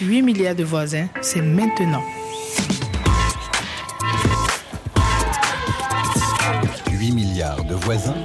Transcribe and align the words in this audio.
8 0.00 0.22
milliards 0.22 0.56
de 0.56 0.64
voisins, 0.64 1.06
c'est 1.22 1.40
maintenant. 1.40 2.02
8 6.90 7.12
milliards 7.12 7.64
de 7.64 7.74
voisins 7.74 8.16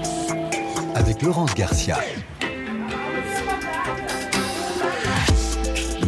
avec 0.96 1.21
Laurence 1.21 1.54
Garcia. 1.54 2.00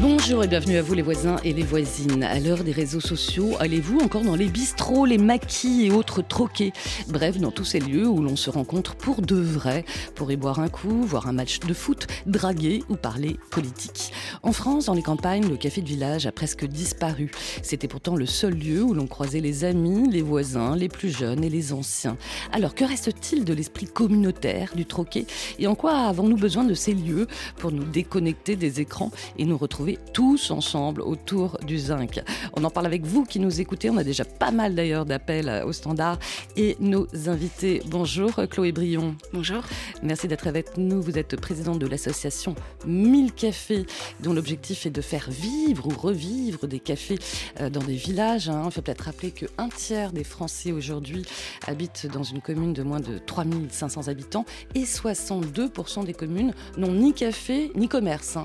Bonjour 0.02 0.44
et 0.44 0.48
bienvenue 0.48 0.78
à 0.78 0.82
vous 0.82 0.96
les 0.96 1.04
voisins 1.04 1.36
et 1.44 1.54
les 1.54 1.62
voisines. 1.62 2.24
À 2.24 2.40
l'heure 2.40 2.64
des 2.64 2.72
réseaux 2.72 3.00
sociaux, 3.00 3.52
allez-vous 3.60 4.00
encore 4.00 4.24
dans 4.24 4.36
les 4.36 4.48
bistrots, 4.48 5.06
les 5.06 5.20
maquis 5.20 5.86
et 5.86 5.92
autres 5.92 6.24
troquets? 6.24 6.74
Bref, 7.08 7.38
dans 7.38 7.52
tous 7.52 7.66
ces 7.66 7.80
lieux 7.80 8.08
où 8.08 8.20
l'on 8.24 8.36
se 8.36 8.50
rencontre 8.50 8.96
pour 8.96 9.22
de 9.22 9.36
vrai, 9.36 9.86
pour 10.16 10.32
y 10.32 10.38
boire 10.38 10.60
un 10.60 10.70
coup, 10.70 11.04
voir 11.04 11.28
un 11.28 11.34
match 11.34 11.60
de 11.60 11.74
foot, 11.76 12.08
draguer 12.26 12.84
ou 12.90 12.96
parler 12.96 13.38
politique. 13.52 14.12
En 14.42 14.54
France, 14.54 14.86
dans 14.86 14.96
les 14.96 15.04
campagnes, 15.04 15.48
le 15.48 15.56
café 15.56 15.82
de 15.82 15.88
village 15.88 16.26
a 16.26 16.32
presque 16.32 16.66
disparu. 16.66 17.30
C'était 17.62 17.88
pourtant 17.88 18.16
le 18.16 18.26
seul 18.26 18.56
lieu 18.56 18.82
où 18.82 18.96
l'on 18.96 19.06
croisait 19.06 19.40
les 19.40 19.66
amis, 19.66 20.10
les 20.10 20.24
voisins, 20.24 20.76
les 20.76 20.90
plus 20.90 21.16
jeunes 21.16 21.44
et 21.44 21.50
les 21.50 21.74
anciens. 21.74 22.18
Alors 22.52 22.74
que 22.74 22.86
reste-t-il 22.86 23.46
de 23.46 23.54
l'esprit 23.54 23.86
communautaire 23.86 24.72
du 24.76 24.88
troquet? 24.88 25.28
Et 25.60 25.68
en 25.68 25.76
quoi 25.76 25.94
avons-nous 25.94 26.38
besoin 26.38 26.64
de 26.64 26.74
ces 26.74 26.96
lieux 26.96 27.28
pour 27.58 27.72
nous 27.72 27.84
déconnecter 27.84 28.56
des 28.56 28.82
écrans 28.82 29.12
et 29.38 29.46
nous 29.46 29.60
retrouver 29.60 29.91
tous 30.14 30.52
ensemble 30.52 31.02
autour 31.02 31.58
du 31.66 31.78
zinc. 31.78 32.22
On 32.54 32.64
en 32.64 32.70
parle 32.70 32.86
avec 32.86 33.06
vous 33.06 33.24
qui 33.24 33.40
nous 33.40 33.62
écoutez. 33.62 33.90
On 33.90 33.98
a 33.98 34.04
déjà 34.04 34.26
pas 34.26 34.52
mal 34.52 34.76
d'ailleurs 34.76 35.06
d'appels 35.06 35.50
euh, 35.50 35.66
au 35.66 35.74
standard 35.74 36.18
et 36.56 36.78
nos 36.80 37.08
invités. 37.28 37.82
Bonjour 37.88 38.32
Chloé 38.50 38.72
Brion. 38.72 39.16
Bonjour. 39.34 39.64
Merci 40.04 40.28
d'être 40.28 40.48
avec 40.48 40.78
nous. 40.78 41.02
Vous 41.02 41.18
êtes 41.18 41.36
présidente 41.40 41.80
de 41.80 41.88
l'association 41.88 42.56
1000 42.86 43.34
cafés 43.34 43.86
dont 44.20 44.34
l'objectif 44.34 44.86
est 44.86 44.92
de 44.92 45.02
faire 45.02 45.30
vivre 45.30 45.88
ou 45.88 45.98
revivre 45.98 46.68
des 46.68 46.80
cafés 46.80 47.20
euh, 47.60 47.70
dans 47.70 47.82
des 47.82 47.96
villages. 47.96 48.50
Hein. 48.50 48.64
Il 48.66 48.72
faut 48.72 48.82
peut-être 48.82 49.06
rappeler 49.06 49.32
qu'un 49.32 49.70
tiers 49.70 50.12
des 50.12 50.24
Français 50.24 50.72
aujourd'hui 50.72 51.26
habitent 51.68 52.08
dans 52.08 52.24
une 52.24 52.42
commune 52.42 52.74
de 52.74 52.84
moins 52.84 53.00
de 53.00 53.18
3500 53.18 54.08
habitants 54.08 54.46
et 54.76 54.84
62% 54.84 56.06
des 56.06 56.14
communes 56.14 56.54
n'ont 56.78 56.94
ni 56.94 57.14
café 57.14 57.72
ni 57.76 57.88
commerce. 57.88 58.38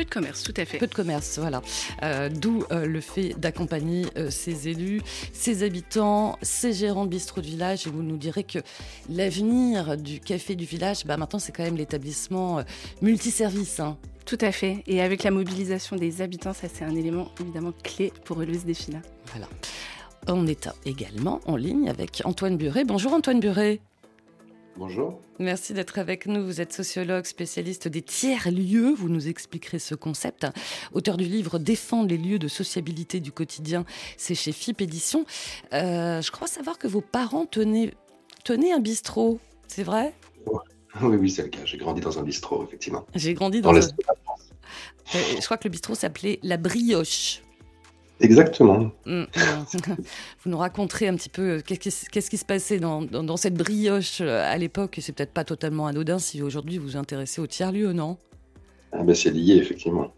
Peu 0.00 0.04
de 0.06 0.10
commerce, 0.10 0.42
tout 0.44 0.54
à 0.56 0.64
fait. 0.64 0.78
Peu 0.78 0.86
de 0.86 0.94
commerce, 0.94 1.38
voilà. 1.38 1.60
Euh, 2.02 2.30
d'où 2.30 2.64
euh, 2.72 2.86
le 2.86 3.02
fait 3.02 3.38
d'accompagner 3.38 4.06
euh, 4.16 4.30
ces 4.30 4.66
élus, 4.66 5.02
ces 5.34 5.62
habitants, 5.62 6.38
ces 6.40 6.72
gérants 6.72 7.04
de 7.04 7.10
bistrot 7.10 7.42
de 7.42 7.46
village. 7.46 7.86
Et 7.86 7.90
vous 7.90 8.02
nous 8.02 8.16
direz 8.16 8.44
que 8.44 8.60
l'avenir 9.10 9.98
du 9.98 10.18
café 10.18 10.54
du 10.54 10.64
village, 10.64 11.04
bah, 11.04 11.18
maintenant, 11.18 11.38
c'est 11.38 11.52
quand 11.52 11.64
même 11.64 11.76
l'établissement 11.76 12.64
multiservice. 13.02 13.78
Hein. 13.78 13.98
Tout 14.24 14.38
à 14.40 14.52
fait. 14.52 14.82
Et 14.86 15.02
avec 15.02 15.22
la 15.22 15.30
mobilisation 15.30 15.96
des 15.96 16.22
habitants, 16.22 16.54
ça, 16.54 16.68
c'est 16.72 16.86
un 16.86 16.96
élément 16.96 17.30
évidemment 17.38 17.74
clé 17.84 18.10
pour 18.24 18.38
relever 18.38 18.58
ce 18.58 18.64
défi-là. 18.64 19.00
Voilà. 19.32 19.48
On 20.28 20.46
est 20.46 20.70
également 20.86 21.42
en 21.44 21.56
ligne 21.56 21.90
avec 21.90 22.22
Antoine 22.24 22.56
Buret. 22.56 22.84
Bonjour 22.84 23.12
Antoine 23.12 23.40
Buret. 23.40 23.80
Bonjour. 24.80 25.20
Merci 25.38 25.74
d'être 25.74 25.98
avec 25.98 26.24
nous. 26.24 26.42
Vous 26.42 26.62
êtes 26.62 26.72
sociologue, 26.72 27.26
spécialiste 27.26 27.86
des 27.86 28.00
tiers-lieux. 28.00 28.94
Vous 28.94 29.10
nous 29.10 29.28
expliquerez 29.28 29.78
ce 29.78 29.94
concept. 29.94 30.46
Auteur 30.94 31.18
du 31.18 31.24
livre 31.24 31.58
Défendre 31.58 32.08
les 32.08 32.16
lieux 32.16 32.38
de 32.38 32.48
sociabilité 32.48 33.20
du 33.20 33.30
quotidien, 33.30 33.84
c'est 34.16 34.34
chez 34.34 34.52
FIP 34.52 34.80
Édition. 34.80 35.26
Euh, 35.74 36.22
je 36.22 36.30
crois 36.30 36.46
savoir 36.46 36.78
que 36.78 36.88
vos 36.88 37.02
parents 37.02 37.44
tenaient, 37.44 37.92
tenaient 38.42 38.72
un 38.72 38.80
bistrot, 38.80 39.38
c'est 39.68 39.82
vrai? 39.82 40.14
Oui, 40.46 41.14
oui, 41.14 41.28
c'est 41.28 41.42
le 41.42 41.48
cas. 41.48 41.66
J'ai 41.66 41.76
grandi 41.76 42.00
dans 42.00 42.18
un 42.18 42.22
bistrot, 42.22 42.64
effectivement. 42.64 43.04
J'ai 43.14 43.34
grandi 43.34 43.60
dans, 43.60 43.74
dans 43.74 43.86
un... 43.86 43.90
Euh, 43.90 45.18
je 45.38 45.44
crois 45.44 45.58
que 45.58 45.68
le 45.68 45.72
bistrot 45.72 45.94
s'appelait 45.94 46.38
La 46.42 46.56
Brioche. 46.56 47.42
Exactement. 48.20 48.90
Mm, 49.06 49.22
mm. 49.22 49.26
Vous 50.44 50.50
nous 50.50 50.58
raconterez 50.58 51.08
un 51.08 51.16
petit 51.16 51.28
peu 51.28 51.58
euh, 51.58 51.60
qu'est-ce 51.60 52.30
qui, 52.30 52.36
se 52.36 52.44
passait 52.44 52.78
dans, 52.78 53.36
cette 53.36 53.54
brioche 53.54 54.20
euh, 54.20 54.42
à 54.44 54.56
l'époque. 54.56 54.98
C'est 55.00 55.12
peut-être 55.12 55.32
pas 55.32 55.44
totalement 55.44 55.86
anodin 55.86 56.18
si 56.18 56.42
aujourd'hui 56.42 56.78
vous 56.78 56.88
vous 56.88 56.96
intéressez 56.96 57.40
au 57.40 57.46
tiers-lieu, 57.46 57.92
non? 57.92 58.18
Ah 58.92 59.02
ben 59.02 59.14
C'est 59.14 59.30
lié, 59.30 59.54
effectivement. 59.56 60.12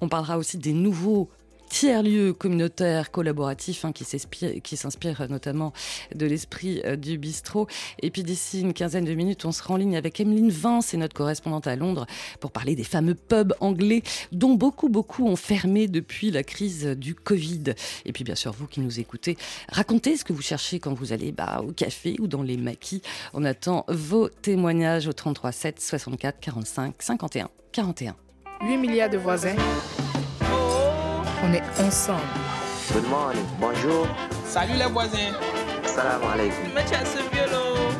On 0.00 0.08
parlera 0.08 0.38
aussi 0.38 0.58
des 0.58 0.72
nouveaux 0.72 1.28
tiers-lieu 1.72 2.34
communautaire 2.34 3.10
collaboratif 3.10 3.86
hein, 3.86 3.92
qui 3.92 4.04
s'inspire 4.76 5.26
notamment 5.30 5.72
de 6.14 6.26
l'esprit 6.26 6.82
euh, 6.84 6.96
du 6.96 7.16
bistrot. 7.16 7.66
Et 8.02 8.10
puis 8.10 8.22
d'ici 8.22 8.60
une 8.60 8.74
quinzaine 8.74 9.06
de 9.06 9.14
minutes, 9.14 9.46
on 9.46 9.52
sera 9.52 9.72
en 9.72 9.78
ligne 9.78 9.96
avec 9.96 10.20
Emeline 10.20 10.50
Vince 10.50 10.92
et 10.92 10.98
notre 10.98 11.14
correspondante 11.14 11.66
à 11.66 11.74
Londres 11.74 12.06
pour 12.40 12.52
parler 12.52 12.74
des 12.76 12.84
fameux 12.84 13.14
pubs 13.14 13.54
anglais 13.60 14.02
dont 14.32 14.52
beaucoup, 14.52 14.90
beaucoup 14.90 15.26
ont 15.26 15.34
fermé 15.34 15.88
depuis 15.88 16.30
la 16.30 16.42
crise 16.42 16.84
du 16.84 17.14
Covid. 17.14 17.74
Et 18.04 18.12
puis 18.12 18.22
bien 18.22 18.34
sûr, 18.34 18.52
vous 18.52 18.66
qui 18.66 18.80
nous 18.80 19.00
écoutez, 19.00 19.38
racontez 19.70 20.18
ce 20.18 20.24
que 20.24 20.34
vous 20.34 20.42
cherchez 20.42 20.78
quand 20.78 20.92
vous 20.92 21.14
allez 21.14 21.32
bah, 21.32 21.64
au 21.66 21.72
café 21.72 22.16
ou 22.20 22.26
dans 22.26 22.42
les 22.42 22.58
maquis. 22.58 23.00
On 23.32 23.44
attend 23.44 23.86
vos 23.88 24.28
témoignages 24.28 25.06
au 25.06 25.14
33 25.14 25.52
7 25.52 25.80
64 25.80 26.38
45 26.38 26.94
51 26.98 27.48
41. 27.72 28.14
8 28.60 28.76
milliards 28.76 29.10
de 29.10 29.16
voisins 29.16 29.56
on 31.42 31.52
est 31.52 31.62
ensemble. 31.80 32.22
Good 32.92 33.08
morning, 33.08 33.44
bonjour. 33.60 34.06
Salut 34.44 34.74
les 34.78 34.86
voisins. 34.86 35.32
Salam 35.84 36.22
alaikum. 36.32 36.70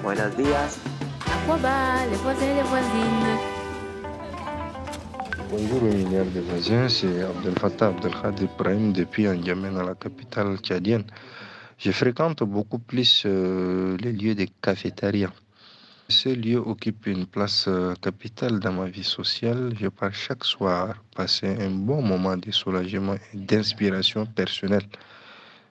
Buenos 0.03 0.37
días. 0.37 0.79
Aquaba, 1.27 2.07
les 2.11 2.17
voisins 2.19 2.47
et 2.47 2.55
les 2.55 2.63
voisines? 2.63 3.39
Bonjour 5.51 5.83
milliards 5.83 6.33
de 6.35 6.41
voisins, 6.41 6.89
c'est 6.89 7.23
Abdel 7.23 7.59
Fattah 7.59 7.89
Abdelkhadir 7.89 8.49
Ibrahim 8.55 8.93
depuis 8.93 9.27
N'Djamena, 9.27 9.81
à 9.81 9.85
la 9.85 9.95
capitale 9.95 10.57
tchadienne. 10.59 11.05
Je 11.79 11.91
fréquente 11.91 12.43
beaucoup 12.45 12.79
plus 12.79 13.25
euh, 13.27 13.97
les 14.01 14.13
lieux 14.13 14.35
des 14.35 14.49
cafétérias. 14.63 15.31
Ce 16.13 16.29
lieu 16.29 16.59
occupe 16.59 17.07
une 17.07 17.25
place 17.25 17.65
euh, 17.69 17.95
capitale 17.95 18.61
dans 18.61 18.75
ma 18.75 18.87
vie 18.87 19.03
sociale. 19.03 19.73
Je 19.81 19.89
pars 19.89 20.15
chaque 20.15 20.45
soir 20.45 21.03
passer 21.17 21.49
un 21.59 21.71
bon 21.71 22.03
moment 22.03 22.37
de 22.37 22.51
soulagement 22.51 23.15
et 23.15 23.37
d'inspiration 23.39 24.27
personnelle. 24.27 24.87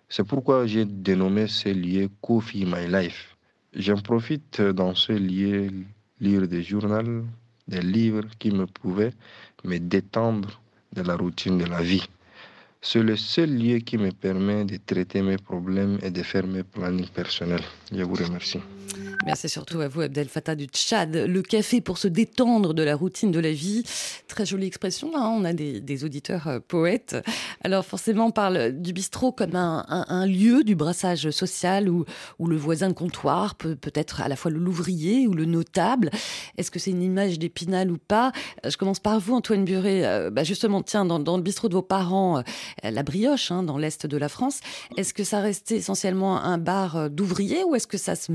C'est 0.10 0.24
pourquoi 0.24 0.66
j'ai 0.66 0.86
dénommé 0.86 1.46
ce 1.48 1.70
lieu 1.70 2.10
Coffee 2.22 2.66
My 2.66 2.88
Life. 2.88 3.38
J'en 3.74 3.98
profite 3.98 4.60
dans 4.60 4.96
ce 4.96 5.12
lieu 5.12 5.70
lire 6.20 6.48
des 6.48 6.64
journaux, 6.64 7.24
des 7.68 7.82
livres 7.82 8.26
qui 8.40 8.50
me 8.50 8.66
pouvaient 8.66 9.14
me 9.64 9.78
détendre 9.78 10.60
de 10.92 11.04
la 11.04 11.16
routine 11.18 11.60
de 11.60 11.66
la 11.66 11.84
vie. 11.84 12.08
C'est 12.82 13.04
le 13.04 13.16
seul 13.16 13.56
lieu 13.56 13.78
qui 13.78 14.00
me 14.00 14.10
permet 14.12 14.66
de 14.66 14.78
traiter 14.84 15.22
mes 15.22 15.38
problèmes 15.38 16.00
et 16.02 16.10
de 16.10 16.24
faire 16.24 16.48
mes 16.48 16.64
plannings 16.64 17.10
personnels. 17.10 17.68
Je 17.92 18.02
vous 18.02 18.16
remercie. 18.16 18.60
Merci 19.26 19.50
surtout 19.50 19.80
à 19.82 19.88
vous, 19.88 20.02
Abdel 20.02 20.28
Fattah 20.28 20.56
du 20.56 20.66
Tchad. 20.66 21.16
Le 21.16 21.42
café 21.44 21.80
pour 21.80 22.00
se 22.00 22.08
détendre 22.08 22.74
de 22.74 22.82
la 22.82 22.96
routine 22.96 23.32
de 23.32 23.40
la 23.40 23.52
vie. 23.52 23.84
Très 24.28 24.46
jolie 24.46 24.66
expression, 24.66 25.12
hein. 25.16 25.32
on 25.38 25.46
a 25.46 25.54
des, 25.54 26.04
auditeurs 26.04 26.48
euh, 26.48 26.60
poètes. 26.60 27.16
Alors 27.64 27.86
forcément, 27.86 28.28
on 28.28 28.32
parle 28.32 28.72
du 28.72 28.94
bistrot 28.94 29.32
comme 29.32 29.56
un, 29.56 30.26
lieu 30.26 30.64
du 30.64 30.76
brassage 30.76 31.30
social 31.30 31.88
où, 31.88 32.06
le 32.40 32.58
voisin 32.58 32.90
de 32.90 32.94
comptoir 32.94 33.56
peut, 33.56 33.76
peut 33.76 33.92
être 33.94 34.22
à 34.22 34.28
la 34.28 34.36
fois 34.36 34.50
l'ouvrier 34.50 35.28
ou 35.28 35.34
le 35.34 35.46
notable. 35.46 36.10
Est-ce 36.58 36.72
que 36.72 36.80
c'est 36.80 36.92
une 36.92 37.04
image 37.04 37.38
d'épinal 37.38 37.92
ou 37.92 37.98
pas? 37.98 38.32
Je 38.68 38.76
commence 38.78 39.00
par 39.00 39.20
vous, 39.20 39.36
Antoine 39.36 39.66
Buret. 39.66 40.04
Euh, 40.04 40.32
bah 40.32 40.44
justement, 40.44 40.82
tiens, 40.82 41.06
dans, 41.06 41.38
le 41.38 41.44
bistrot 41.44 41.70
de 41.70 41.76
vos 41.76 41.82
parents, 41.82 42.40
euh, 42.40 42.42
la 42.84 43.04
brioche, 43.04 43.52
hein, 43.52 43.62
dans 43.62 43.78
l'Est 43.78 44.08
de 44.08 44.18
la 44.18 44.30
France, 44.30 44.62
est-ce 44.98 45.14
que 45.14 45.24
ça 45.24 45.40
restait 45.42 45.78
essentiellement 45.78 46.42
un 46.42 46.58
bar 46.58 47.10
d'ouvriers 47.10 47.64
ou 47.64 47.76
est-ce 47.76 47.88
que 47.88 47.98
ça 47.98 48.16
se 48.16 48.32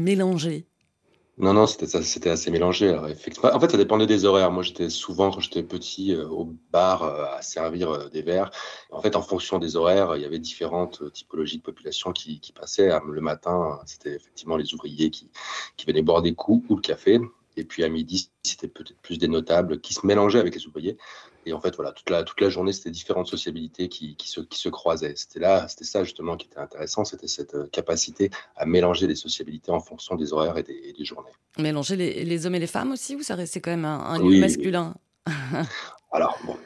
non, 1.39 1.53
non, 1.53 1.67
c'était 1.67 2.31
assez 2.31 2.51
mélangé. 2.51 2.95
En 2.97 3.09
fait, 3.61 3.71
ça 3.71 3.77
dépendait 3.77 4.07
des 4.07 4.25
horaires. 4.25 4.51
Moi, 4.51 4.63
j'étais 4.63 4.89
souvent, 4.89 5.31
quand 5.31 5.41
j'étais 5.41 5.63
petit, 5.63 6.15
euh, 6.15 6.27
au 6.27 6.55
bar 6.73 7.03
euh, 7.03 7.27
à 7.37 7.43
servir 7.43 7.91
euh, 7.91 8.09
des 8.09 8.23
verres. 8.23 8.51
En 8.91 9.03
fait, 9.03 9.17
en 9.17 9.23
fonction 9.23 9.59
des 9.59 9.77
horaires, 9.77 10.17
il 10.17 10.23
y 10.23 10.25
avait 10.25 10.39
différentes 10.39 11.13
typologies 11.13 11.59
de 11.59 11.63
population 11.63 12.13
qui, 12.13 12.41
qui 12.41 12.53
passaient. 12.53 12.91
Le 13.07 13.21
matin, 13.21 13.79
c'était 13.85 14.15
effectivement 14.15 14.57
les 14.57 14.73
ouvriers 14.73 15.11
qui, 15.11 15.31
qui 15.77 15.85
venaient 15.85 16.01
boire 16.01 16.23
des 16.23 16.35
coups 16.35 16.65
ou 16.71 16.77
le 16.77 16.81
café. 16.81 17.21
Et 17.59 17.65
puis 17.65 17.85
à 17.85 17.91
midi, 17.91 18.31
c'était 18.43 18.69
peut-être 18.69 19.01
plus 19.03 19.19
des 19.19 19.29
notables 19.29 19.81
qui 19.81 19.93
se 19.93 20.07
mélangeaient 20.07 20.41
avec 20.41 20.55
les 20.55 20.67
ouvriers. 20.67 20.97
Et 21.47 21.53
en 21.53 21.61
fait, 21.61 21.77
voilà, 21.77 21.93
toute 21.93 22.11
la, 22.11 22.25
toute 22.25 22.41
la 22.41 22.49
journée, 22.49 22.73
c'était 22.73 22.91
différentes 22.91 23.29
sociabilités 23.29 23.89
qui, 23.89 24.17
qui, 24.17 24.29
se, 24.29 24.41
qui 24.41 24.59
se 24.59 24.69
croisaient. 24.69 25.15
C'était 25.15 25.39
là, 25.39 25.69
c'était 25.69 25.85
ça 25.85 26.03
justement 26.03 26.37
qui 26.37 26.49
était 26.49 26.59
intéressant, 26.59 27.05
c'était 27.05 27.29
cette 27.29 27.55
euh, 27.55 27.69
capacité 27.69 28.31
à 28.57 28.67
mélanger 28.67 29.07
les 29.07 29.15
sociabilités 29.15 29.71
en 29.71 29.79
fonction 29.79 30.17
des 30.17 30.33
horaires 30.33 30.59
et 30.59 30.65
des, 30.65 30.93
des 30.93 31.05
journées. 31.05 31.31
Mélanger 31.57 31.95
les, 31.95 32.25
les, 32.25 32.47
hommes 32.47 32.57
et 32.57 32.59
les 32.59 32.67
femmes 32.67 32.91
aussi, 32.91 33.15
ou 33.15 33.23
ça 33.23 33.37
restait 33.37 33.61
quand 33.61 33.71
même 33.71 33.85
un, 33.85 34.19
lieu 34.19 34.41
masculin? 34.41 34.95
Alors, 36.13 36.37
bon, 36.45 36.57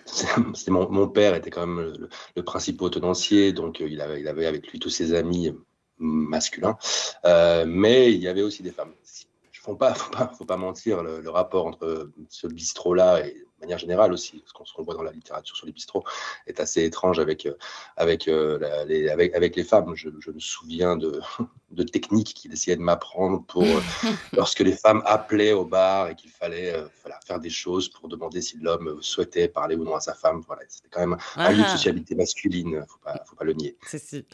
mon, 0.68 0.90
mon, 0.90 1.08
père 1.08 1.34
était 1.34 1.50
quand 1.50 1.66
même 1.66 1.94
le, 2.34 2.42
principal 2.42 2.90
tenancier, 2.90 3.52
donc 3.52 3.82
euh, 3.82 3.88
il 3.88 4.00
avait, 4.00 4.20
il 4.20 4.28
avait 4.28 4.46
avec 4.46 4.66
lui 4.68 4.78
tous 4.78 4.90
ses 4.90 5.12
amis 5.14 5.54
masculins, 5.98 6.78
euh, 7.26 7.66
mais 7.66 8.12
il 8.12 8.20
y 8.20 8.28
avait 8.28 8.42
aussi 8.42 8.62
des 8.62 8.70
femmes 8.70 8.94
faut 9.60 9.76
pas, 9.76 9.94
faut 9.94 10.10
pas, 10.10 10.32
faut 10.36 10.44
pas 10.44 10.56
mentir, 10.56 11.02
le, 11.02 11.28
rapport 11.28 11.66
entre 11.66 12.10
ce 12.28 12.46
bistrot-là 12.46 13.26
et 13.26 13.44
manière 13.60 13.78
générale 13.78 14.12
aussi, 14.12 14.42
ce 14.46 14.74
qu'on 14.74 14.82
voit 14.82 14.94
dans 14.94 15.02
la 15.02 15.12
littérature 15.12 15.56
sur 15.56 15.66
les 15.66 15.72
bistrots 15.72 16.04
est 16.46 16.60
assez 16.60 16.84
étrange 16.84 17.18
avec, 17.18 17.46
euh, 17.46 17.56
euh, 17.98 19.12
avec, 19.12 19.56
les 19.56 19.64
femmes. 19.64 19.94
Je, 19.94 20.08
me 20.08 20.40
souviens 20.40 20.96
de, 20.96 21.20
de 21.70 21.82
techniques 21.82 22.34
qu'il 22.34 22.52
essayait 22.52 22.76
de 22.76 22.82
m'apprendre 22.82 23.42
pour 23.46 23.62
euh, 23.62 23.80
lorsque 24.32 24.60
les 24.60 24.72
femmes 24.72 25.02
appelaient 25.06 25.52
au 25.52 25.64
bar 25.64 26.08
et 26.10 26.14
qu'il 26.14 26.30
fallait 26.30 26.74
faire 27.26 27.40
des 27.40 27.50
choses 27.50 27.88
pour 27.88 28.08
demander 28.08 28.40
si 28.40 28.56
l'homme 28.58 28.98
souhaitait 29.00 29.48
parler 29.48 29.76
ou 29.76 29.84
non 29.84 29.94
à 29.94 30.00
sa 30.00 30.14
femme. 30.14 30.42
Voilà, 30.46 30.62
c'était 30.68 30.88
quand 30.90 31.00
même 31.00 31.16
un 31.36 31.50
lieu 31.50 31.58
de 31.58 31.62
ah. 31.64 31.76
socialité 31.76 32.14
masculine, 32.14 32.84
faut 32.88 32.98
pas, 33.02 33.22
faut 33.26 33.36
pas 33.36 33.44
le 33.44 33.52
nier. 33.52 33.76
C'est 33.86 34.24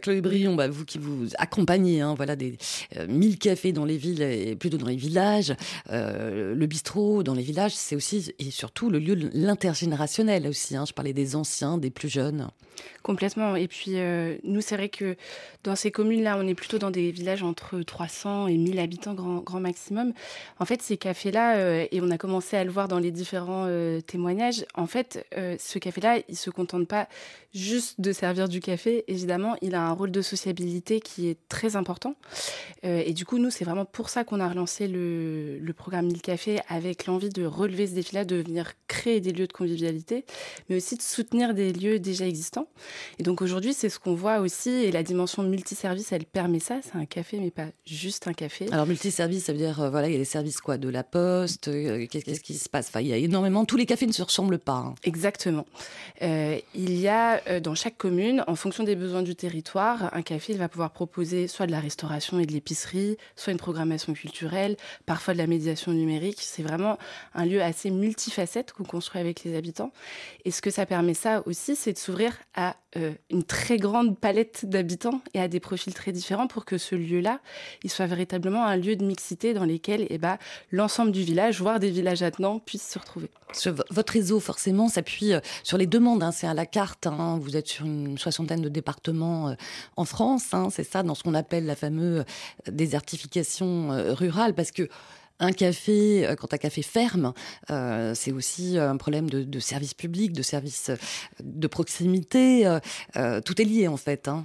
Chloé 0.00 0.20
Brion, 0.20 0.54
bah, 0.54 0.68
vous 0.68 0.84
qui 0.84 0.98
vous 0.98 1.28
accompagnez, 1.38 2.00
hein, 2.00 2.14
voilà 2.14 2.36
des 2.36 2.58
mille 3.08 3.38
cafés 3.38 3.72
dans 3.72 3.84
les 3.84 3.96
villes 3.96 4.22
et 4.22 4.56
plutôt 4.56 4.78
dans 4.78 4.86
les 4.86 4.96
villages, 4.96 5.54
le 5.90 6.66
bistrot 6.66 7.22
dans 7.22 7.34
les 7.34 7.42
villages, 7.42 7.74
c'est 7.74 7.96
aussi 7.96 8.34
et 8.38 8.50
surtout 8.50 8.90
le 8.90 8.98
lieu 8.98 9.16
de 9.16 9.30
l'intergénérationnel 9.32 10.46
aussi. 10.46 10.76
Hein. 10.76 10.84
Je 10.86 10.92
parlais 10.92 11.12
des 11.12 11.36
anciens, 11.36 11.78
des 11.78 11.90
plus 11.90 12.08
jeunes. 12.08 12.48
Complètement. 13.02 13.56
Et 13.56 13.68
puis, 13.68 13.98
euh, 13.98 14.36
nous, 14.44 14.60
c'est 14.60 14.76
vrai 14.76 14.88
que 14.88 15.16
dans 15.64 15.76
ces 15.76 15.90
communes-là, 15.90 16.38
on 16.42 16.48
est 16.48 16.54
plutôt 16.54 16.78
dans 16.78 16.90
des 16.90 17.10
villages 17.10 17.42
entre 17.42 17.80
300 17.80 18.48
et 18.48 18.56
1000 18.56 18.78
habitants, 18.78 19.14
grand, 19.14 19.38
grand 19.38 19.60
maximum. 19.60 20.12
En 20.58 20.64
fait, 20.64 20.82
ces 20.82 20.96
cafés-là, 20.96 21.56
euh, 21.56 21.86
et 21.90 22.00
on 22.00 22.10
a 22.10 22.18
commencé 22.18 22.56
à 22.56 22.64
le 22.64 22.70
voir 22.70 22.88
dans 22.88 22.98
les 22.98 23.10
différents 23.10 23.64
euh, 23.66 24.00
témoignages, 24.00 24.64
en 24.74 24.86
fait, 24.86 25.26
ce 25.32 25.78
café-là, 25.78 26.18
il 26.28 26.36
se 26.36 26.50
contente 26.50 26.86
pas 26.88 27.08
juste 27.54 28.00
de 28.00 28.12
servir 28.12 28.48
du 28.48 28.60
café. 28.60 29.04
Évidemment, 29.08 29.56
il 29.60 29.74
a 29.74 29.82
un 29.82 29.92
rôle 29.92 30.10
de 30.10 30.22
sociabilité 30.22 31.00
qui 31.00 31.28
est 31.28 31.38
très 31.48 31.76
important. 31.76 32.14
et 32.82 33.12
du 33.12 33.24
coup, 33.24 33.38
nous, 33.38 33.50
c'est 33.50 33.64
vraiment 33.64 33.84
pour 33.84 34.08
ça 34.08 34.24
qu'on 34.24 34.40
a 34.40 34.48
relancé 34.48 34.88
le, 34.88 35.58
le 35.58 35.72
programme 35.72 36.06
1000 36.06 36.22
Cafés 36.22 36.60
avec 36.68 37.06
l'envie 37.06 37.28
de 37.28 37.44
relever 37.44 37.86
ce 37.86 37.92
défi-là, 37.92 38.24
de 38.24 38.36
venir 38.36 38.72
créer 38.88 39.20
des 39.20 39.32
lieux 39.32 39.46
de 39.46 39.52
convivialité, 39.52 40.24
mais 40.68 40.76
aussi 40.76 40.96
de 40.96 41.02
soutenir 41.02 41.54
des 41.54 41.72
lieux 41.72 41.98
déjà 41.98 42.26
existants. 42.26 42.68
Et 43.18 43.22
donc 43.22 43.42
aujourd'hui, 43.42 43.74
c'est 43.74 43.88
ce 43.88 43.98
qu'on 43.98 44.14
voit 44.14 44.38
aussi, 44.38 44.70
et 44.70 44.92
la 44.92 45.02
dimension 45.02 45.42
multiservice, 45.42 46.12
elle 46.12 46.24
permet 46.32 46.58
ça. 46.58 46.80
C'est 46.82 46.96
un 46.96 47.04
café, 47.04 47.38
mais 47.38 47.50
pas 47.50 47.66
juste 47.84 48.26
un 48.26 48.32
café. 48.32 48.66
Alors 48.72 48.86
multiservice, 48.86 49.44
ça 49.44 49.52
veut 49.52 49.58
dire, 49.58 49.80
euh, 49.80 49.90
voilà, 49.90 50.08
il 50.08 50.12
y 50.12 50.16
a 50.16 50.18
des 50.18 50.24
services 50.24 50.60
quoi 50.60 50.78
De 50.78 50.88
la 50.88 51.04
poste 51.04 51.68
euh, 51.68 52.06
Qu'est-ce 52.10 52.40
qui 52.40 52.54
se 52.54 52.68
passe? 52.68 52.88
Enfin, 52.88 53.00
Il 53.00 53.08
y 53.08 53.12
a 53.12 53.16
énormément, 53.16 53.64
tous 53.64 53.76
les 53.76 53.86
cafés 53.86 54.06
ne 54.06 54.12
se 54.12 54.22
ressemblent 54.22 54.58
pas. 54.58 54.72
Hein. 54.72 54.94
Exactement. 55.04 55.66
Euh, 56.22 56.58
il 56.74 56.98
y 56.98 57.08
a 57.08 57.60
dans 57.60 57.74
chaque 57.74 57.96
commune, 57.96 58.44
en 58.46 58.54
fonction 58.54 58.84
des 58.84 58.96
besoins 58.96 59.22
du 59.22 59.36
territoire, 59.36 60.14
un 60.14 60.22
café, 60.22 60.52
il 60.52 60.58
va 60.58 60.68
pouvoir 60.68 60.90
proposer 60.90 61.48
soit 61.48 61.66
de 61.66 61.72
la 61.72 61.80
restauration 61.80 62.38
et 62.38 62.46
de 62.46 62.52
l'épicerie, 62.52 63.16
soit 63.36 63.52
une 63.52 63.58
programmation 63.58 64.12
culturelle, 64.14 64.76
parfois 65.06 65.34
de 65.34 65.38
la 65.38 65.46
médiation 65.46 65.92
numérique. 65.92 66.38
C'est 66.40 66.62
vraiment 66.62 66.98
un 67.34 67.44
lieu 67.44 67.62
assez 67.62 67.90
multifacette 67.90 68.72
qu'on 68.72 68.84
construit 68.84 69.20
avec 69.20 69.44
les 69.44 69.56
habitants. 69.56 69.92
Et 70.44 70.50
ce 70.50 70.62
que 70.62 70.70
ça 70.70 70.86
permet 70.86 71.14
ça 71.14 71.42
aussi, 71.46 71.76
c'est 71.76 71.92
de 71.92 71.98
s'ouvrir 71.98 72.36
à 72.54 72.76
euh, 72.98 73.12
une 73.30 73.42
très 73.42 73.78
grande 73.78 74.18
palette 74.18 74.66
d'habitants 74.66 75.22
et 75.32 75.40
à 75.40 75.48
des 75.48 75.60
profils 75.60 75.94
très 75.94 76.12
différents 76.12 76.46
pour 76.46 76.66
que 76.66 76.76
ce 76.76 76.94
lieu-là, 76.94 77.40
il 77.82 77.90
soit 77.90 78.04
véritablement 78.04 78.66
un 78.66 78.76
lieu 78.76 78.96
de 78.96 79.04
mixité 79.04 79.54
dans 79.54 79.64
lequel 79.64 80.06
eh 80.10 80.18
ben, 80.18 80.36
l'ensemble 80.70 81.10
du 81.10 81.22
village, 81.22 81.58
voire 81.58 81.80
des 81.80 81.90
villages 81.90 82.22
attenants, 82.22 82.58
puissent 82.58 82.90
se 82.90 82.98
retrouver. 82.98 83.30
Votre 83.90 84.12
réseau, 84.12 84.40
forcément, 84.40 84.88
s'appuie 84.88 85.32
euh, 85.32 85.40
sur 85.62 85.78
les 85.78 85.86
demandes. 85.86 86.22
Hein. 86.22 86.32
c'est 86.32 86.46
à 86.46 86.52
la 86.52 86.66
carte. 86.66 87.06
Hein. 87.06 87.38
vous 87.40 87.56
êtes 87.56 87.68
sur 87.68 87.86
une 87.86 88.18
soixantaine 88.18 88.60
de 88.60 88.68
départements 88.68 89.48
euh, 89.48 89.54
en 89.96 90.04
France. 90.04 90.52
Hein. 90.52 90.68
c'est 90.70 90.84
ça, 90.84 91.02
dans 91.02 91.14
ce 91.14 91.22
qu'on 91.22 91.34
appelle 91.34 91.64
la 91.64 91.76
fameuse 91.76 92.24
désertification 92.70 93.88
rurale, 94.14 94.54
parce 94.54 94.70
que 94.70 94.88
un 95.42 95.52
café, 95.52 96.26
euh, 96.26 96.36
quand 96.36 96.54
un 96.54 96.58
café 96.58 96.82
ferme, 96.82 97.34
euh, 97.70 98.14
c'est 98.14 98.32
aussi 98.32 98.78
un 98.78 98.96
problème 98.96 99.28
de, 99.28 99.60
service 99.60 99.92
public, 99.92 100.32
de 100.32 100.42
service 100.42 100.90
euh, 100.90 100.96
de 101.42 101.66
proximité. 101.66 102.78
tout 103.44 103.60
est 103.60 103.64
lié 103.64 103.88
en 103.88 103.96
fait. 103.96 104.28
Hein. 104.28 104.42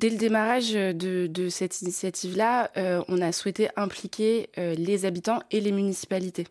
Dès 0.00 0.08
le 0.08 0.16
démarrage 0.16 0.72
de, 0.72 1.48
cette 1.50 1.82
initiative-là, 1.82 2.70
euh, 2.78 3.02
on 3.08 3.20
a 3.20 3.32
souhaité 3.32 3.68
impliquer 3.76 4.48
euh, 4.56 4.74
les 4.74 5.04
habitants 5.04 5.40
et 5.50 5.60
les 5.60 5.72
municipalités. 5.72 6.46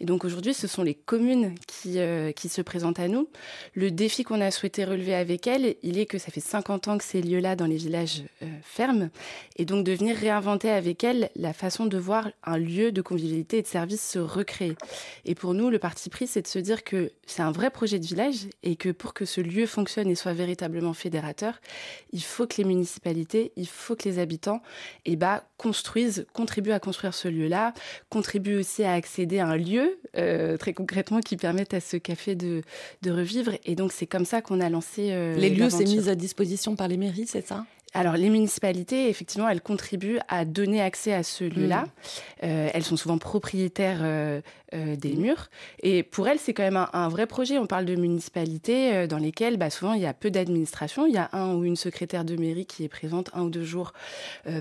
Et 0.00 0.04
donc 0.04 0.24
aujourd'hui, 0.24 0.52
ce 0.52 0.66
sont 0.66 0.82
les 0.82 0.94
communes 0.94 1.54
qui, 1.68 2.00
euh, 2.00 2.32
qui 2.32 2.48
se 2.48 2.60
présentent 2.60 2.98
à 2.98 3.06
nous. 3.06 3.28
Le 3.74 3.92
défi 3.92 4.24
qu'on 4.24 4.40
a 4.40 4.50
souhaité 4.50 4.84
relever 4.84 5.14
avec 5.14 5.46
elles, 5.46 5.76
il 5.84 5.96
est 5.96 6.06
que 6.06 6.18
ça 6.18 6.32
fait 6.32 6.40
50 6.40 6.88
ans 6.88 6.98
que 6.98 7.04
ces 7.04 7.22
lieux-là 7.22 7.54
dans 7.54 7.66
les 7.66 7.76
villages 7.76 8.24
ferment. 8.62 9.10
Et 9.54 9.64
donc 9.64 9.84
de 9.84 9.92
venir 9.92 10.16
réinventer 10.16 10.68
avec 10.68 11.04
elles 11.04 11.30
la 11.36 11.52
façon 11.52 11.86
de 11.86 11.98
voir 11.98 12.28
un 12.42 12.58
lieu 12.58 12.90
de 12.90 13.00
convivialité 13.00 13.58
et 13.58 13.62
de 13.62 13.68
service 13.68 14.02
se 14.02 14.18
recréer. 14.18 14.74
Et 15.24 15.36
pour 15.36 15.54
nous, 15.54 15.70
le 15.70 15.78
parti 15.78 16.10
pris, 16.10 16.26
c'est 16.26 16.42
de 16.42 16.48
se 16.48 16.58
dire 16.58 16.82
que 16.82 17.12
c'est 17.26 17.42
un 17.42 17.52
vrai 17.52 17.70
projet 17.70 18.00
de 18.00 18.06
village 18.06 18.48
et 18.64 18.74
que 18.74 18.88
pour 18.88 19.14
que 19.14 19.24
ce 19.24 19.40
lieu 19.40 19.66
fonctionne 19.66 20.08
et 20.08 20.16
soit 20.16 20.32
véritablement 20.32 20.94
fédérateur, 20.94 21.60
il 22.12 22.24
faut 22.24 22.48
que 22.48 22.56
les 22.58 22.64
municipalités 22.64 22.87
il 23.56 23.66
faut 23.66 23.96
que 23.96 24.08
les 24.08 24.18
habitants 24.18 24.62
eh 25.04 25.16
ben, 25.16 25.40
construisent, 25.56 26.26
contribuent 26.32 26.72
à 26.72 26.80
construire 26.80 27.14
ce 27.14 27.28
lieu-là, 27.28 27.74
contribuent 28.10 28.58
aussi 28.58 28.84
à 28.84 28.92
accéder 28.92 29.38
à 29.38 29.46
un 29.46 29.56
lieu, 29.56 29.98
euh, 30.16 30.56
très 30.56 30.72
concrètement, 30.72 31.20
qui 31.20 31.36
permette 31.36 31.74
à 31.74 31.80
ce 31.80 31.96
café 31.96 32.34
de, 32.34 32.62
revivre. 33.06 33.52
Et 33.64 33.74
donc, 33.74 33.92
c'est 33.92 34.06
comme 34.06 34.24
ça 34.24 34.42
qu'on 34.42 34.60
a 34.60 34.68
lancé. 34.68 35.10
Euh, 35.12 35.34
les 35.36 35.50
lieux, 35.50 35.70
c'est 35.70 35.84
mis 35.84 36.08
à 36.08 36.14
disposition 36.14 36.76
par 36.76 36.88
les 36.88 36.96
mairies, 36.96 37.26
c'est 37.26 37.46
ça? 37.46 37.64
Alors, 37.94 38.14
les 38.14 38.28
municipalités, 38.28 39.08
effectivement, 39.08 39.48
elles 39.48 39.62
contribuent 39.62 40.18
à 40.28 40.44
donner 40.44 40.82
accès 40.82 41.14
à 41.14 41.22
ce 41.22 41.44
lieu-là. 41.44 41.82
Mmh. 41.82 41.88
Euh, 42.44 42.70
elles 42.74 42.84
sont 42.84 42.96
souvent 42.96 43.16
propriétaires 43.16 44.00
euh, 44.02 44.42
euh, 44.74 44.94
des 44.94 45.14
mmh. 45.14 45.20
murs. 45.20 45.50
Et 45.82 46.02
pour 46.02 46.28
elles, 46.28 46.38
c'est 46.38 46.52
quand 46.52 46.62
même 46.62 46.86
un, 46.92 47.08
vrai 47.08 47.26
projet. 47.26 47.56
On 47.56 47.66
parle 47.66 47.86
de 47.86 47.96
municipalités 47.96 49.06
dans 49.06 49.16
lesquelles, 49.16 49.56
bah, 49.56 49.70
souvent, 49.70 49.94
il 49.94 50.02
y 50.02 50.06
a 50.06 50.12
peu 50.12 50.30
d'administration. 50.30 51.06
Il 51.06 51.14
y 51.14 51.18
a 51.18 51.30
un 51.32 51.54
ou 51.54 51.64
une 51.64 51.76
secrétaire 51.76 52.24
de 52.24 52.36
mairie 52.36 52.66
qui 52.66 52.84
est 52.84 52.88
présente 52.88 53.30
un 53.32 53.42
ou 53.42 53.50
deux 53.50 53.64
jours 53.64 53.92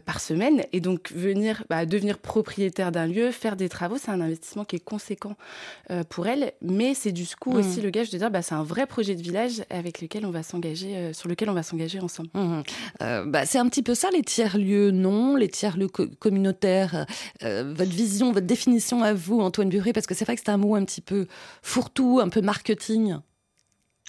par 0.06 0.22
semaine. 0.22 0.64
Et 0.72 0.80
donc, 0.80 1.12
venir, 1.12 1.64
bah, 1.70 1.86
devenir 1.86 2.20
propriétaire 2.20 2.94
d'un 2.94 3.08
lieu, 3.08 3.32
faire 3.32 3.58
des 3.58 3.68
travaux, 3.68 3.98
c'est 3.98 4.12
un 4.12 4.22
investissement 4.22 4.64
qui 4.64 4.78
est 4.78 4.84
conséquent 4.84 5.36
pour 6.10 6.28
elles. 6.28 6.54
Mais 6.62 6.94
c'est 6.94 7.12
du 7.12 7.26
coup 7.40 7.52
mmh. 7.52 7.58
aussi 7.58 7.82
le 7.82 7.90
gage 7.90 8.10
de 8.10 8.18
dire, 8.18 8.32
bah, 8.32 8.42
c'est 8.42 8.56
un 8.56 8.64
vrai 8.64 8.86
projet 8.86 9.16
de 9.16 9.22
village 9.22 9.64
avec 9.70 10.02
lequel 10.02 10.26
on 10.26 10.32
va 10.32 10.44
s'engager, 10.44 11.12
sur 11.14 11.28
lequel 11.28 11.50
on 11.50 11.54
va 11.54 11.64
s'engager 11.64 12.00
ensemble. 12.00 12.30
Euh, 13.18 13.26
bah, 13.26 13.46
c'est 13.46 13.58
un 13.58 13.68
petit 13.68 13.84
peu 13.84 13.96
ça, 13.96 14.10
les 14.12 14.22
tiers-lieux, 14.22 14.92
non? 14.92 15.36
Les 15.36 15.50
tiers-lieux 15.50 15.88
communautaires. 15.88 17.06
Euh, 17.44 17.74
votre 17.76 17.92
vision, 17.92 18.32
votre 18.32 18.48
définition 18.48 19.04
à 19.04 19.14
vous, 19.14 19.40
Antoine 19.40 19.70
Buré, 19.70 19.94
parce 19.94 20.08
que 20.08 20.16
c'est 20.16 20.26
vrai 20.26 20.36
que 20.36 20.42
c'est 20.46 20.52
un 20.52 20.58
mot 20.58 20.76
un 20.76 20.86
petit 20.86 21.02
peu 21.02 21.28
fourre-tout, 21.62 22.20
un 22.22 22.30
peu 22.30 22.42
marketing. 22.42 23.18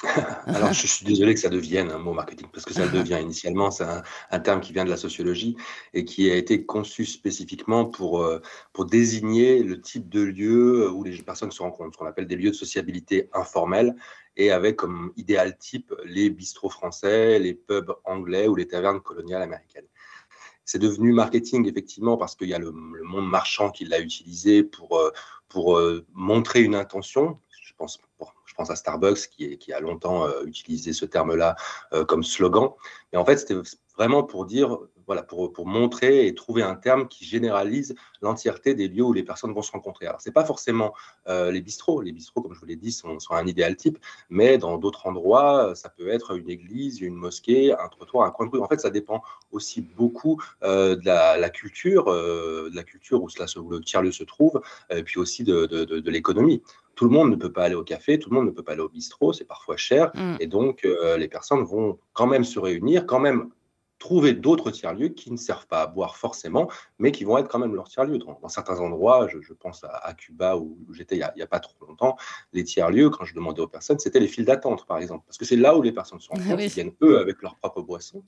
Alors, 0.46 0.72
je 0.72 0.86
suis 0.86 1.04
désolé 1.04 1.34
que 1.34 1.40
ça 1.40 1.48
devienne 1.48 1.90
un 1.90 1.98
mot 1.98 2.12
marketing, 2.12 2.46
parce 2.52 2.64
que 2.64 2.72
ça 2.72 2.84
le 2.84 2.92
devient 2.92 3.18
initialement. 3.20 3.72
C'est 3.72 3.84
un, 4.30 4.40
terme 4.40 4.60
qui 4.60 4.72
vient 4.72 4.84
de 4.84 4.90
la 4.90 4.96
sociologie 4.96 5.56
et 5.92 6.04
qui 6.04 6.30
a 6.30 6.36
été 6.36 6.64
conçu 6.64 7.04
spécifiquement 7.04 7.84
pour, 7.84 8.22
euh, 8.22 8.40
pour 8.72 8.86
désigner 8.86 9.62
le 9.62 9.80
type 9.80 10.08
de 10.08 10.22
lieu 10.22 10.88
où 10.90 11.02
les 11.02 11.20
personnes 11.22 11.50
se 11.50 11.62
rencontrent, 11.62 11.94
ce 11.94 11.98
qu'on 11.98 12.06
appelle 12.06 12.28
des 12.28 12.36
lieux 12.36 12.50
de 12.50 12.54
sociabilité 12.56 13.28
informels 13.32 13.96
et 14.36 14.52
avec 14.52 14.76
comme 14.76 15.12
idéal 15.16 15.58
type 15.58 15.92
les 16.04 16.30
bistrots 16.30 16.70
français, 16.70 17.40
les 17.40 17.54
pubs 17.54 17.92
anglais 18.04 18.46
ou 18.46 18.54
les 18.54 18.68
tavernes 18.68 19.00
coloniales 19.00 19.42
américaines. 19.42 19.88
C'est 20.64 20.78
devenu 20.78 21.12
marketing, 21.12 21.66
effectivement, 21.66 22.16
parce 22.16 22.36
qu'il 22.36 22.48
y 22.48 22.54
a 22.54 22.58
le, 22.58 22.70
monde 22.70 23.28
marchand 23.28 23.70
qui 23.70 23.84
l'a 23.84 24.00
utilisé 24.00 24.62
pour, 24.62 24.98
euh, 24.98 25.10
pour 25.48 25.76
euh, 25.76 26.06
montrer 26.12 26.62
une 26.62 26.74
intention. 26.74 27.40
Je 27.50 27.72
pense, 27.76 27.98
je 28.44 28.54
pense 28.54 28.70
à 28.70 28.76
Starbucks 28.76 29.28
qui, 29.28 29.72
a 29.72 29.80
longtemps 29.80 30.26
euh, 30.26 30.44
utilisé 30.44 30.92
ce 30.92 31.04
terme-là 31.04 31.56
comme 32.06 32.22
slogan. 32.22 32.70
Mais 33.12 33.18
en 33.18 33.24
fait, 33.24 33.38
c'était 33.38 33.56
vraiment 33.96 34.22
pour 34.22 34.46
dire 34.46 34.78
voilà, 35.08 35.22
pour, 35.22 35.66
montrer 35.66 36.26
et 36.26 36.34
trouver 36.34 36.62
un 36.62 36.74
terme 36.74 37.08
qui 37.08 37.24
généralise 37.24 37.94
l'entièreté 38.20 38.74
des 38.74 38.88
lieux 38.88 39.04
où 39.04 39.14
les 39.14 39.22
personnes 39.22 39.54
vont 39.54 39.62
se 39.62 39.72
rencontrer. 39.72 40.06
Alors, 40.06 40.20
ce 40.20 40.28
n'est 40.28 40.34
pas 40.34 40.44
forcément 40.44 40.92
euh, 41.28 41.50
les 41.50 41.62
bistrots. 41.62 42.02
Les 42.02 42.12
bistrots, 42.12 42.42
comme 42.42 42.52
je 42.52 42.60
vous 42.60 42.66
l'ai 42.66 42.76
dit, 42.76 42.92
sont, 42.92 43.16
un 43.30 43.46
idéal 43.46 43.74
type, 43.74 43.98
mais 44.28 44.58
dans 44.58 44.76
d'autres 44.76 45.06
endroits, 45.06 45.74
ça 45.74 45.88
peut 45.88 46.08
être 46.08 46.36
une 46.36 46.50
église, 46.50 47.00
une 47.00 47.14
mosquée, 47.14 47.72
un 47.72 47.88
trottoir, 47.88 48.26
un 48.26 48.30
coin 48.30 48.46
de 48.46 48.50
rue. 48.50 48.60
En 48.60 48.68
fait, 48.68 48.80
ça 48.80 48.90
dépend 48.90 49.22
aussi 49.50 49.80
beaucoup 49.80 50.42
euh, 50.62 50.94
de 50.94 51.06
la, 51.06 51.48
culture, 51.48 52.08
euh, 52.08 52.68
de 52.70 52.76
la 52.76 52.84
culture 52.84 53.22
où, 53.22 53.30
cela 53.30 53.46
où 53.58 53.70
le 53.70 53.80
tiers-lieu 53.80 54.12
se 54.12 54.24
trouve, 54.24 54.60
et 54.90 55.02
puis 55.02 55.18
aussi 55.18 55.42
de, 55.42 56.10
l'économie 56.10 56.62
tout 56.98 57.04
le 57.04 57.12
monde 57.12 57.30
ne 57.30 57.36
peut 57.36 57.52
pas 57.52 57.62
aller 57.62 57.76
au 57.76 57.84
café, 57.84 58.18
tout 58.18 58.28
le 58.28 58.34
monde 58.34 58.46
ne 58.46 58.50
peut 58.50 58.64
pas 58.64 58.72
aller 58.72 58.80
au 58.80 58.88
bistrot, 58.88 59.32
c'est 59.32 59.44
parfois 59.44 59.76
cher, 59.76 60.10
mmh. 60.16 60.34
et 60.40 60.48
donc 60.48 60.84
les 61.16 61.28
personnes 61.28 61.62
vont 61.62 62.00
quand 62.12 62.26
même 62.26 62.42
se 62.42 62.58
réunir, 62.58 63.06
quand 63.06 63.20
même 63.20 63.50
trouver 64.00 64.32
d'autres 64.32 64.72
tiers-lieux 64.72 65.10
qui 65.10 65.30
ne 65.30 65.36
servent 65.36 65.68
pas 65.68 65.82
à 65.82 65.86
boire 65.86 66.16
forcément, 66.16 66.68
mais 66.98 67.12
qui 67.12 67.22
vont 67.22 67.38
être 67.38 67.46
quand 67.46 67.60
même 67.60 67.76
leurs 67.76 67.88
tiers-lieux. 67.88 68.18
Dans, 68.18 68.48
certains 68.48 68.80
endroits, 68.80 69.28
je, 69.28 69.52
pense 69.52 69.84
à, 69.84 70.12
Cuba 70.14 70.56
où, 70.56 70.76
j'étais 70.92 71.16
il 71.16 71.30
n'y 71.36 71.42
a, 71.42 71.46
pas 71.46 71.60
trop 71.60 71.86
longtemps, 71.86 72.16
les 72.52 72.64
tiers-lieux, 72.64 73.10
quand 73.10 73.24
je 73.24 73.34
demandais 73.34 73.60
aux 73.60 73.68
personnes, 73.68 74.00
c'était 74.00 74.18
les 74.18 74.26
files 74.26 74.44
d'attente, 74.44 74.84
par 74.86 74.98
exemple, 74.98 75.24
parce 75.24 75.38
que 75.38 75.44
c'est 75.44 75.56
là 75.56 75.76
où 75.76 75.82
les 75.82 75.92
personnes 75.92 76.18
sont 76.18 76.32
en 76.50 76.58
ils 76.58 76.68
viennent 76.68 76.94
eux 77.02 77.20
avec 77.20 77.42
leurs 77.42 77.54
propres 77.54 77.82
boissons, 77.82 78.24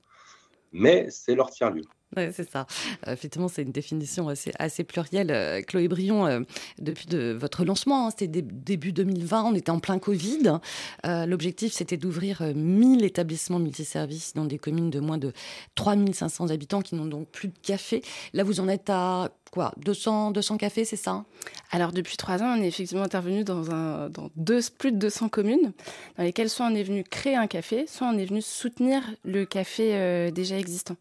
mais 0.71 1.07
c'est 1.09 1.35
leur 1.35 1.49
tiers-lieu. 1.49 1.83
C'est 2.15 2.49
ça. 2.49 2.65
Euh, 3.07 3.13
effectivement, 3.13 3.47
c'est 3.47 3.61
une 3.61 3.71
définition 3.71 4.27
assez, 4.27 4.83
plurielle. 4.83 5.31
Euh, 5.31 5.61
Chloé 5.61 5.87
Brion, 5.87 6.25
euh, 6.25 6.41
depuis 6.79 7.07
de, 7.07 7.31
votre 7.39 7.63
lancement, 7.63 8.07
hein, 8.07 8.09
c'était 8.11 8.41
début 8.41 8.91
2020, 8.91 9.43
on 9.43 9.55
était 9.55 9.71
en 9.71 9.79
plein 9.79 9.99
Covid. 9.99 10.59
L'objectif, 11.03 11.73
c'était 11.73 11.97
d'ouvrir 11.97 12.41
1000 12.41 13.03
établissements 13.03 13.59
multiservices 13.59 14.33
dans 14.33 14.45
des 14.45 14.57
communes 14.57 14.89
de 14.89 14.99
moins 14.99 15.17
de 15.17 15.33
3500 15.75 16.49
habitants 16.49 16.81
qui 16.81 16.95
n'ont 16.95 17.05
donc 17.05 17.27
plus 17.29 17.47
de 17.47 17.57
café. 17.61 18.01
Là, 18.33 18.43
vous 18.43 18.59
en 18.59 18.67
êtes 18.67 18.89
à 18.89 19.31
quoi? 19.51 19.73
200, 19.77 20.31
200 20.31 20.57
cafés, 20.57 20.85
c'est 20.85 20.95
ça? 20.95 21.23
Alors, 21.71 21.91
depuis 21.91 22.17
trois 22.17 22.41
ans, 22.41 22.57
on 22.57 22.61
est 22.61 22.67
effectivement 22.67 23.03
intervenu 23.03 23.43
dans, 23.43 23.61
dans 24.09 24.29
deux, 24.35 24.61
plus 24.77 24.91
de 24.91 24.97
200 24.97 25.29
communes, 25.29 25.73
dans 26.17 26.23
lesquelles 26.23 26.49
soit 26.49 26.65
on 26.65 26.75
est 26.75 26.83
venu 26.83 27.03
créer 27.03 27.35
un 27.35 27.47
café, 27.47 27.85
soit 27.87 28.07
on 28.07 28.17
est 28.17 28.25
venu 28.25 28.41
soutenir 28.41 29.01
le 29.23 29.45
café 29.45 30.31
déjà 30.31 30.57
existant. 30.57 30.95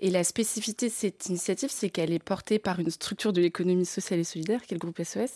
Et 0.00 0.10
la 0.10 0.24
spécificité 0.44 0.88
de 0.88 0.92
cette 0.92 1.26
initiative, 1.26 1.70
c'est 1.72 1.90
qu'elle 1.90 2.12
est 2.12 2.22
portée 2.22 2.58
par 2.58 2.78
une 2.78 2.90
structure 2.90 3.32
de 3.32 3.40
l'économie 3.40 3.86
sociale 3.86 4.20
et 4.20 4.24
solidaire, 4.24 4.62
qui 4.62 4.74
est 4.74 4.76
le 4.76 4.78
groupe 4.78 5.02
SOS. 5.02 5.30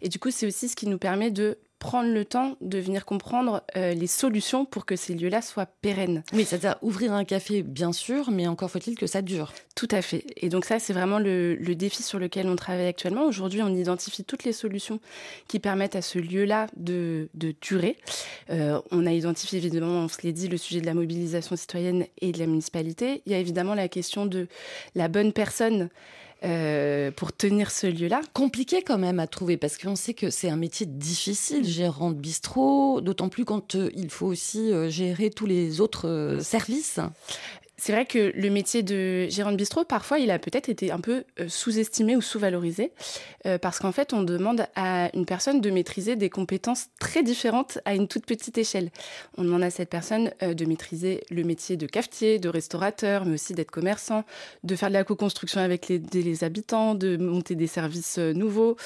Et 0.00 0.08
du 0.08 0.18
coup, 0.18 0.30
c'est 0.30 0.46
aussi 0.46 0.68
ce 0.68 0.76
qui 0.76 0.86
nous 0.86 0.98
permet 0.98 1.30
de 1.30 1.58
prendre 1.84 2.10
le 2.10 2.24
temps 2.24 2.56
de 2.62 2.78
venir 2.78 3.04
comprendre 3.04 3.62
euh, 3.76 3.92
les 3.92 4.06
solutions 4.06 4.64
pour 4.64 4.86
que 4.86 4.96
ces 4.96 5.12
lieux-là 5.12 5.42
soient 5.42 5.66
pérennes. 5.66 6.22
Oui, 6.32 6.46
c'est-à-dire 6.46 6.76
ouvrir 6.80 7.12
un 7.12 7.26
café, 7.26 7.62
bien 7.62 7.92
sûr, 7.92 8.30
mais 8.30 8.46
encore 8.46 8.70
faut-il 8.70 8.96
que 8.96 9.06
ça 9.06 9.20
dure. 9.20 9.52
Tout 9.74 9.88
à 9.90 10.00
fait. 10.00 10.24
Et 10.38 10.48
donc 10.48 10.64
ça, 10.64 10.78
c'est 10.78 10.94
vraiment 10.94 11.18
le, 11.18 11.58
défi 11.74 12.02
sur 12.02 12.18
lequel 12.18 12.48
on 12.48 12.56
travaille 12.56 12.86
actuellement. 12.86 13.26
Aujourd'hui, 13.26 13.60
on 13.60 13.68
identifie 13.68 14.24
toutes 14.24 14.44
les 14.44 14.54
solutions 14.54 14.98
qui 15.46 15.58
permettent 15.58 15.94
à 15.94 16.00
ce 16.00 16.18
lieu-là 16.18 16.68
de, 16.74 17.28
durer. 17.60 17.98
Euh, 18.48 18.80
on 18.90 19.04
a 19.04 19.12
identifié, 19.12 19.58
évidemment, 19.58 20.04
on 20.04 20.08
se 20.08 20.22
l'est 20.22 20.32
dit, 20.32 20.48
le 20.48 20.56
sujet 20.56 20.80
de 20.80 20.86
la 20.86 20.94
mobilisation 20.94 21.54
citoyenne 21.54 22.06
et 22.22 22.32
de 22.32 22.38
la 22.38 22.46
municipalité. 22.46 23.20
Il 23.26 23.32
y 23.32 23.34
a 23.34 23.38
évidemment 23.38 23.74
la 23.74 23.88
question 23.88 24.24
de 24.24 24.48
la 24.94 25.08
bonne 25.08 25.34
personne 25.34 25.90
euh, 26.44 27.10
pour 27.10 27.32
tenir 27.32 27.70
ce 27.70 27.86
lieu-là. 27.86 28.20
Compliqué 28.34 28.82
quand 28.82 28.98
même 28.98 29.18
à 29.18 29.26
trouver 29.26 29.56
parce 29.56 29.78
qu'on 29.78 29.96
sait 29.96 30.14
que 30.14 30.30
c'est 30.30 30.50
un 30.50 30.56
métier 30.56 30.84
difficile, 30.84 31.64
gérant 31.64 32.10
de 32.10 32.16
bistrot, 32.16 33.00
d'autant 33.00 33.28
plus 33.28 33.44
quand 33.44 33.76
euh, 33.76 33.90
il 33.96 34.10
faut 34.10 34.26
aussi 34.26 34.72
euh, 34.72 34.90
gérer 34.90 35.30
tous 35.30 35.46
les 35.46 35.80
autres 35.80 36.38
services. 36.40 37.00
C'est 37.76 37.92
vrai 37.92 38.06
que 38.06 38.32
le 38.36 38.50
métier 38.50 38.84
de 38.84 39.26
gérant 39.28 39.50
de 39.50 39.56
bistrot, 39.56 39.84
parfois, 39.84 40.20
il 40.20 40.30
a 40.30 40.38
peut-être 40.38 40.68
été 40.68 40.92
un 40.92 41.00
peu 41.00 41.24
euh, 41.40 41.48
sous-estimé 41.48 42.14
ou 42.14 42.22
sous-valorisé, 42.22 42.92
euh, 43.46 43.58
parce 43.58 43.80
qu'en 43.80 43.90
fait, 43.90 44.12
on 44.12 44.22
demande 44.22 44.66
à 44.76 45.10
une 45.14 45.26
personne 45.26 45.60
de 45.60 45.70
maîtriser 45.70 46.14
des 46.14 46.30
compétences 46.30 46.86
très 47.00 47.24
différentes 47.24 47.78
à 47.84 47.96
une 47.96 48.06
toute 48.06 48.26
petite 48.26 48.56
échelle. 48.58 48.90
On 49.38 49.42
demande 49.42 49.64
à 49.64 49.70
cette 49.70 49.90
personne 49.90 50.30
euh, 50.42 50.54
de 50.54 50.64
maîtriser 50.66 51.24
le 51.30 51.42
métier 51.42 51.76
de 51.76 51.86
cafetier, 51.86 52.38
de 52.38 52.48
restaurateur, 52.48 53.24
mais 53.24 53.34
aussi 53.34 53.54
d'être 53.54 53.72
commerçant, 53.72 54.24
de 54.62 54.76
faire 54.76 54.88
de 54.88 54.94
la 54.94 55.02
co-construction 55.02 55.60
avec 55.60 55.88
les, 55.88 56.44
habitants, 56.44 56.94
de 56.94 57.16
monter 57.16 57.56
des 57.56 57.66
services 57.66 58.18
nouveaux, 58.18 58.76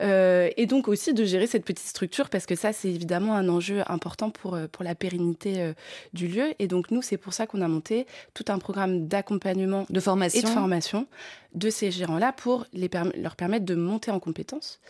et 0.00 0.66
donc 0.66 0.88
aussi 0.88 1.12
de 1.12 1.24
gérer 1.24 1.46
cette 1.46 1.64
petite 1.64 1.86
structure, 1.86 2.28
parce 2.28 2.46
que 2.46 2.54
ça, 2.54 2.72
c'est 2.72 2.88
évidemment 2.88 3.34
un 3.34 3.48
enjeu 3.48 3.82
important 3.86 4.30
pour, 4.30 4.58
pour 4.72 4.84
la 4.84 4.94
pérennité 4.94 5.72
du 6.12 6.28
lieu. 6.28 6.54
Et 6.58 6.66
donc, 6.66 6.90
nous, 6.90 7.02
c'est 7.02 7.16
pour 7.16 7.32
ça 7.32 7.46
qu'on 7.46 7.60
a 7.60 7.68
monté 7.68 8.06
tout 8.38 8.52
un 8.52 8.58
programme 8.58 9.08
d'accompagnement 9.08 9.84
de 9.90 10.00
formation. 10.00 10.40
et 10.40 10.42
de 10.42 10.48
formation 10.48 11.06
de 11.54 11.70
ces 11.70 11.90
gérants-là 11.90 12.32
pour 12.32 12.66
les 12.72 12.90
leur 13.16 13.34
permettre 13.34 13.64
de 13.64 13.74
monter 13.74 14.10
en 14.10 14.20
compétences. 14.20 14.80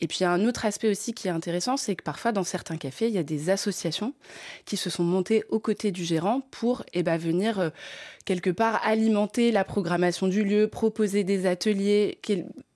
Et 0.00 0.06
puis, 0.06 0.18
il 0.20 0.22
y 0.24 0.26
a 0.26 0.32
un 0.32 0.44
autre 0.44 0.66
aspect 0.66 0.90
aussi 0.90 1.14
qui 1.14 1.28
est 1.28 1.30
intéressant, 1.30 1.76
c'est 1.76 1.94
que 1.94 2.02
parfois, 2.02 2.32
dans 2.32 2.44
certains 2.44 2.76
cafés, 2.76 3.06
il 3.08 3.14
y 3.14 3.18
a 3.18 3.22
des 3.22 3.48
associations 3.48 4.12
qui 4.66 4.76
se 4.76 4.90
sont 4.90 5.04
montées 5.04 5.44
aux 5.48 5.60
côtés 5.60 5.92
du 5.92 6.04
gérant 6.04 6.42
pour 6.50 6.84
eh 6.92 7.02
ben, 7.02 7.16
venir 7.16 7.58
euh, 7.58 7.70
quelque 8.30 8.50
part 8.50 8.80
alimenter 8.84 9.50
la 9.50 9.64
programmation 9.64 10.28
du 10.28 10.44
lieu, 10.44 10.68
proposer 10.68 11.24
des 11.24 11.46
ateliers, 11.46 12.20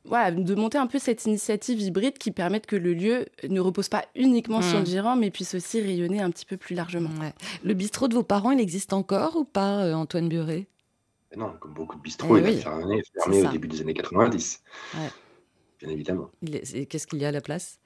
voilà, 0.05 0.33
de 0.33 0.55
monter 0.57 0.79
un 0.79 0.89
peu 0.89 0.99
cette 0.99 1.27
initiative 1.27 1.81
hybride 1.81 2.19
qui 2.19 2.33
permette 2.33 2.67
que 2.67 2.75
le 2.75 2.93
lieu 2.93 3.27
ne 3.49 3.61
repose 3.61 3.89
pas 3.89 4.05
uniquement 4.17 4.63
sur 4.63 4.79
le 4.79 4.83
mmh. 4.83 4.87
gérant, 4.87 5.15
mais 5.15 5.31
puisse 5.31 5.55
aussi 5.55 5.81
rayonner 5.81 6.21
un 6.21 6.31
petit 6.33 6.45
peu 6.45 6.57
plus 6.57 6.75
largement. 6.75 7.11
Le 7.63 7.73
bistrot 7.73 8.09
de 8.09 8.15
vos 8.15 8.25
parents, 8.25 8.51
il 8.51 8.59
existe 8.59 8.93
encore 8.93 9.37
ou 9.37 9.45
pas, 9.45 9.85
euh, 9.85 9.95
Antoine 9.95 10.29
Buret? 10.29 10.67
Non, 11.37 11.53
comme 11.61 11.75
beaucoup 11.75 11.99
de 11.99 12.03
bistrots, 12.03 12.37
eh 12.37 12.41
il 12.41 12.59
a 12.59 12.61
fermé, 12.61 13.03
fermé 13.15 13.47
au 13.47 13.53
début 13.53 13.69
des 13.69 13.81
années 13.81 13.95
90. 13.95 14.61
Bien 15.79 15.89
évidemment. 15.89 16.33
Qu'est-ce 16.45 17.07
qu'il 17.07 17.21
y 17.21 17.25
a 17.25 17.29
à 17.29 17.33
la 17.33 17.41
place? 17.41 17.79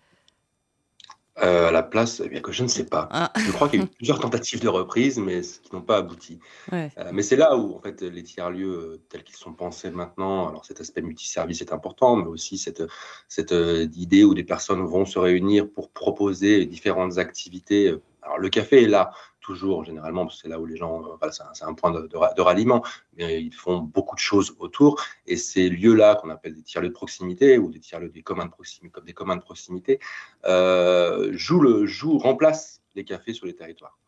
Euh, 1.42 1.68
à 1.68 1.70
la 1.70 1.82
place, 1.82 2.20
eh 2.24 2.28
bien 2.28 2.40
que 2.40 2.52
je 2.52 2.62
ne 2.62 2.68
sais 2.68 2.84
pas. 2.84 3.08
Ah. 3.12 3.32
Je 3.36 3.52
crois 3.52 3.68
qu'il 3.68 3.80
y 3.80 3.82
a 3.82 3.86
eu 3.86 3.88
plusieurs 3.96 4.18
tentatives 4.18 4.60
de 4.60 4.68
reprise, 4.68 5.18
mais 5.18 5.40
qui 5.40 5.72
n'ont 5.72 5.82
pas 5.82 5.98
abouti. 5.98 6.40
Euh, 6.72 6.88
mais 7.12 7.22
c'est 7.22 7.36
là 7.36 7.56
où, 7.56 7.76
en 7.76 7.80
fait, 7.80 8.02
les 8.02 8.22
tiers-lieux 8.22 8.68
euh, 8.68 9.00
tels 9.08 9.22
qu'ils 9.22 9.36
sont 9.36 9.52
pensés 9.52 9.90
maintenant, 9.90 10.48
alors 10.48 10.64
cet 10.64 10.80
aspect 10.80 11.00
multiservice 11.00 11.60
est 11.60 11.72
important, 11.72 12.16
mais 12.16 12.26
aussi 12.26 12.58
cette, 12.58 12.82
cette 13.28 13.54
idée 13.94 14.24
où 14.24 14.34
des 14.34 14.44
personnes 14.44 14.84
vont 14.84 15.04
se 15.04 15.18
réunir 15.18 15.68
pour 15.68 15.90
proposer 15.90 16.66
différentes 16.66 17.18
activités. 17.18 17.94
Alors 18.22 18.38
le 18.38 18.48
café 18.48 18.82
est 18.82 18.88
là, 18.88 19.12
toujours, 19.40 19.84
généralement, 19.84 20.24
parce 20.24 20.36
que 20.36 20.42
c'est 20.42 20.48
là 20.48 20.60
où 20.60 20.66
les 20.66 20.76
gens, 20.76 21.02
euh, 21.22 21.30
c'est 21.30 21.64
un, 21.64 21.74
point 21.74 21.90
de, 21.90 22.40
ralliement, 22.40 22.84
mais 23.16 23.42
ils 23.42 23.54
font 23.54 23.78
beaucoup 23.78 24.14
de 24.14 24.20
choses 24.20 24.56
autour. 24.58 25.02
Et 25.26 25.36
ces 25.36 25.68
lieux-là, 25.68 26.16
qu'on 26.16 26.30
appelle 26.30 26.54
des 26.54 26.62
tiers-lieux 26.62 26.88
de 26.88 26.94
proximité 26.94 27.58
ou 27.58 27.70
des 27.70 27.80
tiers-lieux 27.80 28.10
des 28.10 28.22
communs 28.22 28.46
de 28.46 28.50
proximité, 28.50 28.90
comme 28.90 29.04
des 29.04 29.14
communs 29.14 29.36
de 29.36 29.42
proximité, 29.42 30.00
euh, 30.44 31.30
jouent, 31.32 31.60
le, 31.60 31.86
jouent, 31.86 32.18
remplacent 32.18 32.82
les 32.94 33.04
cafés 33.04 33.32
sur 33.32 33.46
les 33.46 33.54
territoires. 33.54 33.98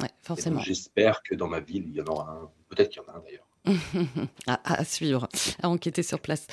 Ouais, 0.00 0.10
forcément. 0.22 0.60
J'espère 0.60 1.22
que 1.22 1.34
dans 1.34 1.48
ma 1.48 1.60
ville, 1.60 1.84
il 1.88 1.94
y 1.94 2.00
en 2.00 2.06
aura 2.06 2.30
un. 2.30 2.50
Peut-être 2.68 2.90
qu'il 2.90 3.02
y 3.02 3.04
en 3.04 3.12
a 3.12 3.16
un 3.16 3.20
d'ailleurs. 3.20 3.46
à, 4.46 4.84
suivre, 4.84 5.28
à 5.62 5.68
enquêter 5.68 6.02
sur 6.02 6.20
place. 6.20 6.46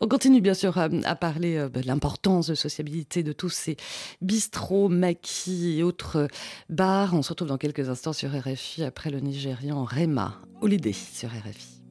On 0.00 0.08
continue 0.08 0.40
bien 0.40 0.54
sûr 0.54 0.76
à, 0.78 0.88
parler 1.14 1.56
euh, 1.56 1.68
bah, 1.68 1.80
de 1.80 1.86
l'importance 1.86 2.48
de 2.48 2.54
sociabilité 2.54 3.22
de 3.22 3.32
tous 3.32 3.48
ces 3.48 3.76
bistrots, 4.20 4.88
maquis 4.88 5.78
et 5.78 5.82
autres 5.82 6.28
bars. 6.68 7.14
On 7.14 7.22
se 7.22 7.30
retrouve 7.30 7.48
dans 7.48 7.58
quelques 7.58 7.88
instants 7.88 8.12
sur 8.12 8.30
RFI 8.30 8.84
après 8.84 9.10
le 9.10 9.20
Nigérian 9.20 9.84
Rema 9.84 10.40
Holiday 10.60 10.92
sur 10.92 11.30
RFI. 11.30 11.82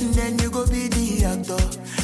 Then 0.00 0.38
you 0.38 0.50
go 0.50 0.66
be 0.66 0.88
the 0.88 1.24
actor. 1.24 1.58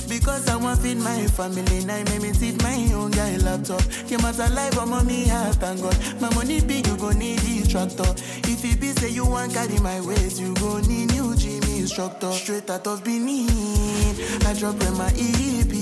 Because 0.08 0.48
I 0.48 0.56
want 0.56 0.80
feed 0.80 0.98
my 0.98 1.26
family, 1.28 1.84
now 1.84 2.02
make 2.04 2.22
me 2.22 2.32
feed 2.32 2.62
my 2.62 2.74
own 2.94 3.10
guy 3.10 3.36
laptop. 3.38 3.82
You 4.08 4.18
must 4.18 4.38
alive, 4.38 4.78
I'm 4.78 4.92
on 4.92 5.06
me 5.06 5.26
heart, 5.28 5.56
thank 5.56 5.80
God. 5.80 5.96
My 6.20 6.32
money 6.34 6.60
big, 6.60 6.86
you 6.86 6.96
go 6.96 7.10
need 7.10 7.38
the 7.40 7.66
tractor. 7.68 8.10
If 8.50 8.64
it 8.64 8.80
be 8.80 8.88
say 8.92 9.10
you 9.10 9.26
want 9.26 9.54
carry 9.54 9.78
my 9.80 10.00
ways, 10.00 10.40
you 10.40 10.54
go 10.54 10.78
need 10.78 11.12
new 11.12 11.34
Jimmy 11.36 11.80
instructor. 11.80 12.32
Straight 12.32 12.68
out 12.70 12.86
of 12.86 13.02
Benin, 13.04 13.48
I 14.46 14.54
drop 14.54 14.80
in 14.82 14.94
my 14.98 15.08
EP. 15.16 15.72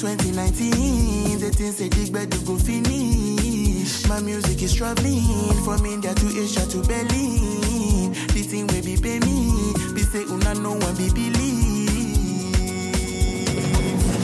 2019, 0.00 1.38
the 1.40 1.50
things 1.50 1.76
say 1.76 1.88
dig 1.88 2.12
bed, 2.12 2.32
you 2.32 2.40
go 2.46 2.56
finish. 2.56 3.69
My 4.08 4.20
music 4.20 4.62
is 4.62 4.74
traveling 4.74 5.54
from 5.64 5.86
India 5.86 6.14
to 6.14 6.26
Asia 6.26 6.66
to 6.66 6.78
Berlin. 6.82 8.12
The 8.34 8.42
thing 8.42 8.66
will 8.66 8.82
be 8.82 8.96
pay 8.96 9.20
me. 9.20 9.72
Be 9.94 10.02
say 10.02 10.24
oh, 10.26 10.34
una 10.34 10.54
no 10.54 10.72
one 10.72 10.96
be 10.96 11.08
believe. 11.10 11.90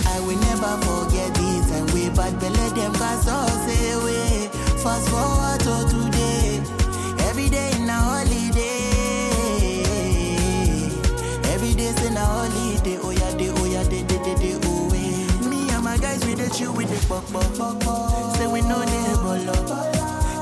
I 0.07 0.21
will 0.21 0.39
never 0.49 0.73
forget 0.87 1.35
this 1.35 1.71
and 1.73 1.91
we 1.93 2.11
bad 2.11 2.39
belly 2.41 2.69
them 2.79 2.93
cause 2.95 3.29
us 3.29 3.65
away. 3.95 4.49
Fast 4.83 5.09
forward 5.09 5.61
to 5.61 5.75
today. 5.91 6.16
Chill 16.57 16.73
with 16.73 16.89
the 16.89 16.99
pop 17.07 17.25
pop. 17.33 18.37
Say 18.37 18.47
we 18.47 18.63
know 18.63 18.81
they 18.81 19.07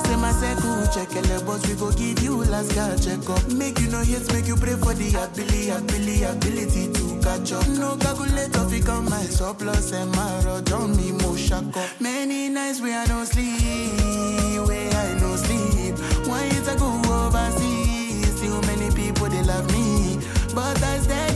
Say 0.06 0.16
my 0.16 0.30
circle, 0.32 0.86
check 0.94 1.08
the 1.08 1.42
boss, 1.44 1.66
we 1.66 1.74
go 1.74 1.90
give 1.90 2.22
you 2.22 2.36
last 2.44 2.72
card 2.74 3.02
check 3.02 3.28
up. 3.28 3.42
Make 3.50 3.80
you 3.80 3.88
no 3.88 4.00
hits, 4.00 4.32
make 4.32 4.46
you 4.46 4.56
pray 4.56 4.76
for 4.76 4.94
the 4.94 5.08
ability, 5.10 5.70
ability, 5.70 6.22
ability 6.22 6.92
to 6.92 7.04
catch 7.20 7.52
up. 7.52 7.66
No 7.68 7.96
calculator, 7.96 8.64
fi 8.68 8.80
come 8.80 9.06
my 9.10 9.24
surplus 9.24 9.92
eh, 9.92 10.02
and 10.02 10.12
my 10.12 10.44
rod 10.44 10.70
on 10.72 10.96
me, 10.96 11.10
mo 11.10 11.34
shack 11.34 11.76
up. 11.76 11.88
Many 12.00 12.48
nights 12.48 12.80
where 12.80 13.00
I 13.00 13.06
don't 13.06 13.26
sleep, 13.26 14.68
where 14.68 14.90
I 14.94 15.18
no 15.18 15.34
sleep. 15.36 15.98
Why 16.28 16.44
is 16.44 16.68
I 16.68 16.76
go 16.76 16.90
overseas? 17.10 18.36
Still 18.36 18.60
many 18.62 18.94
people 18.94 19.28
they 19.28 19.42
love 19.42 19.66
me, 19.72 20.20
but 20.54 20.80
I 20.82 20.98
steady 20.98 21.33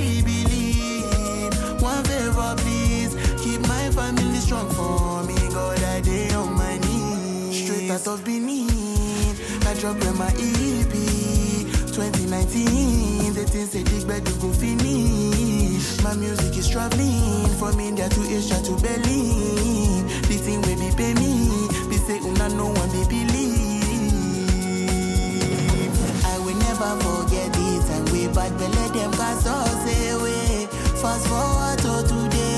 strong 4.58 4.70
for 4.70 5.24
me. 5.26 5.36
God, 5.52 5.82
I 5.82 6.00
day 6.00 6.30
on 6.34 6.54
my 6.54 6.78
knees. 6.78 7.64
Straight 7.64 7.90
out 7.90 8.06
of 8.06 8.24
Benin. 8.24 8.68
I 9.66 9.74
drop 9.74 10.00
in 10.02 10.16
my 10.16 10.28
EP 10.28 10.92
2019, 11.92 13.34
the 13.34 13.44
things 13.46 13.70
they 13.70 13.82
dig 13.82 14.06
bed 14.06 14.26
you 14.26 14.34
go 14.40 14.52
finish. 14.52 16.02
my 16.02 16.14
music 16.14 16.56
is 16.56 16.68
traveling 16.68 17.48
from 17.58 17.78
India 17.80 18.08
to 18.08 18.20
Asia 18.22 18.60
to 18.62 18.72
Berlin. 18.76 20.06
This 20.28 20.40
thing 20.42 20.62
will 20.62 20.78
be 20.78 20.90
pay 20.96 21.14
me. 21.14 21.50
Be 21.90 21.96
say 21.96 22.18
una 22.18 22.48
no 22.48 22.66
one 22.66 22.90
be 22.90 23.04
believe. 23.08 23.38
I 26.24 26.38
will 26.38 26.56
never 26.66 26.90
forget 27.04 27.52
this 27.52 27.90
and 27.90 28.08
we 28.10 28.28
bad 28.28 28.58
let 28.60 28.92
them 28.94 29.12
cause 29.12 29.46
us 29.46 29.84
away. 30.12 30.66
Fast 31.02 31.26
forward 31.26 31.78
to 31.78 32.08
today. 32.08 32.57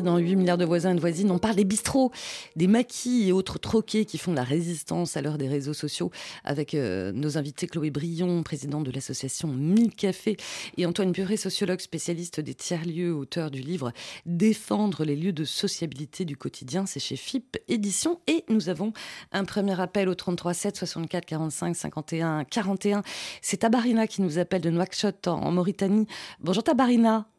Dans 0.00 0.18
8 0.18 0.36
milliards 0.36 0.58
de 0.58 0.64
voisins 0.64 0.92
et 0.92 0.94
de 0.94 1.00
voisines, 1.00 1.30
on 1.30 1.38
parle 1.38 1.56
des 1.56 1.64
bistrots, 1.64 2.10
des 2.56 2.66
maquis 2.66 3.28
et 3.28 3.32
autres 3.32 3.58
troquets 3.58 4.04
qui 4.04 4.18
font 4.18 4.32
la 4.32 4.44
résistance 4.44 5.16
à 5.16 5.22
l'heure 5.22 5.38
des 5.38 5.48
réseaux 5.48 5.74
sociaux 5.74 6.10
avec 6.44 6.74
euh, 6.74 7.12
nos 7.12 7.38
invités 7.38 7.66
Chloé 7.66 7.90
Brion, 7.90 8.42
présidente 8.42 8.84
de 8.84 8.90
l'association 8.90 9.48
1000 9.48 9.94
Cafés, 9.94 10.36
et 10.76 10.86
Antoine 10.86 11.12
Buret, 11.12 11.36
sociologue 11.36 11.80
spécialiste 11.80 12.40
des 12.40 12.54
tiers-lieux, 12.54 13.14
auteur 13.14 13.50
du 13.50 13.60
livre 13.60 13.92
Défendre 14.26 15.04
les 15.04 15.16
lieux 15.16 15.32
de 15.32 15.44
sociabilité 15.44 16.24
du 16.24 16.36
quotidien, 16.36 16.86
c'est 16.86 17.00
chez 17.00 17.16
FIP 17.16 17.58
Édition. 17.68 18.20
Et 18.26 18.44
nous 18.48 18.68
avons 18.68 18.92
un 19.32 19.44
premier 19.44 19.78
appel 19.80 20.08
au 20.08 20.14
33 20.14 20.54
7 20.54 20.76
64 20.76 21.24
45 21.26 21.76
51 21.76 22.44
41. 22.44 23.02
C'est 23.40 23.58
Tabarina 23.58 24.06
qui 24.06 24.22
nous 24.22 24.38
appelle 24.38 24.62
de 24.62 24.70
Nouakchott 24.70 25.28
en 25.28 25.50
Mauritanie. 25.50 26.06
Bonjour 26.40 26.62
Tabarina. 26.62 27.31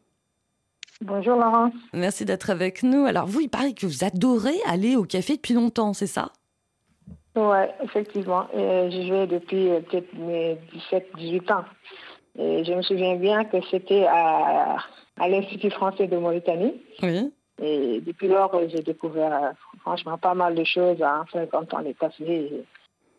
Bonjour 1.04 1.36
Laurence. 1.36 1.74
Merci 1.92 2.24
d'être 2.24 2.48
avec 2.48 2.82
nous. 2.82 3.04
Alors 3.04 3.26
vous, 3.26 3.40
il 3.40 3.50
paraît 3.50 3.74
que 3.74 3.84
vous 3.84 4.04
adorez 4.04 4.56
aller 4.66 4.96
au 4.96 5.04
café 5.04 5.36
depuis 5.36 5.52
longtemps, 5.52 5.92
c'est 5.92 6.06
ça? 6.06 6.30
Ouais, 7.36 7.70
effectivement. 7.82 8.46
Et 8.54 8.90
J'y 8.90 9.10
vais 9.10 9.26
depuis 9.26 9.68
euh, 9.68 9.80
peut-être 9.80 10.14
mes 10.14 10.56
17-18 10.90 11.52
ans. 11.52 11.64
Et 12.38 12.64
je 12.64 12.72
me 12.72 12.80
souviens 12.80 13.16
bien 13.16 13.44
que 13.44 13.58
c'était 13.70 14.06
à, 14.06 14.78
à 15.18 15.28
l'Institut 15.28 15.70
français 15.72 16.06
de 16.06 16.16
Mauritanie. 16.16 16.80
Oui. 17.02 17.30
Et 17.62 18.00
depuis 18.00 18.28
lors, 18.28 18.54
euh, 18.54 18.66
j'ai 18.70 18.80
découvert 18.82 19.34
euh, 19.34 19.50
franchement 19.82 20.16
pas 20.16 20.32
mal 20.32 20.54
de 20.54 20.64
choses 20.64 21.02
en 21.02 21.26
fréquentant 21.26 21.80
les 21.80 21.92
cafés. 21.92 22.24
Et 22.46 22.64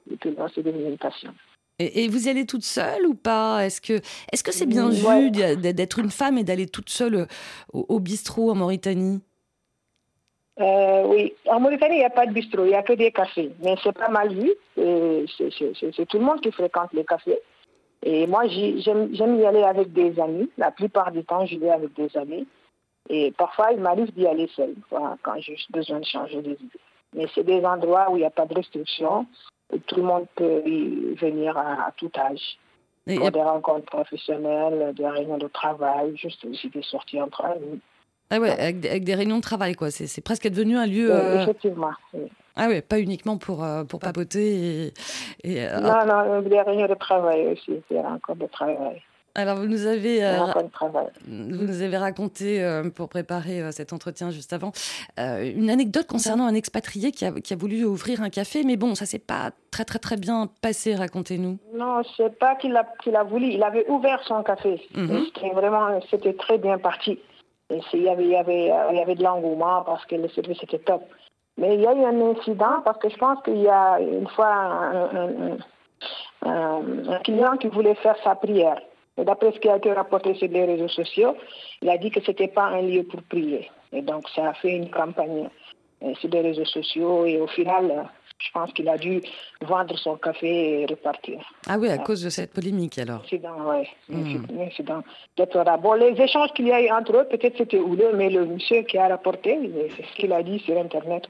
depuis 0.09 0.31
lors, 0.31 0.49
c'est 0.55 0.63
devenu 0.63 0.85
une 0.89 0.97
passion. 0.97 1.35
Et, 1.79 2.03
et 2.03 2.07
vous 2.07 2.27
y 2.27 2.29
allez 2.29 2.45
toute 2.45 2.63
seule 2.63 3.05
ou 3.05 3.15
pas? 3.15 3.65
Est-ce 3.65 3.81
que 3.81 3.93
est-ce 4.31 4.43
que 4.43 4.51
c'est 4.53 4.65
bien 4.65 4.89
Ouais. 4.89 5.21
vu 5.21 5.31
d'être 5.31 5.99
une 5.99 6.09
femme 6.09 6.37
et 6.37 6.43
d'aller 6.43 6.67
toute 6.67 6.89
seule 6.89 7.27
au, 7.73 7.85
au 7.89 7.99
bistrot 7.99 8.51
en 8.51 8.55
Mauritanie? 8.55 9.21
Euh, 10.57 11.03
oui, 11.07 11.33
en 11.47 11.59
Mauritanie, 11.59 11.95
il 11.95 11.99
n'y 11.99 12.05
a 12.05 12.09
pas 12.09 12.25
de 12.25 12.31
bistrot, 12.31 12.63
il 12.63 12.69
n'y 12.69 12.75
a 12.75 12.83
que 12.83 12.93
des 12.93 13.11
cafés. 13.11 13.51
Mais 13.61 13.75
c'est 13.83 13.91
pas 13.91 14.07
mal 14.07 14.33
vu. 14.33 14.51
C'est 14.77 16.05
tout 16.07 16.17
le 16.17 16.23
monde 16.23 16.39
qui 16.39 16.51
fréquente 16.51 16.93
les 16.93 17.03
cafés. 17.03 17.39
Et 18.03 18.25
moi, 18.27 18.47
j'aime 18.47 19.09
y 19.13 19.45
aller 19.45 19.63
avec 19.63 19.91
des 19.91 20.17
amis. 20.19 20.49
La 20.57 20.71
plupart 20.71 21.11
du 21.11 21.25
temps, 21.25 21.45
je 21.45 21.57
vais 21.57 21.71
avec 21.71 21.93
des 21.95 22.15
amis. 22.15 22.47
Et 23.09 23.31
parfois, 23.31 23.71
il 23.73 23.79
m'arrive 23.81 24.11
d'y 24.13 24.25
aller 24.25 24.49
seul 24.55 24.73
voilà, 24.89 25.17
quand 25.23 25.39
j'ai 25.39 25.57
besoin 25.71 25.99
de 25.99 26.05
changer 26.05 26.41
des 26.41 26.51
idées. 26.51 26.79
Mais 27.13 27.27
c'est 27.35 27.43
des 27.43 27.63
endroits 27.65 28.09
où 28.11 28.15
il 28.15 28.19
n'y 28.21 28.25
a 28.25 28.29
pas 28.29 28.45
de 28.45 28.53
restrictions. 28.53 29.25
Tout 29.87 29.95
le 29.97 30.03
monde 30.03 30.25
peut 30.35 30.61
y 30.65 31.15
venir 31.15 31.57
à, 31.57 31.87
à 31.87 31.91
tout 31.97 32.11
âge. 32.17 32.57
Et- 33.07 33.17
Pour 33.17 33.31
des 33.31 33.41
rencontres 33.41 33.85
professionnelles, 33.85 34.93
des 34.95 35.07
réunions 35.07 35.37
de 35.37 35.47
travail, 35.47 36.15
juste 36.17 36.43
aussi 36.45 36.69
des 36.69 36.81
sorties 36.81 37.21
entre 37.21 37.45
amis. 37.45 37.79
Ah 38.31 38.39
ouais, 38.39 38.49
avec, 38.49 38.79
des- 38.79 38.89
avec 38.89 39.03
des 39.03 39.13
réunions 39.13 39.37
de 39.37 39.41
travail 39.41 39.75
quoi. 39.75 39.91
C'est 39.91 40.21
presque 40.23 40.47
devenu 40.49 40.77
un 40.77 40.87
lieu. 40.87 41.11
Euh, 41.13 41.43
effectivement. 41.43 41.91
oui. 42.13 42.27
Ah 42.55 42.67
ouais, 42.69 42.81
pas 42.81 42.99
uniquement 42.99 43.37
pour 43.37 43.63
euh, 43.63 43.83
pour 43.83 43.99
papoter 43.99 44.85
et. 44.87 44.93
et, 45.43 45.67
euh, 45.67 45.79
Non, 45.81 46.05
non, 46.05 46.41
des 46.41 46.61
réunions 46.61 46.87
de 46.87 46.93
travail 46.95 47.47
aussi, 47.47 47.81
des 47.91 47.99
rencontres 47.99 48.39
de 48.39 48.47
travail. 48.47 49.01
Alors 49.35 49.57
vous 49.57 49.67
nous 49.67 49.85
avez 49.85 50.23
euh. 50.25 50.37
Vous 51.27 51.65
nous 51.65 51.81
avez 51.81 51.97
raconté, 51.97 52.63
euh, 52.63 52.89
pour 52.89 53.09
préparer 53.09 53.61
euh, 53.61 53.71
cet 53.71 53.93
entretien 53.93 54.31
juste 54.31 54.53
avant, 54.53 54.71
une 55.17 55.69
anecdote 55.69 56.07
concernant 56.07 56.45
un 56.45 56.53
expatrié 56.55 57.11
qui 57.11 57.25
a, 57.25 57.31
qui 57.31 57.53
a 57.53 57.57
voulu 57.57 57.83
ouvrir 57.85 58.21
un 58.21 58.29
café, 58.29 58.63
mais 58.63 58.77
bon, 58.77 58.95
ça 58.95 59.05
s'est 59.05 59.19
pas 59.19 59.51
très 59.71 59.85
très 59.85 59.99
très 59.99 60.15
bien 60.17 60.49
passé, 60.61 60.95
racontez-nous. 60.95 61.57
Non, 61.73 62.01
c'est 62.17 62.37
pas 62.39 62.55
qu'il 62.55 62.75
a, 62.75 62.85
qu'il 63.03 63.15
a 63.15 63.23
voulu. 63.23 63.47
Il 63.47 63.63
avait 63.63 63.87
ouvert 63.89 64.21
son 64.25 64.41
café. 64.43 64.81
Mhm. 64.95 65.25
C'était 65.35 65.49
vraiment, 65.53 65.99
c'était 66.09 66.33
très 66.33 66.57
bien 66.57 66.77
parti. 66.77 67.19
Et 67.71 67.79
il 67.93 68.03
y 68.03 68.09
avait, 68.09 68.23
il 68.25 68.29
y 68.31 68.35
avait, 68.35 68.71
il 68.91 68.97
y 68.97 69.01
avait 69.01 69.15
de 69.15 69.23
l'engouement 69.23 69.81
parce 69.83 70.05
que 70.05 70.15
le 70.15 70.29
service 70.29 70.61
était 70.63 70.79
top. 70.79 71.03
Mais 71.57 71.75
il 71.75 71.81
y 71.81 71.87
a 71.87 71.93
eu 71.95 72.03
un 72.03 72.21
incident 72.31 72.81
parce 72.83 72.97
que 72.99 73.09
je 73.09 73.17
pense 73.17 73.41
qu'il 73.43 73.57
y 73.61 73.67
a 73.67 73.99
une 73.99 74.27
fois 74.27 74.47
un, 74.53 75.03
un- 75.05 75.57
un- 76.43 76.49
un- 76.49 77.09
un 77.13 77.19
client 77.19 77.57
qui 77.57 77.67
voulait 77.69 77.95
faire 77.95 78.15
sa 78.23 78.35
prière. 78.35 78.79
D'après 79.17 79.53
ce 79.53 79.59
qui 79.59 79.69
a 79.69 79.77
été 79.77 79.93
rapporté 79.93 80.35
sur 80.35 80.49
les 80.49 80.65
réseaux 80.65 80.89
sociaux, 80.89 81.35
il 81.81 81.89
a 81.89 81.97
dit 81.97 82.11
que 82.11 82.19
c'était 82.25 82.49
pas 82.49 82.65
un 82.65 82.81
lieu 82.81 83.03
pour 83.03 83.21
prier. 83.23 83.69
Et 83.93 84.01
donc 84.01 84.27
ça 84.35 84.49
a 84.49 84.53
fait 84.53 84.75
une 84.75 84.89
campagne 84.89 85.49
euh, 86.03 86.13
sur 86.15 86.29
les 86.29 86.41
réseaux 86.41 86.65
sociaux 86.65 87.25
et 87.25 87.39
au 87.39 87.47
final, 87.47 87.89
euh, 87.89 88.03
je 88.37 88.51
pense 88.51 88.73
qu'il 88.73 88.89
a 88.89 88.97
dû 88.97 89.21
vendre 89.61 89.97
son 89.97 90.17
café 90.17 90.81
et 90.81 90.85
repartir. 90.85 91.39
Ah 91.67 91.77
oui, 91.79 91.89
à 91.89 91.97
cause 91.97 92.21
de 92.21 92.29
cette 92.29 92.51
polémique 92.51 92.97
alors. 92.97 93.21
Incident, 93.23 93.69
ouais. 93.69 93.87
Hmm. 94.09 94.43
Un 94.53 94.67
incident 94.67 95.01
déplorable. 95.37 95.83
Bon, 95.83 95.93
les 95.93 96.21
échanges 96.21 96.51
qu'il 96.53 96.67
y 96.67 96.73
a 96.73 96.81
eu 96.81 96.91
entre 96.91 97.15
eux, 97.15 97.27
peut-être 97.29 97.57
c'était 97.57 97.79
houleux, 97.79 98.11
mais 98.13 98.29
le 98.29 98.45
monsieur 98.45 98.81
qui 98.81 98.97
a 98.97 99.07
rapporté, 99.07 99.57
c'est 99.95 100.05
ce 100.05 100.15
qu'il 100.17 100.33
a 100.33 100.43
dit 100.43 100.59
sur 100.59 100.77
Internet, 100.77 101.27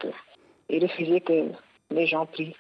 qu'il 0.68 0.82
refusait 0.82 1.22
que 1.22 1.44
les 1.92 2.08
gens 2.08 2.26
prient 2.26 2.56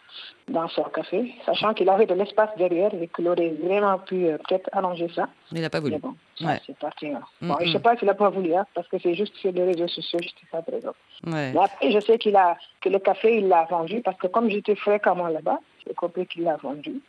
dans 0.47 0.67
son 0.69 0.83
café, 0.83 1.33
sachant 1.45 1.73
qu'il 1.73 1.89
avait 1.89 2.05
de 2.05 2.13
l'espace 2.13 2.49
derrière 2.57 2.93
et 2.93 3.07
qu'il 3.07 3.27
aurait 3.27 3.49
vraiment 3.63 3.97
pu 3.97 4.27
euh, 4.27 4.37
peut-être 4.47 4.69
arranger 4.71 5.09
ça. 5.15 5.27
Mais 5.51 5.59
il 5.59 5.61
n'a 5.63 5.69
pas 5.69 5.79
voulu. 5.79 5.93
Mais 5.93 5.99
bon, 5.99 6.15
ça, 6.39 6.45
Ouais. 6.45 6.61
c'est 6.65 6.77
parti. 6.77 7.07
hein. 7.07 7.21
Mm, 7.41 7.47
Bon, 7.47 7.55
Je 7.59 7.63
ne 7.65 7.69
mm. 7.69 7.73
sais 7.73 7.79
pas 7.79 7.97
s'il 7.97 8.07
n'a 8.07 8.13
pas 8.13 8.29
voulu, 8.29 8.53
hein, 8.53 8.65
parce 8.75 8.87
que 8.87 8.97
c'est 8.99 9.15
juste 9.15 9.35
sur 9.37 9.51
les 9.51 9.63
réseaux 9.63 9.87
sociaux, 9.87 10.19
je 10.21 10.27
ne 10.27 10.29
sais 10.29 10.47
pas 10.51 10.61
très 10.61 10.79
bien. 10.79 10.93
Ouais. 11.25 11.51
Mais 11.53 11.59
après, 11.63 11.91
je 11.91 11.99
sais 12.01 12.17
qu'il 12.19 12.35
a, 12.35 12.55
que 12.81 12.89
le 12.89 12.99
café, 12.99 13.37
il 13.39 13.47
l'a 13.47 13.63
vendu, 13.65 14.01
parce 14.01 14.17
que 14.17 14.27
comme 14.27 14.49
j'étais 14.49 14.75
fréquemment 14.75 15.27
là-bas, 15.27 15.59
j'ai 15.87 15.93
compris 15.95 16.27
qu'il 16.27 16.43
l'a 16.43 16.57
vendu. 16.57 17.01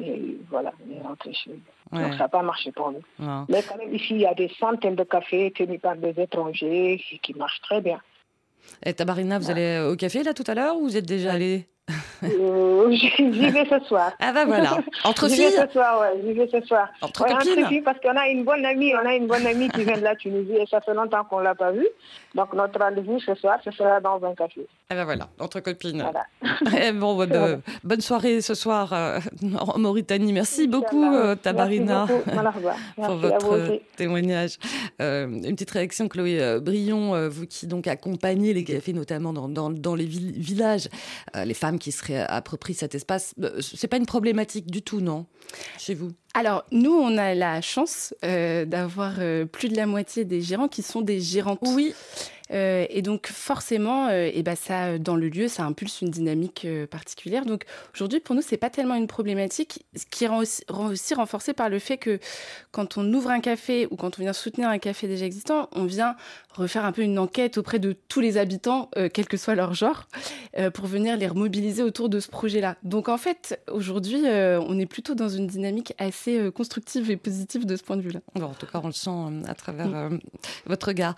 Et 0.00 0.36
voilà, 0.48 0.72
il 0.88 0.96
est 0.96 1.02
rentré 1.02 1.32
chez 1.34 1.50
lui. 1.50 1.62
Ouais. 1.90 2.02
Donc 2.04 2.12
ça 2.12 2.18
n'a 2.20 2.28
pas 2.28 2.42
marché 2.42 2.70
pour. 2.70 2.92
Non. 3.18 3.46
Mais 3.48 3.62
quand 3.68 3.76
même, 3.78 3.92
ici, 3.92 4.14
il 4.14 4.20
y 4.20 4.26
a 4.26 4.34
des 4.34 4.48
centaines 4.60 4.94
de 4.94 5.02
cafés 5.02 5.50
tenus 5.56 5.80
par 5.80 5.96
des 5.96 6.14
étrangers 6.20 7.02
qui 7.20 7.34
marchent 7.34 7.60
très 7.62 7.80
bien. 7.80 8.00
Et 8.84 8.94
Tabarina, 8.94 9.38
vous 9.38 9.50
allez 9.50 9.80
au 9.90 9.96
café 9.96 10.22
là 10.22 10.34
tout 10.34 10.44
à 10.46 10.54
l'heure 10.54 10.76
ou 10.76 10.82
vous 10.82 10.96
êtes 10.96 11.06
déjà 11.06 11.32
allé 11.32 11.68
Euh, 12.24 12.90
J'y 12.92 13.50
vais 13.50 13.64
ce 13.68 13.78
soir. 13.86 14.12
Ah 14.20 14.32
bah 14.32 14.44
voilà, 14.44 14.78
entre 15.04 15.28
J'y 15.28 15.36
vais 15.36 15.48
filles 15.50 15.60
ce 15.66 15.72
soir, 15.72 16.00
ouais, 16.00 16.20
j'y 16.24 16.32
vais 16.32 16.48
ce 16.50 16.60
soir. 16.66 16.88
Entre 17.00 17.22
Ouais, 17.24 17.32
copines 17.34 17.66
filles, 17.66 17.80
parce 17.82 17.98
qu'on 18.00 18.16
a 18.16 18.28
une 18.28 18.44
bonne 18.44 18.64
amie, 18.64 18.92
on 18.94 19.06
a 19.06 19.14
une 19.14 19.26
bonne 19.26 19.46
amie 19.46 19.68
qui 19.68 19.84
vient 19.84 19.96
de 19.98 20.02
la 20.04 20.16
Tunisie 20.16 20.54
et 20.56 20.66
ça 20.66 20.80
fait 20.80 20.94
longtemps 20.94 21.24
qu'on 21.24 21.38
l'a 21.40 21.54
pas 21.54 21.70
vue. 21.72 21.86
Donc 22.34 22.52
notre 22.54 22.78
rendez-vous 22.78 23.20
ce 23.20 23.34
soir, 23.34 23.58
ce 23.64 23.70
sera 23.70 24.00
dans 24.00 24.20
un 24.24 24.34
café. 24.34 24.66
Ah 24.90 24.94
bah 24.94 25.04
voilà, 25.04 25.28
entre 25.38 25.60
copines. 25.60 26.02
Voilà. 26.02 26.24
Eh 26.88 26.92
bon, 26.92 27.16
ouais, 27.16 27.26
bah, 27.26 27.56
bonne 27.84 28.00
soirée 28.00 28.40
ce 28.40 28.54
soir 28.54 28.92
euh, 28.92 29.18
en 29.60 29.78
Mauritanie. 29.78 30.32
Merci 30.32 30.66
beaucoup 30.68 31.04
euh, 31.14 31.34
Tabarina. 31.34 32.06
Merci 32.08 32.12
beaucoup. 32.14 32.30
Pour 32.32 32.72
Merci 32.98 33.02
à 33.02 33.08
votre 33.38 33.52
euh, 33.54 33.76
témoignage. 33.96 34.56
Euh, 35.00 35.26
une 35.26 35.54
petite 35.54 35.70
réaction, 35.70 36.08
Chloé 36.08 36.40
euh, 36.40 36.60
Brion, 36.60 37.28
vous 37.28 37.46
qui 37.46 37.66
donc 37.66 37.86
accompagnez 37.86 38.52
les 38.54 38.64
cafés, 38.64 38.92
notamment 38.92 39.32
dans, 39.32 39.48
dans, 39.48 39.70
dans 39.70 39.94
les 39.94 40.04
vil- 40.06 40.32
villages, 40.36 40.88
les 41.44 41.54
femmes 41.54 41.78
qui 41.78 41.92
se 41.92 42.02
réapproprient 42.14 42.74
cet 42.74 42.94
espace. 42.94 43.34
Euh, 43.42 43.60
C'est 43.60 43.88
pas 43.88 43.96
une 43.96 44.06
problématique 44.06 44.70
du 44.70 44.82
tout, 44.82 45.00
non 45.00 45.26
Chez 45.78 45.94
vous? 45.94 46.12
Alors, 46.34 46.64
nous, 46.70 46.92
on 46.92 47.18
a 47.18 47.34
la 47.34 47.60
chance 47.60 48.14
euh, 48.24 48.64
d'avoir 48.64 49.14
euh, 49.18 49.44
plus 49.44 49.68
de 49.68 49.76
la 49.76 49.86
moitié 49.86 50.24
des 50.24 50.40
gérants 50.40 50.68
qui 50.68 50.82
sont 50.82 51.00
des 51.00 51.20
gérantes. 51.20 51.58
Oui. 51.62 51.94
Euh, 52.50 52.86
et 52.90 53.02
donc, 53.02 53.26
forcément, 53.26 54.08
et 54.08 54.42
ben 54.42 54.54
ça, 54.56 54.98
dans 54.98 55.16
le 55.16 55.28
lieu, 55.28 55.48
ça 55.48 55.64
impulse 55.64 56.00
une 56.00 56.10
dynamique 56.10 56.66
particulière. 56.90 57.44
Donc, 57.44 57.64
aujourd'hui, 57.94 58.20
pour 58.20 58.34
nous, 58.34 58.40
c'est 58.40 58.56
pas 58.56 58.70
tellement 58.70 58.94
une 58.94 59.06
problématique, 59.06 59.84
ce 59.94 60.06
qui 60.06 60.26
rend 60.26 60.38
aussi, 60.38 60.62
rend 60.68 60.86
aussi 60.86 61.12
renforcé 61.12 61.52
par 61.52 61.68
le 61.68 61.78
fait 61.78 61.98
que 61.98 62.20
quand 62.70 62.96
on 62.96 63.12
ouvre 63.12 63.30
un 63.30 63.40
café 63.40 63.86
ou 63.90 63.96
quand 63.96 64.18
on 64.18 64.22
vient 64.22 64.32
soutenir 64.32 64.68
un 64.70 64.78
café 64.78 65.08
déjà 65.08 65.26
existant, 65.26 65.68
on 65.72 65.84
vient 65.84 66.16
refaire 66.58 66.84
un 66.84 66.92
peu 66.92 67.02
une 67.02 67.18
enquête 67.18 67.58
auprès 67.58 67.78
de 67.78 67.96
tous 68.08 68.20
les 68.20 68.36
habitants, 68.36 68.90
euh, 68.96 69.08
quel 69.12 69.26
que 69.26 69.36
soit 69.36 69.54
leur 69.54 69.74
genre, 69.74 70.06
euh, 70.58 70.70
pour 70.70 70.86
venir 70.86 71.16
les 71.16 71.26
remobiliser 71.26 71.82
autour 71.82 72.08
de 72.08 72.20
ce 72.20 72.28
projet-là. 72.28 72.76
Donc, 72.82 73.08
en 73.08 73.16
fait, 73.16 73.60
aujourd'hui, 73.70 74.26
euh, 74.26 74.60
on 74.66 74.78
est 74.78 74.86
plutôt 74.86 75.14
dans 75.14 75.28
une 75.28 75.46
dynamique 75.46 75.94
assez 75.98 76.50
constructive 76.54 77.10
et 77.10 77.16
positive 77.16 77.64
de 77.64 77.76
ce 77.76 77.82
point 77.82 77.96
de 77.96 78.02
vue-là. 78.02 78.20
Bon, 78.34 78.44
en 78.44 78.54
tout 78.54 78.66
cas, 78.66 78.80
on 78.82 78.88
le 78.88 78.92
sent 78.92 79.10
à 79.46 79.54
travers 79.54 79.94
euh, 79.94 80.10
votre 80.66 80.88
regard. 80.88 81.14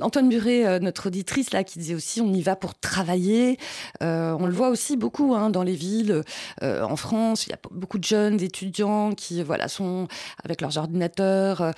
Antoine 0.00 0.28
Buret, 0.28 0.80
notre 0.80 1.08
auditrice 1.08 1.52
là 1.52 1.64
qui 1.64 1.78
disait 1.78 1.94
aussi 1.94 2.20
on 2.20 2.32
y 2.32 2.42
va 2.42 2.56
pour 2.56 2.74
travailler. 2.74 3.58
on 4.00 4.46
le 4.46 4.52
voit 4.52 4.68
aussi 4.68 4.96
beaucoup 4.96 5.34
hein, 5.34 5.50
dans 5.50 5.62
les 5.62 5.74
villes. 5.74 6.22
en 6.62 6.96
France, 6.96 7.46
il 7.46 7.50
y 7.50 7.52
a 7.52 7.58
beaucoup 7.70 7.98
de 7.98 8.04
jeunes 8.04 8.40
étudiants 8.40 9.12
qui 9.12 9.42
voilà 9.42 9.68
sont 9.68 10.08
avec 10.44 10.60
leurs 10.60 10.78
ordinateurs, 10.78 11.72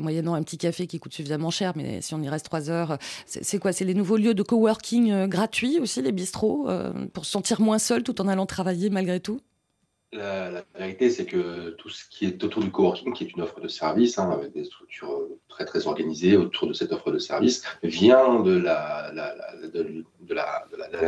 moyennant 0.00 0.34
un 0.34 0.42
petit 0.42 0.58
café 0.58 0.86
qui 0.86 0.98
coûte 0.98 1.14
suffisamment 1.14 1.50
cher, 1.50 1.72
mais 1.76 2.00
si 2.00 2.13
on 2.14 2.22
y 2.22 2.28
reste 2.28 2.46
trois 2.46 2.70
heures, 2.70 2.98
c'est 3.26 3.58
quoi? 3.58 3.72
C'est 3.72 3.84
les 3.84 3.94
nouveaux 3.94 4.16
lieux 4.16 4.34
de 4.34 4.42
coworking 4.42 5.26
gratuits 5.26 5.78
aussi, 5.80 6.02
les 6.02 6.12
bistrots, 6.12 6.68
pour 7.12 7.24
se 7.24 7.30
sentir 7.30 7.60
moins 7.60 7.78
seul 7.78 8.02
tout 8.02 8.20
en 8.20 8.28
allant 8.28 8.46
travailler 8.46 8.90
malgré 8.90 9.20
tout? 9.20 9.40
La, 10.14 10.62
vérité, 10.76 11.10
c'est 11.10 11.26
que 11.26 11.70
tout 11.70 11.88
ce 11.88 12.04
qui 12.08 12.26
est 12.26 12.44
autour 12.44 12.62
du 12.62 12.70
coworking, 12.70 13.12
qui 13.12 13.24
est 13.24 13.32
une 13.32 13.42
offre 13.42 13.60
de 13.60 13.66
service, 13.66 14.16
hein, 14.16 14.30
avec 14.30 14.52
des 14.52 14.64
structures 14.64 15.10
euh, 15.10 15.40
très 15.48 15.64
très 15.64 15.88
organisées 15.88 16.36
autour 16.36 16.68
de 16.68 16.72
cette 16.72 16.92
offre 16.92 17.10
de 17.10 17.18
service, 17.18 17.64
vient 17.82 18.38
de 18.40 18.56
la, 18.56 19.10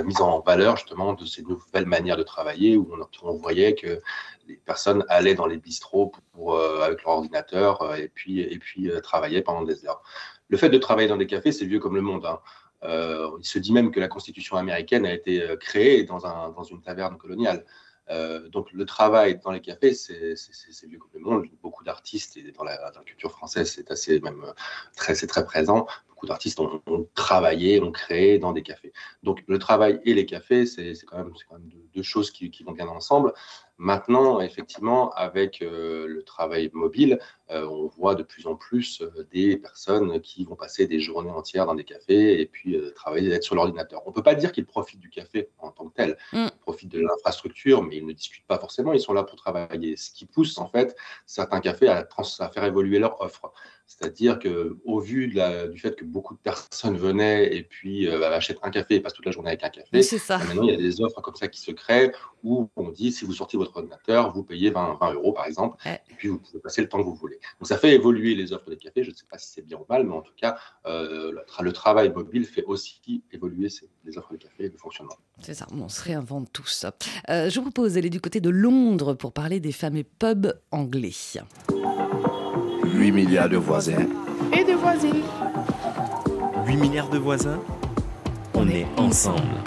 mise 0.03 0.21
en 0.21 0.41
valeur 0.41 0.77
justement 0.77 1.13
de 1.13 1.25
ces 1.25 1.43
nouvelles 1.43 1.87
manières 1.87 2.17
de 2.17 2.25
travailler, 2.25 2.77
où 2.77 2.91
on, 3.23 3.37
voyait 3.37 3.77
que 3.77 4.01
les 4.49 4.57
personnes 4.57 5.05
allaient 5.09 5.37
dans 5.37 5.47
les 5.47 5.59
bistrots 5.59 6.11
euh, 6.41 6.81
avec 6.83 7.05
leur 7.05 7.15
ordinateur 7.15 7.83
euh, 7.83 7.95
et 7.95 8.09
puis, 8.09 8.41
et 8.41 8.59
puis 8.59 8.91
travaillaient 9.05 9.43
pendant 9.43 9.63
des 9.63 9.87
heures. 9.87 10.03
Le 10.49 10.57
fait 10.57 10.69
de 10.69 10.79
travailler 10.79 11.09
dans 11.09 11.17
des 11.17 11.27
cafés, 11.27 11.53
c'est 11.53 11.67
vieux 11.67 11.81
comme 11.81 11.95
le 11.97 12.03
monde. 12.03 12.27
Hein. 12.27 12.41
il 13.39 13.47
se 13.47 13.59
dit 13.59 13.73
même 13.73 13.91
que 13.91 14.01
la 14.01 14.09
Constitution 14.09 14.57
américaine 14.57 15.07
a 15.07 15.13
été 15.13 15.43
créée 15.61 16.05
dans, 16.05 16.27
un, 16.27 16.51
dans 16.51 16.63
une 16.63 16.83
taverne 16.83 17.17
coloniale. 17.17 17.65
Euh, 18.09 18.49
donc 18.49 18.71
le 18.73 18.85
travail 18.85 19.41
dans 19.43 19.51
les 19.51 19.61
cafés, 19.61 19.95
c'est 19.95 20.35
vieux 20.87 20.99
comme 20.99 21.11
le 21.15 21.21
monde. 21.21 21.47
Beaucoup 21.63 21.85
d'artistes, 21.85 22.37
et 22.37 22.53
dans 22.53 22.65
la, 22.65 22.93
culture 23.05 23.33
française, 23.33 23.73
c'est 23.73 23.91
assez 23.91 24.21
même 24.21 24.45
très 24.97 25.15
présent. 25.45 25.87
Beaucoup 26.17 26.29
d'artistes 26.29 26.61
ont, 26.61 26.81
travaillé, 27.15 27.79
ont 27.83 27.93
créé 27.93 28.39
dans 28.39 28.53
des 28.53 28.63
cafés. 28.63 28.95
Donc 29.23 29.45
le 29.47 29.59
travail 29.59 30.01
et 30.07 30.15
les 30.15 30.25
cafés, 30.25 30.65
c'est 30.65 30.95
quand 31.07 31.19
même, 31.19 31.33
quand 31.47 31.59
même 31.59 31.69
deux, 31.95 32.03
choses 32.03 32.31
qui, 32.31 32.51
qui, 32.51 32.65
vont 32.65 32.73
bien 32.73 32.89
ensemble. 32.89 33.35
Maintenant, 33.77 34.41
effectivement, 34.41 35.11
avec 35.11 35.61
euh, 35.61 36.07
le 36.07 36.23
travail 36.23 36.71
mobile, 36.73 37.19
euh, 37.51 37.67
on 37.67 37.89
voit 37.89 38.15
de 38.15 38.23
plus 38.23 38.47
en 38.47 38.57
plus 38.57 39.03
euh, 39.03 39.29
des 39.31 39.59
personnes 39.59 40.19
qui 40.23 40.47
vont 40.47 40.57
passer 40.57 40.87
des 40.87 41.01
journées 41.01 41.31
entières 41.31 41.67
dans 41.67 41.75
des 41.75 41.85
cafés 41.85 42.41
et 42.41 42.47
puis 42.47 42.81
travailler, 42.95 43.31
être 43.33 43.43
sur 43.43 43.55
l'ordinateur. 43.55 44.03
On 44.07 44.11
ne 44.11 44.15
peut 44.15 44.23
pas 44.23 44.35
dire 44.35 44.53
qu'ils 44.53 44.65
profitent 44.65 45.01
du 45.01 45.11
café 45.11 45.51
en 45.59 45.71
tant 45.71 45.89
que 45.89 45.93
tel. 45.95 46.17
Mm. 46.33 46.47
Ils 46.47 46.61
profitent 46.61 46.93
de 46.93 47.01
l'infrastructure, 47.01 47.83
mais 47.83 47.99
ils 47.99 48.07
ne 48.07 48.15
discutent 48.15 48.47
pas 48.47 48.59
forcément. 48.59 48.95
Ils 48.95 49.01
sont 49.01 49.13
là 49.13 49.23
pour 49.23 49.37
travailler. 49.37 49.99
Ce 49.99 50.11
qui 50.11 50.25
pousse, 50.25 50.57
en 50.57 50.69
fait, 50.69 50.97
certains 51.27 51.61
cafés 51.61 51.89
à, 51.89 52.09
à 52.39 52.49
faire 52.49 52.65
évoluer 52.65 52.99
leur 52.99 53.21
offre. 53.21 53.53
C'est-à-dire 53.87 54.39
qu'au 54.39 55.01
vu 55.01 55.29
du 55.29 55.79
fait 55.79 55.95
que 55.95 56.05
beaucoup 56.05 56.35
de 56.35 56.41
personnes 56.41 56.97
venaient 56.97 57.57
et 57.57 57.63
puis 57.63 58.09
euh, 58.09 58.31
achètent 58.31 58.59
un 58.63 58.71
café 58.71 58.97
et 58.97 59.01
passent 59.01 59.15
toute 59.15 59.27
la 59.27 59.33
journée 59.33 59.51
avec 59.51 59.63
un 59.65 59.71
café, 59.71 60.03
ça. 60.03 60.39
maintenant 60.39 60.65
il 60.65 60.71
y 60.71 60.75
a 60.75 60.77
des 60.77 61.01
offres 61.01 61.21
comme 61.21 61.37
ça 61.37 61.49
qui 61.49 61.61
se 61.61 61.71
créent 61.71 62.13
où 62.43 62.69
on 62.77 62.91
dit 62.91 63.13
si 63.13 63.25
vous 63.25 63.33
sortez 63.33 63.57
votre 63.57 63.77
ordinateur, 63.77 64.33
vous 64.33 64.43
payez 64.43 64.71
20, 64.71 64.99
20 65.01 65.15
euros 65.15 65.33
par 65.33 65.47
exemple, 65.47 65.77
et 65.87 66.15
puis 66.17 66.29
vous 66.29 66.39
pouvez 66.39 66.61
passer 66.61 66.83
le 66.83 66.89
temps 66.89 66.99
que 66.99 67.05
vous 67.05 67.15
voulez. 67.15 67.39
Donc 67.61 67.69
ça 67.69 67.79
fait 67.79 67.95
évoluer 67.95 68.35
les 68.35 68.53
offres 68.53 68.71
des 68.71 68.77
cafés. 68.77 69.05
Je 69.05 69.11
ne 69.11 69.15
sais 69.15 69.27
pas 69.31 69.39
si 69.39 69.49
c'est 69.49 69.63
bien 69.63 69.79
ou 69.79 69.87
mal, 69.89 70.05
mais 70.05 70.15
en 70.15 70.23
tout 70.23 70.35
cas, 70.37 70.57
euh, 70.87 71.33
le, 71.61 71.73
travail 71.73 72.11
mobile 72.11 72.45
fait 72.47 72.65
aussi 72.65 73.23
évoluer 73.33 73.69
les 74.05 74.19
offres 74.19 74.33
de 74.33 74.39
café 74.39 74.65
et 74.65 74.69
le 74.69 74.79
fonctionnement. 74.79 75.17
C'est 75.41 75.55
ça, 75.55 75.67
on 75.73 75.89
se 75.89 76.03
réinvente 76.03 76.53
tous. 76.53 76.87
Euh, 77.29 77.51
je 77.51 77.57
vous 77.57 77.71
propose 77.71 77.95
d'aller 77.95 78.11
du 78.11 78.21
côté 78.21 78.41
de 78.41 78.51
Londres 78.51 79.15
pour 79.15 79.33
parler 79.33 79.61
des 79.61 79.73
fameux 79.73 80.05
pubs 80.05 80.53
anglais. 80.71 81.13
8 83.07 83.13
milliards 83.13 83.49
de 83.49 83.57
voisins. 83.57 84.09
Et 84.53 84.65
de 84.65 84.73
voisines. 84.73 85.23
8 86.67 86.77
milliards 86.77 87.09
de 87.09 87.19
voisins. 87.19 87.61
On, 88.53 88.69
est 88.69 88.85
ensemble. 88.97 89.63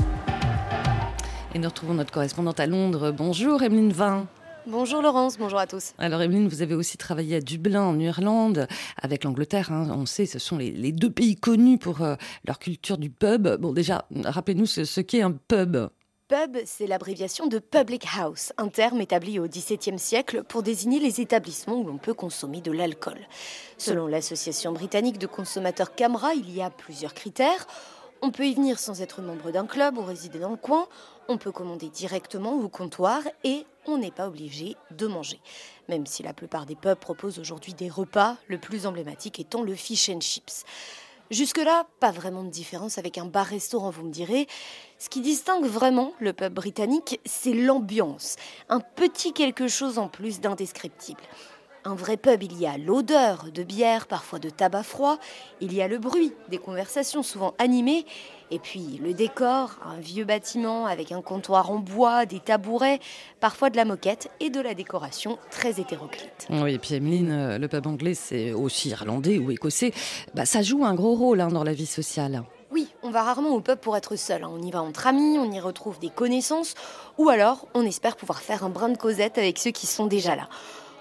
Et 1.56 1.60
nous 1.60 1.70
retrouvons 1.70 1.94
notre 1.94 2.12
correspondante 2.12 2.60
à 2.60 2.68
Londres. 2.68 3.12
Bonjour 3.12 3.64
Emeline 3.64 3.94
Vin. 3.94 4.28
Bonjour 4.68 5.02
Laurence, 5.02 5.38
bonjour 5.38 5.58
à 5.58 5.68
tous. 5.68 5.94
Alors 6.00 6.22
Emeline, 6.22 6.50
vous 6.50 6.62
avez 6.62 6.76
aussi 6.76 6.98
travaillé 6.98 7.38
à 7.38 7.40
Dublin 7.40 7.84
en 7.84 7.98
Irlande 7.98 8.68
avec 9.02 9.24
l'Angleterre. 9.24 9.72
Hein. 9.72 9.88
On 9.90 10.06
sait, 10.06 10.26
ce 10.26 10.38
sont 10.38 10.58
les, 10.58 10.92
deux 10.92 11.10
pays 11.10 11.38
connus 11.38 11.78
pour 11.78 12.02
euh, 12.02 12.16
leur 12.46 12.60
culture 12.60 12.98
du 12.98 13.10
pub. 13.10 13.48
Bon 13.62 13.72
déjà, 13.72 14.04
rappelez-nous 14.22 14.66
ce 14.66 15.00
qu'est 15.00 15.22
un 15.22 15.32
pub. 15.32 15.78
Pub, 16.30 16.58
c'est 16.64 16.86
l'abréviation 16.86 17.48
de 17.48 17.58
Public 17.58 18.06
House, 18.16 18.54
un 18.58 18.68
terme 18.68 19.02
établi 19.02 19.40
au 19.40 19.48
XVIIe 19.48 19.98
siècle 19.98 20.44
pour 20.44 20.62
désigner 20.62 21.00
les 21.00 21.22
établissements 21.22 21.80
où 21.80 21.84
l'on 21.84 21.98
peut 21.98 22.14
consommer 22.14 22.62
de 22.62 22.72
l'alcool. 22.72 23.18
Selon 23.80 24.06
l'association 24.06 24.72
britannique 24.72 25.18
de 25.18 25.26
consommateurs 25.26 25.96
Camra, 25.96 26.36
il 26.36 26.52
y 26.56 26.62
a 26.62 26.70
plusieurs 26.70 27.16
critères. 27.16 27.66
On 28.22 28.30
peut 28.30 28.46
y 28.46 28.54
venir 28.54 28.78
sans 28.78 29.02
être 29.02 29.24
membre 29.24 29.50
d'un 29.50 29.66
club 29.66 29.98
ou 29.98 30.04
résider 30.04 30.38
dans 30.38 30.52
le 30.52 30.56
coin, 30.56 30.88
on 31.30 31.40
peut 31.40 31.52
commander 31.52 31.90
directement 31.90 32.54
au 32.54 32.70
comptoir 32.70 33.24
et 33.44 33.66
on 33.88 33.98
n'est 33.98 34.12
pas 34.12 34.28
obligé 34.28 34.76
de 34.92 35.08
manger. 35.08 35.40
Même 35.88 36.06
si 36.06 36.22
la 36.22 36.34
plupart 36.34 36.68
des 36.68 36.76
pubs 36.76 37.00
proposent 37.00 37.40
aujourd'hui 37.40 37.74
des 37.74 37.90
repas, 37.90 38.38
le 38.46 38.60
plus 38.60 38.86
emblématique 38.86 39.40
étant 39.40 39.64
le 39.64 39.74
fish 39.74 40.10
and 40.10 40.22
chips. 40.22 40.64
Jusque-là, 41.32 41.86
pas 42.00 42.12
vraiment 42.12 42.44
de 42.44 42.50
différence 42.50 42.98
avec 42.98 43.20
un 43.20 43.26
bar-restaurant, 43.26 43.92
vous 43.92 44.04
me 44.04 44.12
direz. 44.12 44.48
Ce 45.02 45.08
qui 45.08 45.22
distingue 45.22 45.66
vraiment 45.66 46.12
le 46.20 46.34
pub 46.34 46.54
britannique, 46.54 47.22
c'est 47.24 47.54
l'ambiance. 47.54 48.36
Un 48.68 48.82
petit 48.82 49.32
quelque 49.32 49.70
chose 49.70 49.98
en 49.98 50.10
plus 50.10 50.42
d'indescriptible. 50.42 51.22
Un 51.86 51.96
vrai 51.96 52.18
pub, 52.18 52.44
il 52.44 52.60
y 52.60 52.68
a 52.68 52.78
l'odeur 52.78 53.46
de 53.54 53.64
bière, 53.64 54.08
parfois 54.08 54.40
de 54.40 54.50
tabac 54.50 54.84
froid, 54.84 55.18
il 55.62 55.74
y 55.74 55.82
a 55.82 55.88
le 55.88 56.00
bruit 56.00 56.34
des 56.50 56.58
conversations 56.58 57.24
souvent 57.24 57.54
animées, 57.60 58.06
et 58.52 58.60
puis 58.60 59.00
le 59.02 59.14
décor, 59.14 59.80
un 59.86 60.02
vieux 60.02 60.26
bâtiment 60.26 60.86
avec 60.86 61.14
un 61.14 61.22
comptoir 61.22 61.72
en 61.72 61.80
bois, 61.80 62.26
des 62.26 62.42
tabourets, 62.42 63.00
parfois 63.40 63.70
de 63.70 63.78
la 63.78 63.86
moquette 63.86 64.30
et 64.42 64.50
de 64.50 64.60
la 64.60 64.74
décoration 64.74 65.40
très 65.50 65.80
hétéroclite. 65.80 66.48
Oui, 66.50 66.74
et 66.74 66.78
puis 66.78 66.96
Emeline, 66.96 67.32
euh, 67.32 67.58
le 67.58 67.70
pub 67.70 67.88
anglais, 67.88 68.16
c'est 68.16 68.52
aussi 68.52 68.90
irlandais 68.90 69.38
ou 69.38 69.50
écossais, 69.50 69.94
bah, 70.34 70.46
ça 70.46 70.62
joue 70.62 70.84
un 70.84 70.94
gros 70.94 71.16
rôle 71.16 71.40
hein, 71.40 71.48
dans 71.48 71.64
la 71.64 71.74
vie 71.74 71.86
sociale. 71.86 72.44
On 73.02 73.12
va 73.12 73.24
rarement 73.24 73.52
au 73.52 73.62
pub 73.62 73.80
pour 73.80 73.96
être 73.96 74.18
seul. 74.18 74.44
Hein. 74.44 74.52
On 74.52 74.62
y 74.62 74.72
va 74.72 74.82
entre 74.82 75.08
amis, 75.08 75.40
on 75.40 75.50
y 75.52 75.60
retrouve 75.62 76.00
des 76.00 76.10
connaissances, 76.10 76.74
ou 77.18 77.30
alors 77.30 77.66
on 77.74 77.86
espère 77.86 78.18
pouvoir 78.18 78.42
faire 78.42 78.66
un 78.66 78.70
brin 78.70 78.90
de 78.90 78.98
causette 78.98 79.38
avec 79.38 79.58
ceux 79.58 79.72
qui 79.72 79.88
sont 79.88 80.06
déjà 80.06 80.36
là. 80.36 80.50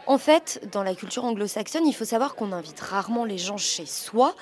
En 0.07 0.17
fait, 0.17 0.67
dans 0.73 0.85
la 0.85 0.95
culture 0.95 1.25
anglo-saxonne, 1.25 1.87
il 1.87 1.93
faut 1.93 2.05
savoir 2.05 2.37
qu'on 2.37 2.53
invite 2.53 2.79
rarement 2.79 3.25
les 3.25 3.37
gens 3.37 3.57
chez 3.57 3.85
soi. 3.85 4.35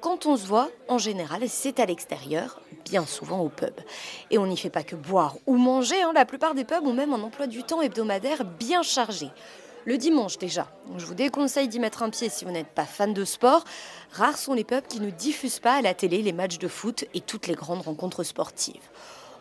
Quand 0.00 0.26
on 0.26 0.36
se 0.36 0.46
voit, 0.46 0.70
en 0.88 0.98
général, 0.98 1.42
c'est 1.48 1.80
à 1.80 1.84
l'extérieur, 1.84 2.60
bien 2.84 3.04
souvent 3.04 3.40
au 3.40 3.48
pub. 3.48 3.74
Et 4.30 4.38
on 4.38 4.46
n'y 4.46 4.56
fait 4.56 4.70
pas 4.70 4.84
que 4.84 4.96
boire 4.96 5.36
ou 5.46 5.56
manger, 5.56 6.00
hein. 6.00 6.12
la 6.14 6.24
plupart 6.24 6.54
des 6.54 6.64
pubs 6.64 6.86
ont 6.86 6.94
même 6.94 7.12
un 7.12 7.22
emploi 7.22 7.48
du 7.48 7.64
temps 7.64 7.82
hebdomadaire 7.82 8.44
bien 8.44 8.82
chargé. 8.82 9.30
Le 9.86 9.96
dimanche 9.96 10.36
déjà, 10.36 10.66
je 10.98 11.06
vous 11.06 11.14
déconseille 11.14 11.68
d'y 11.68 11.78
mettre 11.78 12.02
un 12.02 12.10
pied 12.10 12.28
si 12.28 12.44
vous 12.44 12.50
n'êtes 12.50 12.68
pas 12.68 12.84
fan 12.84 13.14
de 13.14 13.24
sport. 13.24 13.64
Rares 14.12 14.36
sont 14.36 14.52
les 14.52 14.64
pubs 14.64 14.86
qui 14.86 15.00
ne 15.00 15.08
diffusent 15.08 15.58
pas 15.58 15.76
à 15.76 15.80
la 15.80 15.94
télé 15.94 16.20
les 16.20 16.32
matchs 16.32 16.58
de 16.58 16.68
foot 16.68 17.06
et 17.14 17.20
toutes 17.20 17.46
les 17.46 17.54
grandes 17.54 17.80
rencontres 17.80 18.22
sportives. 18.22 18.90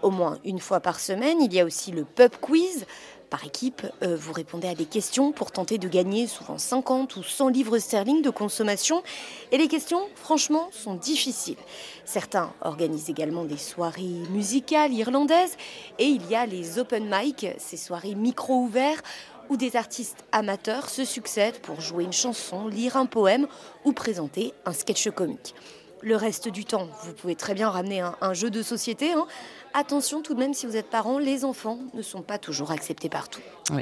Au 0.01 0.11
moins 0.11 0.37
une 0.45 0.59
fois 0.59 0.79
par 0.79 1.01
semaine, 1.01 1.41
il 1.41 1.53
y 1.53 1.59
a 1.59 1.65
aussi 1.65 1.91
le 1.91 2.05
pub 2.05 2.37
quiz, 2.37 2.85
par 3.29 3.45
équipe, 3.45 3.85
euh, 4.01 4.17
vous 4.19 4.33
répondez 4.33 4.67
à 4.67 4.73
des 4.73 4.85
questions 4.85 5.31
pour 5.31 5.51
tenter 5.51 5.77
de 5.77 5.87
gagner 5.87 6.25
souvent 6.25 6.57
50 6.57 7.15
ou 7.17 7.23
100 7.23 7.49
livres 7.49 7.77
sterling 7.77 8.21
de 8.21 8.29
consommation. 8.29 9.03
Et 9.51 9.57
les 9.57 9.67
questions, 9.67 10.01
franchement, 10.15 10.69
sont 10.71 10.95
difficiles. 10.95 11.57
Certains 12.05 12.51
organisent 12.61 13.09
également 13.09 13.43
des 13.43 13.57
soirées 13.57 14.23
musicales 14.31 14.93
irlandaises. 14.93 15.57
Et 15.99 16.05
il 16.05 16.25
y 16.27 16.35
a 16.35 16.45
les 16.45 16.79
open 16.79 17.07
mic, 17.07 17.45
ces 17.57 17.77
soirées 17.77 18.15
micro 18.15 18.55
ouverts 18.55 19.01
où 19.49 19.57
des 19.57 19.75
artistes 19.75 20.23
amateurs 20.31 20.89
se 20.89 21.05
succèdent 21.05 21.59
pour 21.59 21.81
jouer 21.81 22.03
une 22.03 22.13
chanson, 22.13 22.67
lire 22.67 22.97
un 22.97 23.05
poème 23.05 23.47
ou 23.83 23.93
présenter 23.93 24.53
un 24.65 24.73
sketch 24.73 25.09
comique. 25.09 25.55
Le 26.01 26.15
reste 26.15 26.47
du 26.47 26.63
temps, 26.63 26.87
vous 27.03 27.13
pouvez 27.13 27.35
très 27.35 27.53
bien 27.53 27.69
ramener 27.69 28.01
un, 28.21 28.33
jeu 28.33 28.49
de 28.49 28.63
société. 28.63 29.11
Hein. 29.11 29.27
Attention 29.73 30.21
tout 30.21 30.33
de 30.33 30.39
même, 30.39 30.53
si 30.53 30.65
vous 30.65 30.77
êtes 30.77 30.89
parent, 30.89 31.19
les 31.19 31.43
enfants 31.43 31.79
ne 31.93 32.01
sont 32.01 32.21
pas 32.21 32.37
toujours 32.37 32.71
acceptés 32.71 33.09
partout. 33.09 33.41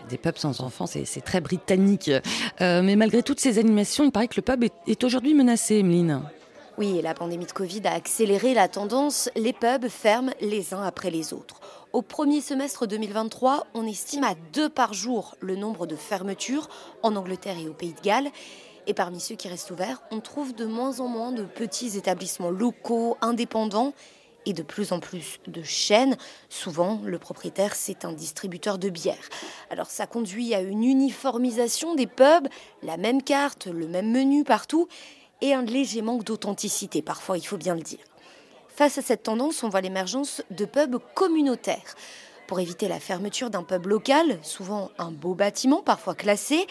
Des 0.09 0.17
pubs 0.17 0.37
sans 0.37 0.61
enfants, 0.61 0.87
c'est 0.87 1.21
très 1.23 1.41
britannique. 1.41 2.09
Euh, 2.61 2.81
mais 2.81 2.95
malgré 2.95 3.21
toutes 3.21 3.39
ces 3.39 3.59
animations, 3.59 4.03
il 4.03 4.11
paraît 4.11 4.27
que 4.27 4.35
le 4.37 4.41
pub 4.41 4.63
est, 4.63 5.03
aujourd'hui 5.03 5.35
menacé, 5.35 5.75
Emeline. 5.75 6.23
Oui, 6.77 6.99
et 6.99 7.01
la 7.01 7.15
pandémie 7.15 7.47
de 7.47 7.51
Covid 7.51 7.81
a 7.85 7.93
accéléré 7.93 8.53
la 8.53 8.67
tendance. 8.67 9.31
Les 9.35 9.51
pubs 9.51 9.87
ferment 9.87 10.31
les 10.41 10.75
uns 10.75 10.83
après 10.83 11.09
les 11.09 11.33
autres. 11.33 11.59
Au 11.91 12.03
premier 12.03 12.39
semestre 12.39 12.85
2023, 12.85 13.65
on 13.73 13.87
estime 13.87 14.23
à 14.23 14.35
deux 14.53 14.69
par 14.69 14.93
jour 14.93 15.35
le 15.39 15.55
nombre 15.55 15.87
de 15.87 15.95
fermetures 15.95 16.69
en 17.01 17.15
Angleterre 17.15 17.57
et 17.57 17.67
au 17.67 17.73
Pays 17.73 17.93
de 17.93 18.01
Galles. 18.01 18.29
Et 18.85 18.93
parmi 18.93 19.19
ceux 19.19 19.33
qui 19.33 19.47
restent 19.47 19.71
ouverts, 19.71 20.03
on 20.11 20.19
trouve 20.19 20.53
de 20.53 20.65
moins 20.65 20.99
en 20.99 21.07
moins 21.07 21.31
de 21.31 21.41
petits 21.41 21.97
établissements 21.97 22.51
locaux, 22.51 23.17
indépendants 23.21 23.93
et 24.45 24.53
de 24.53 24.61
plus 24.61 24.91
en 24.91 24.99
plus 24.99 25.39
de 25.47 25.63
chaînes. 25.63 26.15
Souvent, 26.47 27.01
le 27.03 27.17
propriétaire, 27.17 27.73
c'est 27.73 28.05
un 28.05 28.13
distributeur 28.13 28.77
de 28.77 28.89
bière. 28.89 29.29
Alors 29.71 29.89
ça 29.89 30.05
conduit 30.05 30.53
à 30.53 30.61
une 30.61 30.83
uniformisation 30.83 31.95
des 31.95 32.05
pubs, 32.05 32.47
la 32.83 32.97
même 32.97 33.23
carte, 33.23 33.65
le 33.65 33.87
même 33.87 34.11
menu 34.11 34.43
partout. 34.43 34.87
Et 35.41 35.53
un 35.53 35.63
léger 35.63 36.01
manque 36.01 36.23
d'authenticité, 36.23 37.01
parfois 37.01 37.37
il 37.37 37.45
faut 37.45 37.57
bien 37.57 37.75
le 37.75 37.81
dire. 37.81 37.99
Face 38.69 38.97
à 38.97 39.01
cette 39.01 39.23
tendance, 39.23 39.63
on 39.63 39.69
voit 39.69 39.81
l'émergence 39.81 40.43
de 40.51 40.65
pubs 40.65 40.99
communautaires. 41.15 41.95
Pour 42.47 42.61
éviter 42.61 42.87
la 42.87 43.01
fermeture 43.01 43.49
d'un 43.49 43.63
pub 43.63 43.87
local, 43.87 44.39
souvent 44.41 44.89
un 44.97 45.11
beau 45.11 45.33
bâtiment, 45.33 45.81
parfois 45.81 46.15
classé, 46.15 46.65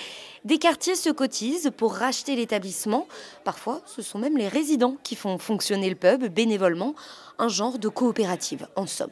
des 0.47 0.57
quartiers 0.57 0.95
se 0.95 1.11
cotisent 1.11 1.71
pour 1.77 1.95
racheter 1.95 2.35
l'établissement. 2.35 3.07
Parfois, 3.45 3.83
ce 3.85 4.01
sont 4.01 4.19
même 4.19 4.39
les 4.39 4.49
résidents 4.49 4.97
qui 5.03 5.17
font 5.17 5.37
fonctionner 5.37 5.91
le 5.91 5.97
pub 5.97 6.25
bénévolement, 6.33 6.95
un 7.39 7.49
genre 7.49 7.79
de 7.79 7.89
coopérative 7.89 8.69
en 8.75 8.87
somme. 8.87 9.11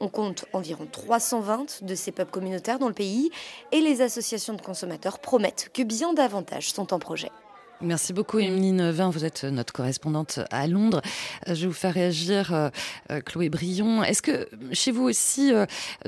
On 0.00 0.08
compte 0.08 0.46
environ 0.54 0.86
320 0.90 1.82
de 1.82 1.94
ces 1.94 2.12
pubs 2.12 2.30
communautaires 2.30 2.78
dans 2.78 2.88
le 2.88 2.94
pays 2.94 3.30
et 3.72 3.82
les 3.82 4.00
associations 4.00 4.54
de 4.54 4.62
consommateurs 4.62 5.18
promettent 5.18 5.68
que 5.74 5.82
bien 5.82 6.14
davantage 6.14 6.72
sont 6.72 6.94
en 6.94 6.98
projet. 6.98 7.30
Merci 7.82 8.14
beaucoup, 8.14 8.38
Emeline 8.38 8.90
Vin. 8.90 9.10
Vous 9.10 9.26
êtes 9.26 9.44
notre 9.44 9.72
correspondante 9.74 10.40
à 10.50 10.66
Londres. 10.66 11.02
Euh, 11.46 11.54
je 11.54 11.62
vais 11.62 11.66
vous 11.66 11.74
faire 11.74 11.92
réagir, 11.92 12.54
euh, 12.54 12.70
euh, 13.10 13.20
Chloé 13.20 13.50
Brion. 13.50 14.02
Est-ce 14.02 14.22
que 14.22 14.48
chez 14.72 14.92
vous 14.92 15.02
aussi, 15.02 15.52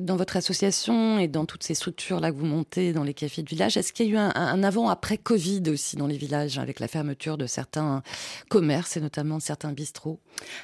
dans 0.01 0.17
votre 0.17 0.37
association 0.37 1.19
et 1.19 1.29
dans 1.29 1.45
toutes 1.45 1.63
ces 1.63 1.75
structures-là 1.75 2.31
que 2.31 2.37
vous 2.37 2.47
montez 2.47 2.93
dans 2.93 3.05
les 3.05 3.13
cafés 3.13 3.43
de 3.43 3.49
village, 3.49 3.77
est-ce 3.77 3.93
qu'il 3.93 4.07
y 4.07 4.09
a 4.11 4.13
eu 4.13 4.17
un, 4.17 4.63
avant-après 4.63 5.19
Covid 5.19 5.63
aussi 5.69 5.97
dans 5.97 6.07
les 6.07 6.17
villages, 6.17 6.59
avec 6.59 6.81
la 6.81 6.89
fermeture 6.89 7.37
de 7.37 7.47
certains 7.47 8.03
commerces 8.49 8.97
et 8.97 9.01
notamment 9.01 9.37
de 9.37 9.43
certains 9.43 9.73
bistrots? 9.73 10.19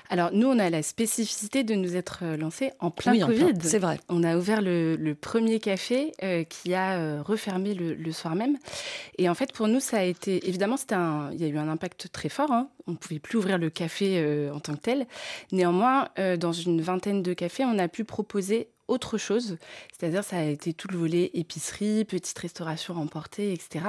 Alors, 0.09 0.31
nous, 0.33 0.47
on 0.47 0.59
a 0.59 0.71
la 0.71 0.83
spécificité 0.83 1.65
de 1.65 1.75
nous 1.75 1.97
être 1.97 2.25
lancés 2.39 2.73
en 2.81 2.91
plein 2.91 3.19
Covid. 3.27 3.53
C'est 3.61 3.79
vrai. 3.79 4.01
On 4.09 4.23
a 4.23 4.37
ouvert 4.37 4.63
le, 4.63 5.15
premier 5.21 5.61
café 5.61 6.13
qui 6.49 6.75
a 6.75 7.23
refermé 7.23 7.75
le, 7.75 7.95
le, 7.95 8.13
soir 8.13 8.35
même. 8.35 8.57
Et 9.19 9.29
en 9.29 9.35
fait, 9.35 9.53
pour 9.53 9.69
nous, 9.69 9.81
ça 9.81 9.99
a 9.99 10.03
été, 10.03 10.49
évidemment, 10.49 10.77
c'était 10.77 10.94
il 11.33 11.41
y 11.41 11.45
a 11.45 11.49
eu 11.49 11.59
un 11.59 11.69
impact 11.69 12.11
très 12.13 12.29
fort. 12.29 12.51
Hein. 12.51 12.69
On 12.87 12.93
ne 12.93 12.97
pouvait 12.97 13.19
plus 13.19 13.39
ouvrir 13.39 13.59
le 13.59 13.71
café 13.71 14.19
euh, 14.19 14.53
en 14.53 14.61
tant 14.61 14.75
que 14.75 14.81
tel. 14.81 15.07
Néanmoins, 15.53 16.09
euh, 16.19 16.37
dans 16.37 16.53
une 16.53 16.81
vingtaine 16.81 17.23
de 17.23 17.33
cafés, 17.33 17.65
on 17.65 17.79
a 17.79 17.89
pu 17.89 18.05
proposer 18.05 18.69
autre 18.89 19.17
chose. 19.17 19.57
C'est-à-dire, 19.93 20.25
ça 20.25 20.39
a 20.39 20.43
été 20.43 20.75
tout 20.75 20.89
le 20.89 20.99
volet 20.99 21.31
épicerie, 21.35 22.05
petite 22.05 22.39
restauration 22.39 22.97
emportée, 22.97 23.53
etc. 23.53 23.87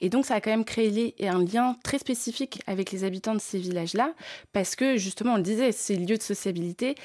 Et 0.00 0.08
donc, 0.08 0.26
ça 0.26 0.34
a 0.34 0.40
quand 0.40 0.50
même 0.50 0.64
créé 0.64 1.14
un 1.20 1.44
lien 1.44 1.76
très 1.84 1.98
spécifique 1.98 2.60
avec 2.66 2.90
les 2.90 3.04
habitants 3.04 3.34
de 3.34 3.40
ces 3.40 3.58
villages-là, 3.58 4.12
parce 4.52 4.74
que, 4.74 4.96
justement, 4.96 5.34
on 5.34 5.36
le 5.36 5.42
disait, 5.42 5.70
ces 5.70 5.96
lieux 5.96 6.16
de 6.16 6.22
sociabilité, 6.22 6.96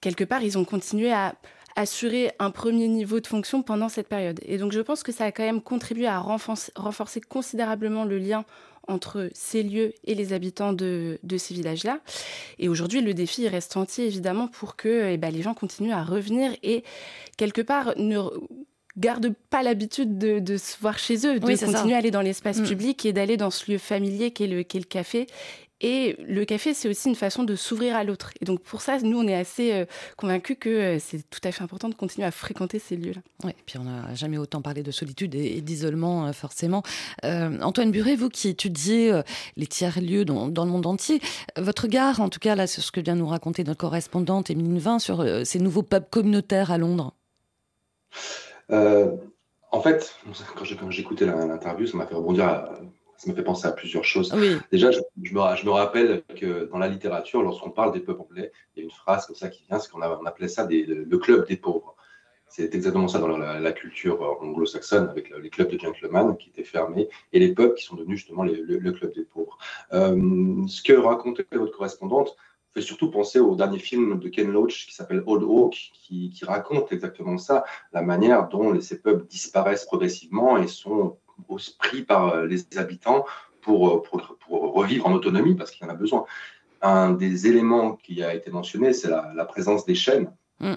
quelque 0.00 0.24
part, 0.24 0.42
ils 0.42 0.58
ont 0.58 0.64
continué 0.64 1.12
à 1.12 1.34
assurer 1.76 2.32
un 2.38 2.50
premier 2.50 2.88
niveau 2.88 3.20
de 3.20 3.26
fonction 3.26 3.62
pendant 3.62 3.88
cette 3.88 4.08
période. 4.08 4.40
Et 4.44 4.58
donc 4.58 4.72
je 4.72 4.80
pense 4.80 5.02
que 5.02 5.12
ça 5.12 5.24
a 5.24 5.32
quand 5.32 5.42
même 5.42 5.60
contribué 5.60 6.06
à 6.06 6.18
renforcer, 6.18 6.72
renforcer 6.76 7.20
considérablement 7.20 8.04
le 8.04 8.18
lien 8.18 8.44
entre 8.88 9.30
ces 9.34 9.62
lieux 9.62 9.92
et 10.04 10.14
les 10.14 10.32
habitants 10.32 10.72
de, 10.72 11.18
ces 11.36 11.54
villages-là. 11.54 12.00
Et 12.58 12.68
aujourd'hui, 12.68 13.00
le 13.00 13.14
défi 13.14 13.48
reste 13.48 13.76
entier, 13.76 14.06
évidemment, 14.06 14.48
pour 14.48 14.76
que 14.76 15.10
eh 15.12 15.16
ben, 15.16 15.32
les 15.32 15.42
gens 15.42 15.54
continuent 15.54 15.92
à 15.92 16.04
revenir 16.04 16.52
et, 16.62 16.84
quelque 17.36 17.62
part, 17.62 17.94
ne 17.96 18.18
gardent 18.96 19.34
pas 19.50 19.62
l'habitude 19.62 20.18
de, 20.18 20.56
se 20.56 20.76
voir 20.80 20.98
chez 20.98 21.26
eux, 21.26 21.40
de 21.40 21.64
continuer 21.64 21.94
à 21.94 21.98
aller 21.98 22.10
dans 22.10 22.20
l'espace 22.20 22.58
mm. 22.58 22.64
public 22.64 23.06
et 23.06 23.12
d'aller 23.12 23.36
dans 23.36 23.50
ce 23.50 23.72
lieu 23.72 23.78
familier 23.78 24.30
qu'est 24.30 24.46
le, 24.46 24.58
le 24.58 24.84
café 24.84 25.26
et 25.86 26.16
le 26.26 26.46
café, 26.46 26.72
c'est 26.72 26.88
aussi 26.88 27.10
une 27.10 27.14
façon 27.14 27.44
de 27.44 27.54
s'ouvrir 27.56 27.94
à 27.94 28.04
l'autre. 28.04 28.30
Et 28.40 28.46
donc 28.46 28.62
pour 28.62 28.80
ça, 28.80 28.98
nous, 29.00 29.18
on 29.18 29.28
est 29.28 29.34
assez 29.34 29.70
euh, 29.70 29.84
convaincus 30.16 30.56
que 30.58 30.70
euh, 30.70 30.98
c'est 30.98 31.28
tout 31.28 31.40
à 31.44 31.52
fait 31.52 31.62
important 31.62 31.90
de 31.90 31.94
continuer 31.94 32.26
à 32.26 32.30
fréquenter 32.30 32.78
ces 32.78 32.96
lieux-là. 32.96 33.20
Oui, 33.44 33.50
et 33.50 33.62
puis 33.66 33.76
on 33.76 33.84
n'a 33.84 34.14
jamais 34.14 34.38
autant 34.38 34.62
parlé 34.62 34.82
de 34.82 34.90
solitude 34.90 35.34
et, 35.34 35.60
d'isolement, 35.60 36.26
euh, 36.26 36.32
forcément. 36.32 36.82
Antoine 37.22 37.90
Buret, 37.90 38.16
vous 38.16 38.30
qui 38.30 38.48
étudiez 38.48 39.20
les 39.58 39.66
tiers-lieux 39.66 40.24
dans, 40.24 40.46
le 40.46 40.70
monde 40.70 40.86
entier, 40.86 41.20
votre 41.58 41.82
regard, 41.82 42.20
en 42.22 42.30
tout 42.30 42.38
cas, 42.38 42.54
là, 42.54 42.66
sur 42.66 42.82
ce 42.82 42.90
que 42.90 43.00
vient 43.00 43.14
nous 43.14 43.26
raconter 43.26 43.62
notre 43.62 43.80
correspondante 43.80 44.48
Émilie 44.48 44.78
Vin, 44.78 44.98
sur 44.98 45.22
ces 45.44 45.58
nouveaux 45.58 45.82
pubs 45.82 46.08
communautaires 46.08 46.70
à 46.70 46.78
Londres 46.78 47.12
En 48.70 49.80
fait, 49.82 50.14
quand 50.56 50.90
j'écoutais 50.90 51.26
l'interview, 51.26 51.86
ça 51.86 51.98
m'a 51.98 52.06
fait 52.06 52.14
rebondir 52.14 52.46
à 52.46 52.78
ça 53.16 53.30
me 53.30 53.34
fait 53.34 53.44
penser 53.44 53.66
à 53.66 53.72
plusieurs 53.72 54.04
choses. 54.04 54.34
Déjà, 54.70 54.90
je, 54.90 55.00
me, 55.34 55.70
rappelle 55.70 56.22
que 56.36 56.68
dans 56.70 56.78
la 56.78 56.88
littérature, 56.88 57.42
lorsqu'on 57.42 57.70
parle 57.70 57.92
des 57.92 58.00
peuples 58.00 58.22
anglais, 58.22 58.52
il 58.74 58.80
y 58.80 58.82
a 58.82 58.84
une 58.84 58.90
phrase 58.90 59.26
comme 59.26 59.36
ça 59.36 59.48
qui 59.48 59.64
vient, 59.68 59.78
c'est 59.78 59.90
qu'on 59.90 60.02
on 60.02 60.26
appelait 60.26 60.48
ça 60.48 60.66
le 60.68 61.16
club 61.18 61.46
des 61.46 61.56
pauvres. 61.56 61.94
C'est 62.56 62.72
exactement 62.72 63.08
ça 63.08 63.18
dans 63.18 63.36
la, 63.36 63.72
culture 63.72 64.22
anglo-saxonne, 64.40 65.08
avec 65.08 65.32
les 65.42 65.50
clubs 65.50 65.68
de 65.68 65.78
gentlemen 65.78 66.36
qui 66.36 66.50
étaient 66.50 66.62
fermés 66.62 67.08
et 67.32 67.40
les 67.40 67.52
peuples 67.52 67.74
qui 67.74 67.84
sont 67.84 67.96
devenus 67.96 68.18
justement 68.18 68.44
le, 68.44 68.92
club 68.92 69.12
des 69.12 69.24
pauvres. 69.24 69.58
Euh, 69.92 70.64
ce 70.68 70.80
que 70.80 70.92
racontait 70.92 71.44
votre 71.50 71.76
correspondante 71.76 72.36
fait 72.72 72.80
surtout 72.80 73.10
penser 73.10 73.40
au 73.40 73.56
dernier 73.56 73.80
film 73.80 74.20
de 74.20 74.28
Ken 74.28 74.50
Loach 74.50 74.86
qui 74.86 74.94
s'appelle 74.94 75.24
Old 75.26 75.42
Oak, 75.42 75.72
qui, 75.94 76.30
qui, 76.30 76.44
raconte 76.44 76.92
exactement 76.92 77.38
ça, 77.38 77.64
la 77.92 78.02
manière 78.02 78.48
dont 78.48 78.80
ces 78.80 79.00
peuples 79.00 79.26
disparaissent 79.26 79.86
progressivement 79.86 80.56
et 80.56 80.68
sont 80.68 81.16
pris 81.78 82.02
par 82.02 82.34
euh, 82.34 82.46
les 82.46 82.78
habitants 82.78 83.24
pour, 83.60 83.88
euh, 83.88 84.02
pour, 84.02 84.36
pour, 84.46 84.74
revivre 84.74 85.06
en 85.06 85.12
autonomie 85.12 85.54
parce 85.54 85.70
qu'il 85.70 85.86
y 85.86 85.90
en 85.90 85.92
a 85.92 85.96
besoin. 85.96 86.24
Un 86.82 87.12
des 87.12 87.46
éléments 87.46 87.92
qui 87.96 88.22
a 88.22 88.34
été 88.34 88.50
mentionné, 88.50 88.92
c'est 88.92 89.08
la, 89.08 89.44
présence 89.46 89.86
des 89.86 89.94
chaînes, 89.94 90.30
mm. 90.60 90.74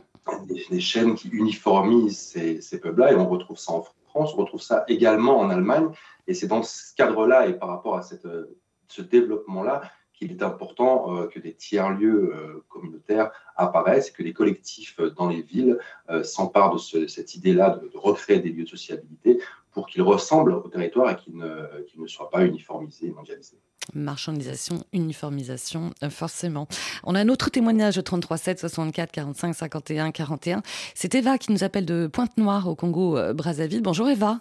des, 0.69 0.79
chaînes 0.79 1.15
qui 1.15 1.27
uniformisent 1.29 2.17
ces, 2.17 2.61
ces 2.61 2.79
peuples-là, 2.79 3.11
et 3.11 3.15
on 3.15 3.27
retrouve 3.27 3.57
ça 3.57 3.73
en 3.73 3.85
France, 4.07 4.33
on 4.33 4.37
retrouve 4.37 4.61
ça 4.61 4.85
également 4.87 5.37
en 5.37 5.49
Allemagne, 5.49 5.89
et 6.27 6.33
c'est 6.33 6.47
dans 6.47 6.63
ce 6.63 6.95
cadre-là 6.95 7.47
et 7.47 7.53
par 7.53 7.69
rapport 7.69 7.97
à 7.97 8.03
cette, 8.03 8.25
euh, 8.25 8.57
ce 8.87 9.01
développement-là 9.01 9.81
qu'il 10.17 10.31
est 10.31 10.43
important 10.43 11.27
que 11.27 11.39
des 11.39 11.53
tiers-lieux 11.53 12.63
communautaires 12.69 13.31
apparaissent 13.55 14.11
que 14.11 14.23
les 14.23 14.33
collectifs 14.33 14.99
dans 15.15 15.27
les 15.27 15.41
villes 15.41 15.77
s'emparent 16.23 16.75
de 16.75 17.07
cette 17.07 17.35
idée-là 17.35 17.79
de, 17.81 17.97
recréer 17.97 18.39
des 18.39 18.49
lieux 18.49 18.63
de 18.63 18.69
sociabilité 18.69 19.39
pour 19.77 19.85
qu'ils 19.85 20.01
ressemblent 20.01 20.53
au 20.53 20.67
territoire 20.69 21.11
et 21.11 21.15
qu'ils 21.15 21.37
ne, 21.37 22.07
soient 22.07 22.31
pas 22.31 22.43
uniformisés 22.43 23.05
et 23.05 23.11
mondialisés. 23.11 23.59
Marchandisation, 23.93 24.83
uniformisation, 24.91 25.91
euh, 26.01 26.09
forcément. 26.09 26.67
On 27.03 27.13
a 27.13 27.19
un 27.19 27.29
autre 27.29 27.51
témoignage 27.51 27.99
au 27.99 28.01
33 28.01 28.37
7 28.37 28.59
64 28.59 29.11
45 29.11 29.53
51 29.53 30.11
41. 30.11 30.63
C'est 30.95 31.13
Eva 31.13 31.37
qui 31.37 31.51
nous 31.51 31.63
appelle 31.63 31.85
de 31.85 32.07
Pointe-Noire 32.11 32.67
au 32.67 32.75
Congo-Brazzaville. 32.75 33.83
Bonjour 33.83 34.09
Eva. 34.09 34.39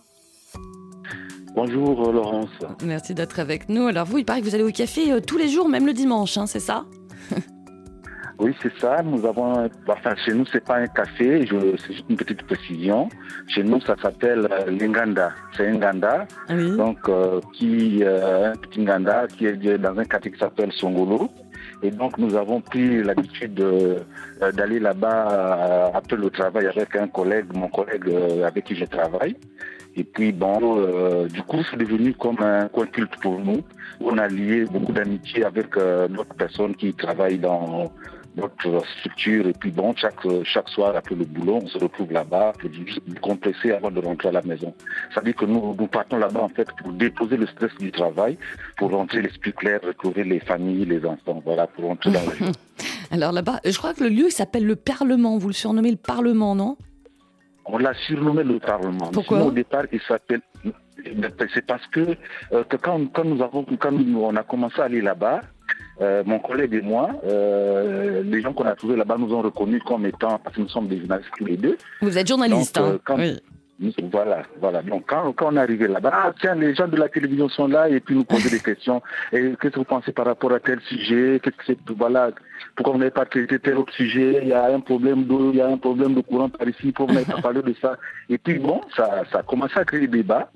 Bonjour 1.56 2.12
Laurence. 2.12 2.50
Merci 2.84 3.14
d'être 3.14 3.40
avec 3.40 3.68
nous. 3.70 3.86
Alors 3.86 4.06
vous, 4.06 4.18
il 4.18 4.24
paraît 4.24 4.40
que 4.40 4.44
vous 4.44 4.54
allez 4.54 4.62
au 4.62 4.70
café 4.70 5.10
euh, 5.10 5.20
tous 5.20 5.38
les 5.38 5.48
jours, 5.48 5.68
même 5.68 5.86
le 5.86 5.94
dimanche, 5.94 6.36
hein, 6.36 6.46
c'est 6.46 6.60
ça? 6.60 6.84
Oui, 8.38 8.54
c'est 8.62 8.72
ça. 8.78 9.02
Nous 9.02 9.24
avons, 9.24 9.68
enfin, 9.88 10.14
chez 10.24 10.34
nous, 10.34 10.44
c'est 10.52 10.62
pas 10.62 10.76
un 10.76 10.86
café. 10.86 11.46
C'est 11.48 11.92
juste 11.92 12.04
une 12.10 12.16
petite 12.16 12.42
précision. 12.42 13.08
Chez 13.48 13.62
nous, 13.62 13.80
ça 13.80 13.96
s'appelle 14.00 14.46
euh, 14.50 14.70
l'Inganda. 14.70 15.32
C'est 15.56 15.68
un 15.68 15.78
Nganda. 15.78 16.26
Donc, 16.76 16.98
euh, 17.08 17.40
qui, 17.54 18.04
euh, 18.04 18.52
un 18.52 18.56
petit 18.56 18.80
Nganda 18.80 19.26
qui 19.26 19.46
est 19.46 19.78
dans 19.78 19.98
un 19.98 20.04
quartier 20.04 20.32
qui 20.32 20.38
s'appelle 20.38 20.70
Songolo. 20.72 21.30
Et 21.82 21.90
donc, 21.90 22.18
nous 22.18 22.36
avons 22.36 22.60
pris 22.60 23.02
l'habitude 23.02 23.62
d'aller 24.54 24.80
là-bas 24.80 25.92
après 25.94 26.16
le 26.16 26.28
travail 26.30 26.66
avec 26.66 26.94
un 26.96 27.08
collègue, 27.08 27.46
mon 27.54 27.68
collègue 27.68 28.14
avec 28.44 28.64
qui 28.64 28.76
je 28.76 28.84
travaille. 28.84 29.36
Et 29.96 30.04
puis, 30.04 30.32
bon, 30.32 31.26
du 31.26 31.42
coup, 31.42 31.58
c'est 31.70 31.78
devenu 31.78 32.12
comme 32.14 32.40
un 32.40 32.68
coin 32.68 32.86
culte 32.86 33.16
pour 33.22 33.38
nous. 33.38 33.62
On 34.00 34.18
a 34.18 34.28
lié 34.28 34.64
beaucoup 34.64 34.92
d'amitié 34.92 35.44
avec 35.44 35.74
d'autres 35.74 36.34
personnes 36.36 36.74
qui 36.74 36.92
travaillent 36.92 37.38
dans 37.38 37.90
notre 38.36 38.82
structure. 38.98 39.46
Et 39.46 39.52
puis 39.52 39.70
bon, 39.70 39.94
chaque, 39.96 40.20
chaque 40.44 40.68
soir 40.68 40.94
après 40.94 41.14
le 41.14 41.24
boulot, 41.24 41.60
on 41.62 41.66
se 41.66 41.78
retrouve 41.78 42.12
là-bas 42.12 42.52
pour 42.60 42.70
décompresser 43.06 43.72
avant 43.72 43.90
de 43.90 44.00
rentrer 44.00 44.28
à 44.28 44.32
la 44.32 44.42
maison. 44.42 44.74
Ça 45.14 45.20
veut 45.20 45.26
dire 45.26 45.36
que 45.36 45.46
nous, 45.46 45.74
partons 45.86 46.18
là-bas 46.18 46.42
en 46.42 46.48
fait 46.48 46.68
pour 46.82 46.92
déposer 46.92 47.36
le 47.36 47.46
stress 47.46 47.74
du 47.78 47.90
travail, 47.90 48.38
pour 48.76 48.90
rentrer 48.90 49.22
l'esprit 49.22 49.52
clair, 49.52 49.80
retrouver 49.82 50.24
les 50.24 50.40
familles, 50.40 50.84
les 50.84 51.04
enfants, 51.04 51.42
voilà, 51.44 51.66
pour 51.66 51.86
rentrer 51.86 52.10
dans 52.12 52.24
la 52.24 52.32
vie. 52.46 52.52
Alors 53.10 53.32
là-bas, 53.32 53.60
je 53.64 53.76
crois 53.76 53.94
que 53.94 54.04
le 54.04 54.10
lieu 54.10 54.30
s'appelle 54.30 54.66
le 54.66 54.76
Parlement. 54.76 55.38
Vous 55.38 55.48
le 55.48 55.54
surnommez 55.54 55.90
le 55.90 55.96
Parlement, 55.96 56.54
non? 56.54 56.76
On 57.68 57.78
l'a 57.78 57.94
surnommé 57.94 58.44
le 58.44 58.58
Parlement. 58.58 59.10
Pourquoi 59.12 59.42
Au 59.42 59.50
départ, 59.50 59.84
il 59.92 60.00
s'appelle 60.00 60.40
c'est 61.54 61.66
parce 61.66 61.86
que, 61.88 62.16
euh, 62.52 62.64
que 62.64 62.76
quand, 62.76 63.06
quand, 63.12 63.24
nous 63.24 63.42
avons, 63.42 63.64
quand 63.78 63.92
nous, 63.92 64.20
on 64.20 64.34
a 64.34 64.42
commencé 64.42 64.80
à 64.80 64.84
aller 64.84 65.00
là-bas, 65.00 65.42
euh, 66.00 66.22
mon 66.26 66.38
collègue 66.38 66.74
et 66.74 66.82
moi, 66.82 67.10
euh, 67.24 68.22
les 68.22 68.42
gens 68.42 68.52
qu'on 68.52 68.66
a 68.66 68.74
trouvés 68.74 68.96
là-bas 68.96 69.16
nous 69.18 69.32
ont 69.32 69.40
reconnus 69.40 69.82
comme 69.84 70.04
étant, 70.04 70.38
parce 70.38 70.56
que 70.56 70.60
nous 70.60 70.68
sommes 70.68 70.88
des 70.88 70.98
journalistes 70.98 71.30
tous 71.38 71.46
les 71.46 71.56
deux. 71.56 71.78
Vous 72.02 72.18
êtes 72.18 72.28
journaliste, 72.28 72.76
hein 72.78 72.98
euh, 73.08 73.14
oui. 73.16 73.40
Voilà, 74.10 74.42
voilà. 74.58 74.82
Donc 74.82 75.04
quand, 75.06 75.32
quand 75.32 75.52
on 75.52 75.56
est 75.56 75.60
arrivé 75.60 75.86
là-bas, 75.86 76.10
ah 76.12 76.32
tiens, 76.40 76.54
les 76.54 76.74
gens 76.74 76.88
de 76.88 76.96
la 76.96 77.08
télévision 77.08 77.48
sont 77.48 77.68
là 77.68 77.88
et 77.88 78.00
puis 78.00 78.14
nous 78.14 78.24
poser 78.24 78.48
des 78.48 78.60
questions. 78.60 79.02
Et 79.32 79.52
qu'est-ce 79.60 79.74
que 79.74 79.78
vous 79.78 79.84
pensez 79.84 80.12
par 80.12 80.24
rapport 80.24 80.52
à 80.52 80.60
tel 80.60 80.80
sujet? 80.80 81.40
Qu'est-ce 81.42 81.56
que 81.56 81.64
c'est? 81.66 81.78
Voilà, 81.94 82.30
pourquoi 82.74 82.94
vous 82.94 82.98
n'avez 82.98 83.10
pas 83.10 83.26
traité 83.26 83.58
tel 83.58 83.76
autre 83.76 83.92
sujet? 83.92 84.40
Il 84.42 84.48
y 84.48 84.52
a 84.54 84.66
un 84.66 84.80
problème 84.80 85.24
d'eau, 85.24 85.50
il 85.52 85.58
y 85.58 85.60
a 85.60 85.68
un 85.68 85.76
problème 85.76 86.14
de 86.14 86.20
courant 86.22 86.48
par 86.48 86.66
ici, 86.66 86.92
pourquoi 86.92 87.14
vous 87.14 87.20
n'avez 87.20 87.32
pas 87.32 87.42
parlé 87.42 87.62
de 87.62 87.74
ça? 87.80 87.96
Et 88.30 88.38
puis 88.38 88.58
bon, 88.58 88.80
ça, 88.96 89.24
ça 89.30 89.40
a 89.40 89.42
commencé 89.42 89.78
à 89.78 89.84
créer 89.84 90.00
des 90.00 90.18
débats. 90.18 90.50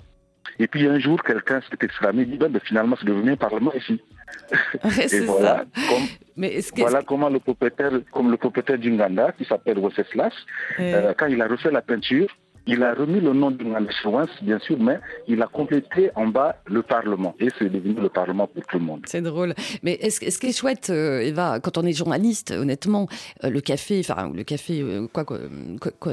Et 0.58 0.66
puis 0.66 0.86
un 0.86 0.98
jour, 0.98 1.22
quelqu'un 1.22 1.60
s'est 1.60 1.76
exclamé, 1.82 2.24
dit, 2.24 2.36
ben, 2.36 2.52
finalement, 2.64 2.96
c'est 2.98 3.06
devenu 3.06 3.32
un 3.32 3.36
parlement 3.36 3.72
ici. 3.74 4.00
et 5.12 5.20
voilà, 5.20 5.64
comme, 5.74 6.02
Mais 6.36 6.60
voilà 6.76 7.02
comment 7.02 7.28
le 7.28 7.40
propriétaire, 7.40 7.92
comme 8.12 8.30
le 8.30 8.36
propriétaire 8.36 8.78
d'Unganda, 8.78 9.32
qui 9.32 9.44
s'appelle 9.44 9.78
Wenceslas, 9.78 10.32
euh, 10.78 11.12
quand 11.16 11.26
il 11.26 11.40
a 11.42 11.48
refait 11.48 11.70
la 11.70 11.82
peinture, 11.82 12.28
il 12.66 12.82
a 12.82 12.94
remis 12.94 13.20
le 13.20 13.32
nom 13.32 13.50
d'une 13.50 13.74
assurance, 13.74 14.28
bien 14.42 14.58
sûr, 14.58 14.78
mais 14.78 14.98
il 15.26 15.42
a 15.42 15.46
complété 15.46 16.10
en 16.14 16.26
bas 16.26 16.56
le 16.66 16.82
Parlement. 16.82 17.34
Et 17.40 17.48
c'est 17.58 17.70
devenu 17.70 17.94
le 17.94 18.08
Parlement 18.08 18.46
pour 18.46 18.64
tout 18.66 18.78
le 18.78 18.84
monde. 18.84 19.02
C'est 19.06 19.22
drôle. 19.22 19.54
Mais 19.82 19.94
est-ce, 19.94 20.30
ce 20.30 20.38
qui 20.38 20.46
est 20.48 20.56
chouette, 20.56 20.90
euh, 20.90 21.20
Eva, 21.20 21.60
quand 21.60 21.78
on 21.78 21.84
est 21.84 21.92
journaliste, 21.92 22.52
honnêtement, 22.52 23.08
euh, 23.44 23.50
le 23.50 23.60
café, 23.60 24.00
enfin, 24.00 24.30
le 24.34 24.44
café, 24.44 24.80
euh, 24.80 25.06
quoi, 25.12 25.24
quoi, 25.24 25.38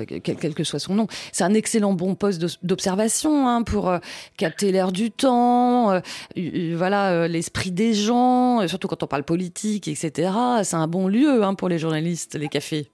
quel, 0.06 0.54
que 0.54 0.64
soit 0.64 0.80
son 0.80 0.96
nom, 0.96 1.08
c'est 1.32 1.44
un 1.44 1.54
excellent 1.54 1.94
bon 1.94 2.16
poste 2.16 2.64
d'observation 2.64 3.48
hein, 3.48 3.64
pour 3.64 3.94
capter 4.38 4.72
l'air 4.72 4.92
du 4.92 5.12
temps, 5.12 6.02
voilà, 6.36 7.28
l'esprit 7.28 7.72
des 7.72 7.94
gens, 7.94 8.68
surtout 8.68 8.88
quand 8.88 9.04
on 9.04 9.08
parle 9.08 9.24
politique, 9.24 9.88
etc. 9.88 10.32
C'est 10.64 10.76
un 10.76 10.88
bon 10.88 11.08
lieu 11.08 11.44
hein, 11.44 11.54
pour 11.54 11.70
les 11.70 11.80
journalistes, 11.80 12.36
les 12.36 12.48
cafés. 12.48 12.90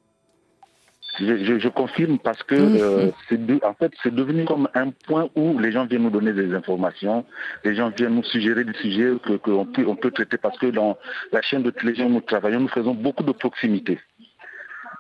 Je, 1.20 1.68
confirme 1.70 2.18
parce 2.18 2.42
que 2.44 2.56
mhm. 2.56 2.78
euh, 2.80 3.12
c'est 3.30 3.40
en 3.64 3.74
fait 3.74 3.92
c'est 4.02 4.14
devenu 4.14 4.46
comme 4.46 4.68
un 4.74 4.90
point 4.90 5.30
où 5.36 5.60
les 5.60 5.72
gens 5.72 5.86
viennent 5.86 6.04
nous 6.04 6.10
donner 6.10 6.34
des 6.34 6.54
informations, 6.54 7.26
les 7.64 7.76
gens 7.76 7.90
viennent 7.90 8.16
nous 8.16 8.24
suggérer 8.24 8.64
des 8.64 8.74
sujets 8.74 9.14
que 9.24 9.34
qu'on 9.34 9.66
peut 9.66 9.86
on 9.88 9.96
peut 9.96 10.12
traiter 10.12 10.38
parce 10.38 10.58
que 10.58 10.68
dans 10.68 10.98
la 11.32 11.42
chaîne 11.42 11.64
de 11.64 11.70
télévision 11.70 12.08
où 12.08 12.14
nous 12.14 12.22
travaillons, 12.22 12.62
nous 12.62 12.68
faisons 12.68 12.94
beaucoup 12.94 13.24
de 13.24 13.32
proximité. 13.32 14.00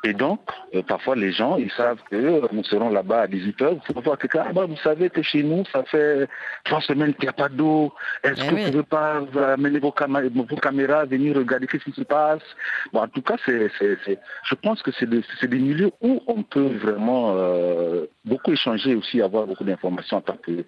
Et 0.06 0.13
donc, 0.13 0.42
euh, 0.76 0.82
parfois, 0.82 1.16
les 1.16 1.32
gens, 1.32 1.56
ils 1.56 1.72
savent 1.72 2.00
que 2.12 2.16
euh, 2.16 2.42
nous 2.52 2.63
serons 2.66 2.89
là-bas 2.89 3.22
à 3.22 3.28
18h. 3.28 3.80
Vous 3.96 4.02
voir 4.02 4.18
quelqu'un, 4.18 4.44
ah 4.50 4.52
bah, 4.52 4.66
vous 4.66 4.76
savez 4.78 5.10
que 5.10 5.22
chez 5.22 5.44
nous, 5.44 5.63
ça 5.72 5.84
fait 5.84 6.28
trois 6.66 6.82
semaines 6.82 7.13
qu'il 7.13 7.24
n'y 7.24 7.30
a 7.30 7.34
pas 7.34 7.48
d'eau. 7.48 7.94
Est-ce 8.22 8.42
eh 8.44 8.48
que 8.48 8.52
vous 8.52 8.60
ne 8.60 8.72
pouvez 8.72 8.84
pas 8.84 9.22
amener 9.54 9.80
vos, 9.80 9.92
caméras, 9.92 11.06
venir 11.06 11.38
regarder 11.38 11.68
ce 11.72 11.78
qui 11.78 11.94
se 11.94 12.02
passe? 12.02 12.42
Bon, 12.92 13.00
En 13.00 13.08
tout 13.08 13.22
cas, 13.22 13.36
c'est, 13.46 13.70
je 13.80 14.56
pense 14.56 14.82
que 14.82 14.92
c'est 15.00 15.10
des, 15.10 15.24
milieux 15.48 15.92
où 16.02 16.22
on 16.28 16.44
peut 16.44 16.72
vraiment 16.82 17.36
euh, 17.38 18.06
beaucoup 18.26 18.52
échanger 18.52 18.96
aussi, 18.96 19.22
avoir 19.22 19.48
beaucoup 19.48 19.63
d'informations 19.63 20.18
en 20.18 20.22
tant 20.22 20.38
que 20.38 20.66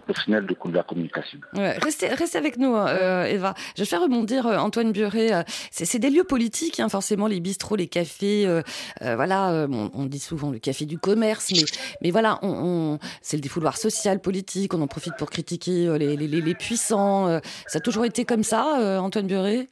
professionnel 0.00 0.46
de, 0.46 0.56
la 0.72 0.82
communication. 0.82 1.38
restez, 1.54 2.38
avec 2.38 2.56
nous, 2.56 2.74
Eva. 2.74 3.54
Je 3.76 3.82
vais 3.82 3.86
faire 3.86 4.02
rebondir 4.02 4.46
Antoine 4.46 4.90
Buret. 4.90 5.44
C'est, 5.70 5.98
des 6.00 6.10
lieux 6.10 6.24
politiques, 6.24 6.80
hein, 6.80 6.88
forcément, 6.88 7.28
les 7.28 7.38
bistrots, 7.38 7.76
les 7.76 7.86
cafés. 7.86 8.62
Euh, 9.02 9.16
voilà, 9.16 9.50
euh, 9.52 9.88
on, 9.94 10.06
dit 10.06 10.18
souvent 10.18 10.50
le 10.50 10.58
café 10.58 10.84
du 10.84 10.98
commerce, 10.98 11.52
mais, 12.02 12.10
voilà, 12.10 12.40
c'est 13.22 13.36
le 13.36 13.40
défouloir 13.40 13.76
social, 13.76 14.20
politique, 14.20 14.74
on 14.74 14.82
en 14.82 14.86
profite 14.86 15.14
pour 15.16 15.30
critiquer 15.30 15.86
euh, 15.86 15.98
les, 15.98 16.16
les, 16.16 16.54
puissants. 16.54 17.40
ça 17.66 17.78
a 17.78 17.80
toujours 17.80 18.04
été 18.04 18.24
comme 18.24 18.44
ça, 18.44 19.00
Antoine 19.00 19.26
Buret? 19.26 19.68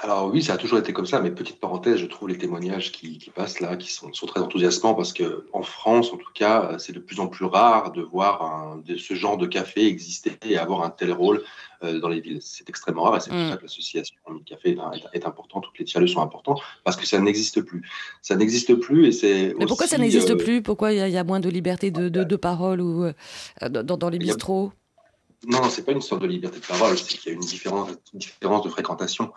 Alors 0.00 0.30
oui, 0.32 0.42
ça 0.44 0.54
a 0.54 0.56
toujours 0.56 0.78
été 0.78 0.92
comme 0.92 1.06
ça, 1.06 1.20
mais 1.20 1.32
petite 1.32 1.58
parenthèse, 1.58 1.96
je 1.96 2.06
trouve 2.06 2.28
les 2.28 2.38
témoignages 2.38 2.92
qui, 2.92 3.30
passent 3.34 3.58
là, 3.58 3.76
qui 3.76 3.92
sont, 3.92 4.10
très 4.10 4.40
enthousiasmants, 4.40 4.94
parce 4.94 5.12
que 5.12 5.46
en 5.52 5.62
France, 5.62 6.12
en 6.12 6.16
tout 6.16 6.30
cas, 6.34 6.76
c'est 6.78 6.92
de 6.92 7.00
plus 7.00 7.18
en 7.18 7.26
plus 7.26 7.44
rare 7.44 7.90
de 7.90 8.02
voir 8.02 8.78
ce 8.86 9.14
genre 9.14 9.36
de 9.36 9.46
café 9.46 9.86
exister 9.86 10.38
et 10.46 10.56
avoir 10.56 10.84
un 10.84 10.90
tel 10.90 11.12
rôle 11.12 11.42
euh, 11.82 11.98
dans 11.98 12.08
les 12.08 12.20
villes. 12.20 12.38
C'est 12.40 12.68
extrêmement 12.68 13.02
rare, 13.02 13.16
et 13.16 13.20
c'est 13.20 13.30
pour 13.30 13.38
mm. 13.40 13.50
ça 13.50 13.56
que 13.56 13.62
l'association 13.62 14.16
Café 14.46 14.78
est, 15.12 15.18
est, 15.18 15.26
importante, 15.26 15.64
toutes 15.64 15.78
les 15.78 15.84
tiers 15.84 16.08
sont 16.08 16.20
importants, 16.20 16.60
parce 16.84 16.96
que 16.96 17.06
ça 17.06 17.18
n'existe 17.18 17.60
plus. 17.62 17.82
Ça 18.22 18.36
n'existe 18.36 18.74
plus, 18.76 19.08
et 19.08 19.12
c'est. 19.12 19.54
Mais 19.58 19.66
pourquoi 19.66 19.88
ça 19.88 19.98
n'existe 19.98 20.30
euh, 20.30 20.36
plus? 20.36 20.62
Pourquoi 20.62 20.92
il 20.92 21.10
y, 21.10 21.18
a 21.18 21.24
moins 21.24 21.40
de 21.40 21.48
liberté 21.48 21.90
de, 21.90 22.08
de, 22.08 22.36
parole 22.36 22.80
ou 22.80 23.04
euh, 23.04 23.12
dans, 23.68 23.96
dans, 23.96 24.08
les 24.10 24.18
bistrots? 24.18 24.72
Non, 25.46 25.68
c'est 25.70 25.84
pas 25.84 25.92
une 25.92 26.00
sorte 26.00 26.22
de 26.22 26.26
liberté 26.26 26.58
de 26.58 26.66
parole, 26.66 26.98
c'est 26.98 27.16
qu'il 27.16 27.30
y 27.30 27.34
a 27.34 27.36
une 27.36 27.44
différence, 27.44 27.90
différence 28.12 28.64
de 28.64 28.70
fréquentation. 28.70 29.32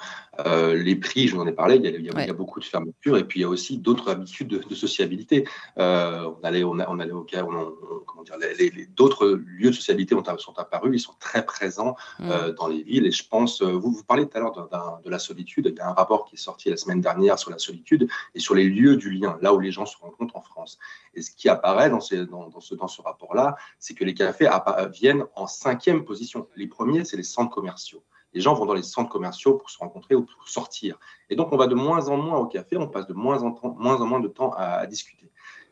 Euh, 0.45 0.73
les 0.73 0.95
prix, 0.95 1.27
je 1.27 1.35
vous 1.35 1.41
en 1.41 1.45
ai 1.45 1.51
parlé, 1.51 1.75
il 1.75 1.83
y 1.83 1.87
a, 1.87 1.91
il 1.91 2.05
y 2.05 2.29
a, 2.29 2.33
beaucoup 2.33 2.59
de 2.59 2.65
fermetures 2.65 3.17
et 3.17 3.23
puis 3.23 3.39
il 3.41 3.43
y 3.43 3.45
a 3.45 3.49
aussi 3.49 3.77
d'autres 3.77 4.09
habitudes 4.09 4.47
de, 4.47 4.75
sociabilité. 4.75 5.47
Euh, 5.77 6.31
on 6.41 6.43
allait, 6.43 6.63
on, 6.63 6.71
on 6.71 6.99
allait 6.99 7.11
au 7.11 7.21
cas, 7.21 7.43
comment 7.43 8.23
dire, 8.23 8.35
les, 8.37 8.87
d'autres 8.87 9.27
lieux 9.27 9.69
de 9.69 9.75
sociabilité 9.75 10.15
ont, 10.15 10.23
sont 10.39 10.57
apparus, 10.57 10.91
ils 10.91 11.03
sont 11.03 11.13
très 11.19 11.45
présents 11.45 11.95
mm. 12.17 12.31
euh, 12.31 12.51
dans 12.53 12.67
les 12.67 12.81
villes 12.81 13.05
et 13.05 13.11
je 13.11 13.27
pense, 13.27 13.61
vous 13.61 13.91
vous 13.91 14.03
parlez 14.03 14.27
tout 14.27 14.35
à 14.37 14.39
l'heure 14.39 15.01
de 15.03 15.09
la 15.09 15.19
solitude, 15.19 15.71
il 15.71 15.77
y 15.77 15.81
a 15.81 15.87
un 15.87 15.93
rapport 15.93 16.25
qui 16.25 16.33
est 16.33 16.39
sorti 16.39 16.71
la 16.71 16.77
semaine 16.77 17.01
dernière 17.01 17.37
sur 17.37 17.51
la 17.51 17.59
solitude 17.59 18.09
et 18.33 18.39
sur 18.39 18.55
les 18.55 18.67
lieux 18.67 18.95
du 18.95 19.11
lien, 19.11 19.37
là 19.41 19.53
où 19.53 19.59
les 19.59 19.71
gens 19.71 19.85
se 19.85 19.97
rencontrent 19.97 20.35
en 20.35 20.41
France. 20.41 20.79
Et 21.13 21.21
ce 21.21 21.29
qui 21.29 21.47
apparaît 21.47 21.89
dans, 21.91 21.99
ces, 21.99 22.25
dans, 22.25 22.49
dans 22.49 22.61
ce, 22.61 22.73
dans 22.73 22.87
ce 22.87 23.01
rapport-là, 23.01 23.55
c'est 23.77 23.93
que 23.93 24.03
les 24.03 24.15
cafés 24.15 24.49
viennent 24.93 25.25
en 25.35 25.45
cinquième 25.45 25.90
position. 25.99 26.47
Les 26.55 26.67
premiers, 26.67 27.05
c'est 27.05 27.17
les 27.17 27.23
centres 27.23 27.53
commerciaux. 27.53 28.03
Les 28.33 28.41
gens 28.41 28.53
vont 28.53 28.65
dans 28.65 28.73
les 28.73 28.83
centres 28.83 29.09
commerciaux 29.09 29.55
pour 29.55 29.69
se 29.69 29.77
rencontrer 29.77 30.15
ou 30.15 30.25
pour 30.25 30.47
sortir. 30.47 30.97
Et 31.29 31.35
donc, 31.35 31.51
on 31.51 31.57
va 31.57 31.67
de 31.67 31.75
moins 31.75 32.07
en 32.07 32.17
moins 32.17 32.37
au 32.37 32.45
café, 32.45 32.77
on 32.77 32.87
passe 32.87 33.07
de 33.07 33.13
moins 33.13 33.43
en, 33.43 33.57
moins, 33.77 33.99
en 33.99 34.05
moins 34.05 34.19
de 34.19 34.29
temps 34.29 34.53
à, 34.55 34.85
discuter. 34.87 35.29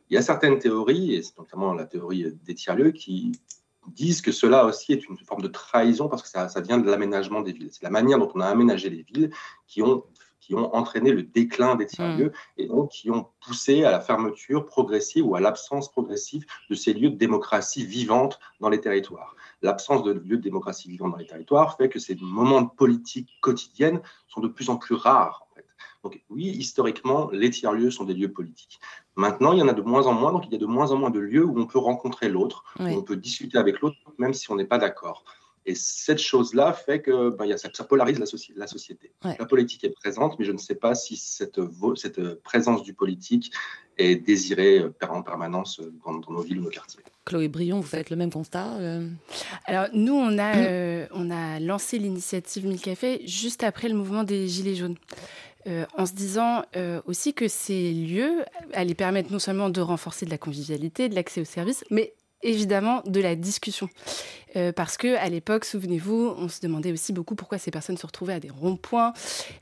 Il 0.09 0.15
y 0.15 0.17
a 0.17 0.21
certaines 0.21 0.59
théories, 0.59 1.13
et 1.13 1.21
c'est 1.21 1.37
notamment 1.37 1.73
la 1.73 1.85
théorie 1.85 2.25
des 2.43 2.55
tiers-lieux, 2.55 2.91
qui 2.91 3.31
disent 3.87 4.21
que 4.21 4.31
cela 4.31 4.65
aussi 4.65 4.91
est 4.91 5.07
une 5.07 5.17
forme 5.17 5.41
de 5.41 5.47
trahison 5.47 6.09
parce 6.09 6.21
que 6.21 6.27
ça, 6.27 6.49
ça 6.49 6.61
vient 6.61 6.77
de 6.77 6.89
l'aménagement 6.89 7.41
des 7.41 7.53
villes. 7.53 7.69
C'est 7.71 7.83
la 7.83 7.89
manière 7.89 8.19
dont 8.19 8.29
on 8.35 8.39
a 8.39 8.47
aménagé 8.47 8.89
les 8.89 9.03
villes 9.03 9.31
qui 9.67 9.81
ont 9.81 10.03
qui 10.39 10.55
ont 10.55 10.73
entraîné 10.75 11.11
le 11.11 11.23
déclin 11.23 11.75
des 11.75 11.85
tiers-lieux 11.85 12.29
mmh. 12.29 12.61
et 12.61 12.67
donc 12.67 12.89
qui 12.89 13.11
ont 13.11 13.27
poussé 13.41 13.83
à 13.83 13.91
la 13.91 13.99
fermeture 13.99 14.65
progressive 14.65 15.25
ou 15.25 15.35
à 15.35 15.39
l'absence 15.39 15.91
progressive 15.91 16.45
de 16.69 16.75
ces 16.75 16.93
lieux 16.93 17.09
de 17.09 17.17
démocratie 17.17 17.85
vivante 17.85 18.39
dans 18.59 18.69
les 18.69 18.81
territoires 18.81 19.35
l'absence 19.61 20.03
de 20.03 20.11
lieux 20.11 20.37
de 20.37 20.41
démocratie 20.41 20.89
vivant 20.89 21.09
dans 21.09 21.17
les 21.17 21.27
territoires 21.27 21.77
fait 21.77 21.89
que 21.89 21.99
ces 21.99 22.15
moments 22.15 22.61
de 22.61 22.69
politique 22.69 23.29
quotidienne 23.41 24.01
sont 24.27 24.41
de 24.41 24.47
plus 24.47 24.69
en 24.69 24.77
plus 24.77 24.95
rares. 24.95 25.45
Donc 26.03 26.23
oui, 26.29 26.45
historiquement, 26.45 27.29
les 27.31 27.49
tiers-lieux 27.49 27.91
sont 27.91 28.05
des 28.05 28.13
lieux 28.13 28.31
politiques. 28.31 28.79
Maintenant, 29.17 29.51
il 29.51 29.59
y 29.59 29.61
en 29.61 29.67
a 29.67 29.73
de 29.73 29.81
moins 29.81 30.07
en 30.07 30.13
moins, 30.13 30.31
donc 30.31 30.45
il 30.45 30.53
y 30.53 30.55
a 30.55 30.59
de 30.59 30.65
moins 30.65 30.91
en 30.91 30.97
moins 30.97 31.09
de 31.09 31.19
lieux 31.19 31.43
où 31.43 31.59
on 31.59 31.65
peut 31.65 31.79
rencontrer 31.79 32.29
l'autre, 32.29 32.63
où 32.79 32.85
on 32.85 33.01
peut 33.01 33.17
discuter 33.17 33.57
avec 33.57 33.81
l'autre, 33.81 33.97
même 34.17 34.33
si 34.33 34.49
on 34.49 34.55
n'est 34.55 34.65
pas 34.65 34.77
d'accord. 34.77 35.25
Et 35.69 35.75
cette 35.75 36.17
chose-là 36.17 36.73
fait 36.73 36.99
que 36.99 37.29
ben, 37.29 37.45
y 37.45 37.53
a, 37.53 37.57
ça, 37.59 37.69
polarise 37.83 38.17
la, 38.17 38.25
la 38.55 38.65
société. 38.65 39.11
La 39.23 39.45
politique 39.45 39.83
est 39.83 39.91
présente, 39.91 40.39
mais 40.39 40.45
je 40.45 40.51
ne 40.51 40.57
sais 40.57 40.73
pas 40.73 40.95
si 40.95 41.15
cette, 41.15 41.59
cette 41.95 42.41
présence 42.41 42.81
du 42.81 42.95
politique 42.95 43.53
est 43.99 44.15
désirée 44.15 44.79
euh, 44.79 44.91
en 45.07 45.21
permanence 45.21 45.79
euh, 45.79 45.93
dans, 46.03 46.33
nos 46.33 46.41
villes 46.41 46.57
ou 46.57 46.63
nos 46.63 46.71
quartiers. 46.71 47.01
Chloé 47.23 47.49
Brion, 47.49 47.81
vous 47.81 47.87
faites 47.87 48.09
le 48.09 48.15
même 48.15 48.31
constat 48.31 48.77
euh? 48.79 49.07
Alors 49.65 49.89
nous, 49.93 50.15
on 50.15 50.39
a, 50.39 51.05
on 51.11 51.29
a 51.29 51.59
lancé 51.59 51.99
l'initiative 51.99 52.65
1000 52.65 52.81
Cafés 52.81 53.21
juste 53.27 53.63
après 53.63 53.89
le 53.89 53.93
mouvement 53.93 54.23
des 54.23 54.47
Gilets 54.47 54.73
jaunes. 54.73 54.97
en 55.67 56.07
se 56.07 56.13
disant 56.13 56.63
aussi 57.05 57.35
que 57.35 57.47
ces 57.47 57.93
lieux 57.93 58.43
allaient 58.73 58.95
permettre 58.95 59.31
non 59.31 59.37
seulement 59.37 59.69
de 59.69 59.81
renforcer 59.81 60.25
de 60.25 60.31
la 60.31 60.39
convivialité, 60.39 61.09
de 61.09 61.13
l'accès 61.13 61.41
aux 61.41 61.45
services, 61.45 61.83
mais 61.91 62.15
évidemment 62.43 63.01
de 63.05 63.19
la 63.19 63.35
discussion. 63.35 63.89
Euh, 64.55 64.71
parce 64.71 64.97
que 64.97 65.15
à 65.17 65.29
l'époque, 65.29 65.65
souvenez-vous, 65.65 66.33
on 66.37 66.47
se 66.47 66.59
demandait 66.61 66.91
aussi 66.91 67.13
beaucoup 67.13 67.35
pourquoi 67.35 67.57
ces 67.57 67.69
personnes 67.69 67.97
se 67.97 68.05
retrouvaient 68.05 68.33
à 68.33 68.39
des 68.39 68.49
ronds-points. 68.49 69.13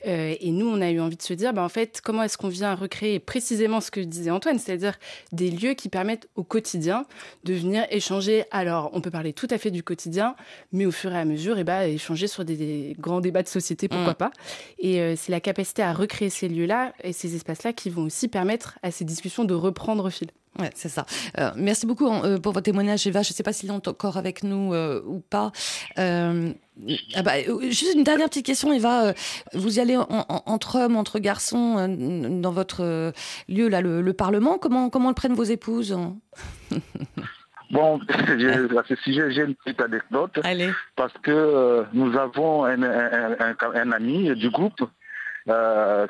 Euh, 0.06 0.36
et 0.40 0.52
nous, 0.52 0.68
on 0.68 0.80
a 0.82 0.90
eu 0.90 1.00
envie 1.00 1.18
de 1.18 1.22
se 1.22 1.34
dire, 1.34 1.54
bah, 1.54 1.64
en 1.64 1.70
fait, 1.70 2.00
comment 2.02 2.24
est-ce 2.24 2.38
qu'on 2.38 2.48
vient 2.48 2.74
recréer 2.74 3.20
précisément 3.20 3.82
ce 3.82 3.92
que 3.92 4.00
disait 4.00 4.32
Antoine, 4.32 4.60
c'est-à-dire 4.60 4.98
des 5.32 5.52
lieux 5.52 5.74
qui 5.74 5.90
permettent 5.90 6.30
au 6.36 6.44
quotidien 6.44 7.06
de 7.44 7.54
venir 7.54 7.86
échanger. 7.90 8.46
Alors, 8.52 8.90
on 8.94 9.02
peut 9.02 9.12
parler 9.12 9.34
tout 9.34 9.48
à 9.50 9.58
fait 9.58 9.72
du 9.72 9.84
quotidien, 9.84 10.36
mais 10.72 10.86
au 10.86 10.92
fur 10.92 11.14
et 11.14 11.20
à 11.20 11.26
mesure, 11.26 11.58
et 11.58 11.62
eh 11.62 11.64
bah, 11.64 11.88
échanger 11.88 12.28
sur 12.28 12.46
des, 12.46 12.96
grands 13.00 13.20
débats 13.20 13.44
de 13.44 13.50
société, 13.50 13.90
pourquoi 13.90 14.14
mm. 14.14 14.16
pas. 14.16 14.32
Et 14.80 15.02
euh, 15.02 15.16
c'est 15.18 15.32
la 15.32 15.42
capacité 15.42 15.82
à 15.82 15.94
recréer 15.94 16.30
ces 16.30 16.48
lieux-là 16.48 16.94
et 17.04 17.12
ces 17.12 17.36
espaces-là 17.36 17.74
qui 17.74 17.90
vont 17.90 18.04
aussi 18.04 18.30
permettre 18.30 18.80
à 18.84 18.92
ces 18.92 19.04
discussions 19.04 19.44
de 19.44 19.54
reprendre 19.54 20.10
fil. 20.10 20.30
Ouais, 20.60 20.72
c'est 20.74 20.90
ça. 20.90 21.06
Euh, 21.38 21.52
merci 21.56 21.86
beaucoup 21.86 22.08
euh, 22.10 22.40
pour 22.40 22.54
votre 22.54 22.66
témoignage, 22.66 23.06
Eva. 23.06 23.22
Je 23.22 23.32
ne 23.32 23.34
sais 23.34 23.44
pas 23.44 23.54
s'il 23.54 23.70
est 23.70 23.88
encore 23.88 24.18
avec 24.18 24.44
nous 24.44 24.74
euh, 24.74 25.02
ou 25.06 25.20
pas. 25.20 25.52
Ah 25.98 27.24
bah, 27.24 27.34
juste 27.70 27.96
une 27.96 28.04
dernière 28.04 28.28
petite 28.28 28.46
question, 28.46 28.72
Eva. 28.72 29.14
Vous 29.54 29.78
y 29.78 29.82
allez 29.82 29.98
entre 29.98 30.80
hommes, 30.80 30.96
entre 30.96 31.20
garçons, 31.20 31.88
dans 31.88 32.52
votre 32.52 33.14
lieu, 33.48 33.68
là, 33.68 33.82
le, 33.82 34.14
Parlement? 34.14 34.58
Comment, 34.58 34.90
comment 34.90 35.10
le 35.10 35.16
prennent 35.16 35.36
vos 35.36 35.44
épouses? 35.44 35.98
Bon, 37.70 38.00
à 38.10 38.84
ce 38.88 38.96
sujet, 38.96 39.30
j'ai 39.32 39.42
une 39.42 39.56
petite 39.56 39.82
anecdote. 39.82 40.40
Allez. 40.44 40.70
Parce 40.96 41.12
que 41.22 41.84
nous 41.92 42.18
avons 42.18 42.64
un, 42.64 42.82
un, 42.82 43.92
ami 43.92 44.34
du 44.36 44.50
groupe 44.50 44.88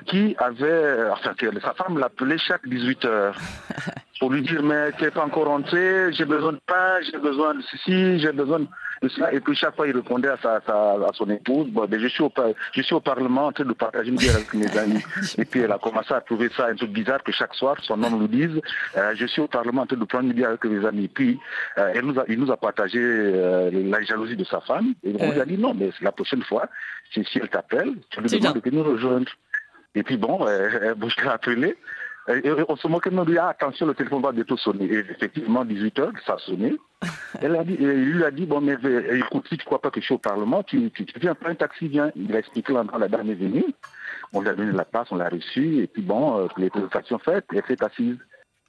qui 0.05 0.35
avait, 0.39 1.09
enfin, 1.11 1.33
sa 1.61 1.73
femme 1.73 1.99
l'appelait 1.99 2.37
chaque 2.37 2.67
18 2.67 3.05
heures. 3.05 3.35
pour 4.19 4.31
lui 4.31 4.41
dire 4.41 4.63
mais 4.63 4.91
tu 4.97 5.03
n'es 5.03 5.11
pas 5.11 5.23
encore 5.23 5.45
rentré, 5.45 6.11
j'ai 6.13 6.25
besoin 6.25 6.53
de 6.53 6.59
pain, 6.65 6.99
j'ai 7.03 7.17
besoin 7.17 7.53
de 7.55 7.61
ceci, 7.61 8.19
j'ai 8.19 8.31
besoin 8.31 8.59
de 8.59 8.67
Et 9.31 9.39
puis 9.39 9.55
chaque 9.55 9.75
fois 9.75 9.87
il 9.87 9.95
répondait 9.95 10.29
à, 10.29 10.37
sa, 10.37 10.55
à 10.55 11.09
son 11.13 11.29
épouse, 11.29 11.67
bon, 11.69 11.85
ben, 11.85 11.99
je, 11.99 12.07
suis 12.07 12.23
au, 12.23 12.31
je 12.73 12.81
suis 12.81 12.95
au 12.95 12.99
Parlement 12.99 13.47
en 13.47 13.51
train 13.51 13.65
de 13.65 13.73
partager 13.73 14.09
une 14.09 14.17
bière 14.17 14.35
avec 14.35 14.53
mes 14.53 14.77
amis. 14.77 15.03
Et 15.37 15.45
puis 15.45 15.61
elle 15.61 15.71
a 15.71 15.77
commencé 15.77 16.13
à 16.13 16.21
trouver 16.21 16.49
ça 16.55 16.67
un 16.67 16.75
peu 16.75 16.87
bizarre 16.87 17.23
que 17.23 17.31
chaque 17.31 17.53
soir 17.53 17.75
son 17.81 18.01
homme 18.03 18.19
lui 18.19 18.27
dise, 18.27 18.61
euh, 18.97 19.13
je 19.15 19.25
suis 19.25 19.41
au 19.41 19.47
Parlement 19.47 19.83
en 19.83 19.85
train 19.85 19.97
de 19.97 20.05
prendre 20.05 20.25
une 20.25 20.33
bière 20.33 20.49
avec 20.49 20.63
mes 20.65 20.85
amis. 20.85 21.05
Et 21.05 21.09
puis 21.09 21.39
euh, 21.77 21.91
elle 21.95 22.05
nous 22.05 22.19
a, 22.19 22.25
il 22.27 22.39
nous 22.39 22.51
a 22.51 22.57
partagé 22.57 22.99
euh, 22.99 23.69
la 23.71 24.01
jalousie 24.03 24.35
de 24.35 24.43
sa 24.43 24.61
femme. 24.61 24.93
Et 25.03 25.13
on 25.19 25.31
lui 25.31 25.41
a 25.41 25.45
dit 25.45 25.57
non, 25.57 25.73
mais 25.73 25.89
la 26.01 26.11
prochaine 26.11 26.43
fois, 26.43 26.67
si, 27.13 27.23
si 27.25 27.39
elle 27.39 27.49
t'appelle, 27.49 27.93
tu 28.09 28.21
lui 28.21 28.29
demandes 28.29 28.55
de 28.55 28.69
venir 28.69 28.83
nous 28.83 28.91
rejoindre. 28.91 29.31
Et 29.95 30.03
puis 30.03 30.17
bon, 30.17 30.45
elle, 30.47 30.95
elle, 31.01 31.09
je 31.09 31.23
l'ai 31.23 31.29
appelé. 31.29 31.77
Et 32.29 32.51
on 32.67 32.75
se 32.75 32.87
moquait 32.89 33.09
de 33.09 33.15
nous, 33.15 33.23
dit, 33.23 33.37
ah, 33.37 33.49
attention, 33.49 33.85
le 33.85 33.93
téléphone 33.93 34.21
va 34.21 34.33
bientôt 34.33 34.57
sonner. 34.57 34.85
Et 34.85 34.99
effectivement, 34.99 35.63
18h, 35.63 36.11
ça 36.25 36.33
a 36.33 36.37
sonné. 36.39 36.75
Elle 37.41 37.55
a 37.55 37.63
dit, 37.63 37.73
et 37.73 37.83
il 37.83 38.13
lui 38.13 38.23
a 38.25 38.31
dit, 38.31 38.45
bon, 38.45 38.59
mais 38.59 38.75
écoute, 39.17 39.45
si 39.47 39.57
tu 39.57 39.63
ne 39.63 39.65
crois 39.65 39.81
pas 39.81 39.91
que 39.91 40.01
je 40.01 40.05
suis 40.05 40.13
au 40.13 40.17
Parlement, 40.17 40.61
tu, 40.61 40.91
tu, 40.91 41.05
tu 41.05 41.19
viens, 41.19 41.35
prends 41.35 41.49
un 41.49 41.55
taxi, 41.55 41.87
viens. 41.87 42.11
Il 42.15 42.35
a 42.35 42.39
expliqué 42.39 42.73
là, 42.73 42.83
la 42.99 43.07
dame 43.07 43.29
est 43.29 43.35
venue. 43.35 43.65
On 44.33 44.41
lui 44.41 44.49
a 44.49 44.53
donné 44.53 44.73
la 44.73 44.83
place, 44.83 45.07
on 45.11 45.15
l'a 45.15 45.29
reçue. 45.29 45.83
Et 45.83 45.87
puis 45.87 46.01
bon, 46.01 46.39
euh, 46.39 46.47
les 46.57 46.69
présentations 46.69 47.19
faites, 47.19 47.45
elle 47.53 47.63
s'est 47.65 47.81
assise. 47.81 48.17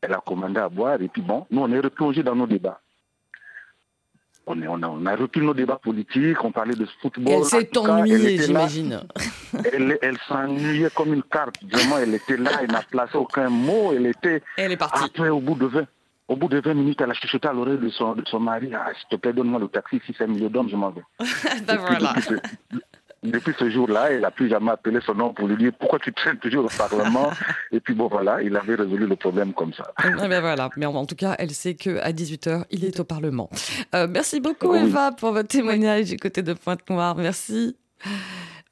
Elle 0.03 0.13
a 0.13 0.23
commandé 0.25 0.61
à 0.61 0.69
boire. 0.69 1.01
Et 1.03 1.09
puis 1.09 1.23
bon, 1.23 1.45
nous, 1.51 1.61
on 1.61 1.73
est 1.73 1.81
replongé 1.81 2.23
dans 2.23 2.37
nos 2.37 2.47
débats. 2.47 2.81
On, 4.51 4.62
est, 4.62 4.66
on, 4.66 4.82
a, 4.82 4.88
on, 4.88 5.05
a, 5.05 5.14
repris 5.14 5.42
nos 5.42 5.53
débats 5.53 5.78
politiques, 5.82 6.42
on 6.42 6.53
parlait 6.53 6.74
de 6.74 6.86
football. 7.03 7.34
Elle 7.34 7.44
s'est 7.44 7.78
ennuyée, 7.78 8.38
j'imagine. 8.38 9.01
Elle, 9.72 9.99
elle 10.01 10.16
s'ennuyait 10.26 10.88
comme 10.94 11.12
une 11.12 11.22
carte. 11.22 11.57
Vraiment, 11.70 11.99
elle 11.99 12.14
était 12.14 12.38
là, 12.38 12.51
elle 12.62 12.70
n'a 12.70 12.82
placé 12.82 13.16
aucun 13.18 13.51
mot. 13.51 13.92
Elle 13.94 14.07
était. 14.07 14.42
Elle 14.57 14.72
est 14.72 14.76
partie. 14.78 15.05
Après, 15.05 15.28
au 15.28 15.40
bout 15.40 15.55
de 15.55 15.66
20, 15.66 15.84
au 16.28 16.36
bout 16.36 16.49
de 16.49 16.61
20 16.61 16.74
minutes, 16.74 17.01
elle 17.01 17.11
a 17.11 17.14
chuchoté 17.14 17.49
à 17.49 17.53
l'oreille 17.53 17.78
de 17.78 17.88
son, 17.90 18.14
de 18.14 18.22
son 18.26 18.40
mari 18.40 18.70
ah, 18.74 18.90
S'il 18.99 19.09
te 19.09 19.16
plaît, 19.16 19.32
donne-moi 19.32 19.61
le 19.61 19.68
taxi. 19.68 20.01
Si 20.07 20.14
c'est 20.16 20.24
un 20.24 20.28
million 20.28 20.49
d'hommes, 20.49 20.68
je 20.70 20.76
m'en 20.76 20.90
vais. 20.90 21.03
ben 21.66 21.76
voilà. 21.76 22.14
Depuis 22.16 22.40
depuis 23.23 23.53
ce 23.59 23.69
jour-là, 23.71 24.11
elle 24.11 24.21
n'a 24.21 24.31
plus 24.31 24.49
jamais 24.49 24.71
appelé 24.71 25.01
son 25.05 25.14
nom 25.14 25.33
pour 25.33 25.49
lui 25.49 25.57
dire 25.57 25.73
pourquoi 25.79 25.99
tu 25.99 26.12
traînes 26.12 26.39
toujours 26.39 26.64
au 26.66 26.69
Parlement? 26.69 27.31
Et 27.73 27.81
puis 27.81 27.95
bon, 27.95 28.09
voilà, 28.09 28.43
il 28.43 28.55
avait 28.57 28.77
résolu 28.77 29.07
le 29.07 29.16
problème 29.16 29.53
comme 29.53 29.73
ça. 29.73 29.93
ben 30.03 30.41
voilà, 30.41 30.71
mais 30.77 30.87
en 30.87 31.07
tout 31.07 31.16
cas, 31.16 31.35
elle 31.39 31.51
sait 31.51 31.75
qu'à 31.75 32.11
18h, 32.12 32.64
il 32.71 32.85
est 32.85 33.01
au 33.01 33.05
Parlement. 33.05 33.51
Euh, 33.95 34.07
merci 34.09 34.41
beaucoup, 34.41 34.73
oui. 34.73 34.81
Eva, 34.85 35.12
pour 35.12 35.33
votre 35.33 35.49
témoignage 35.49 36.11
du 36.11 36.16
côté 36.16 36.43
de 36.43 36.53
Pointe-Noire. 36.53 37.16
Merci. 37.16 37.77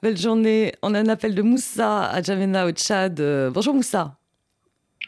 Belle 0.03 0.17
journée. 0.17 0.75
On 0.83 0.95
a 0.95 1.01
un 1.01 1.09
appel 1.09 1.35
de 1.35 1.43
Moussa 1.43 2.05
à 2.05 2.23
Djamena, 2.23 2.67
au 2.67 2.71
Tchad. 2.71 3.19
Euh, 3.21 3.51
bonjour 3.51 3.75
Moussa. 3.75 4.17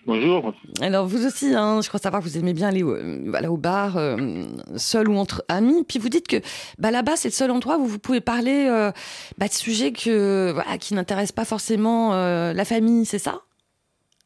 Bonjour. 0.08 0.54
Alors 0.80 1.06
vous 1.06 1.26
aussi, 1.26 1.54
hein, 1.54 1.82
je 1.82 1.88
crois 1.88 2.00
savoir 2.00 2.22
que 2.22 2.26
vous 2.26 2.38
aimez 2.38 2.54
bien 2.54 2.68
aller 2.68 2.82
au, 2.82 2.96
voilà, 3.28 3.52
au 3.52 3.58
bar, 3.58 3.98
euh, 3.98 4.46
seul 4.78 5.06
ou 5.10 5.18
entre 5.18 5.44
amis. 5.48 5.84
Puis 5.86 5.98
vous 5.98 6.08
dites 6.08 6.26
que 6.26 6.40
bah, 6.78 6.90
là-bas, 6.90 7.16
c'est 7.16 7.28
le 7.28 7.34
seul 7.34 7.50
endroit 7.50 7.76
où 7.76 7.84
vous 7.84 7.98
pouvez 7.98 8.22
parler 8.22 8.68
euh, 8.70 8.90
bah, 9.36 9.48
de 9.48 9.52
sujets 9.52 9.92
que, 9.92 10.50
voilà, 10.54 10.78
qui 10.78 10.94
n'intéressent 10.94 11.32
pas 11.32 11.44
forcément 11.44 12.14
euh, 12.14 12.54
la 12.54 12.64
famille, 12.64 13.04
c'est 13.04 13.18
ça? 13.18 13.42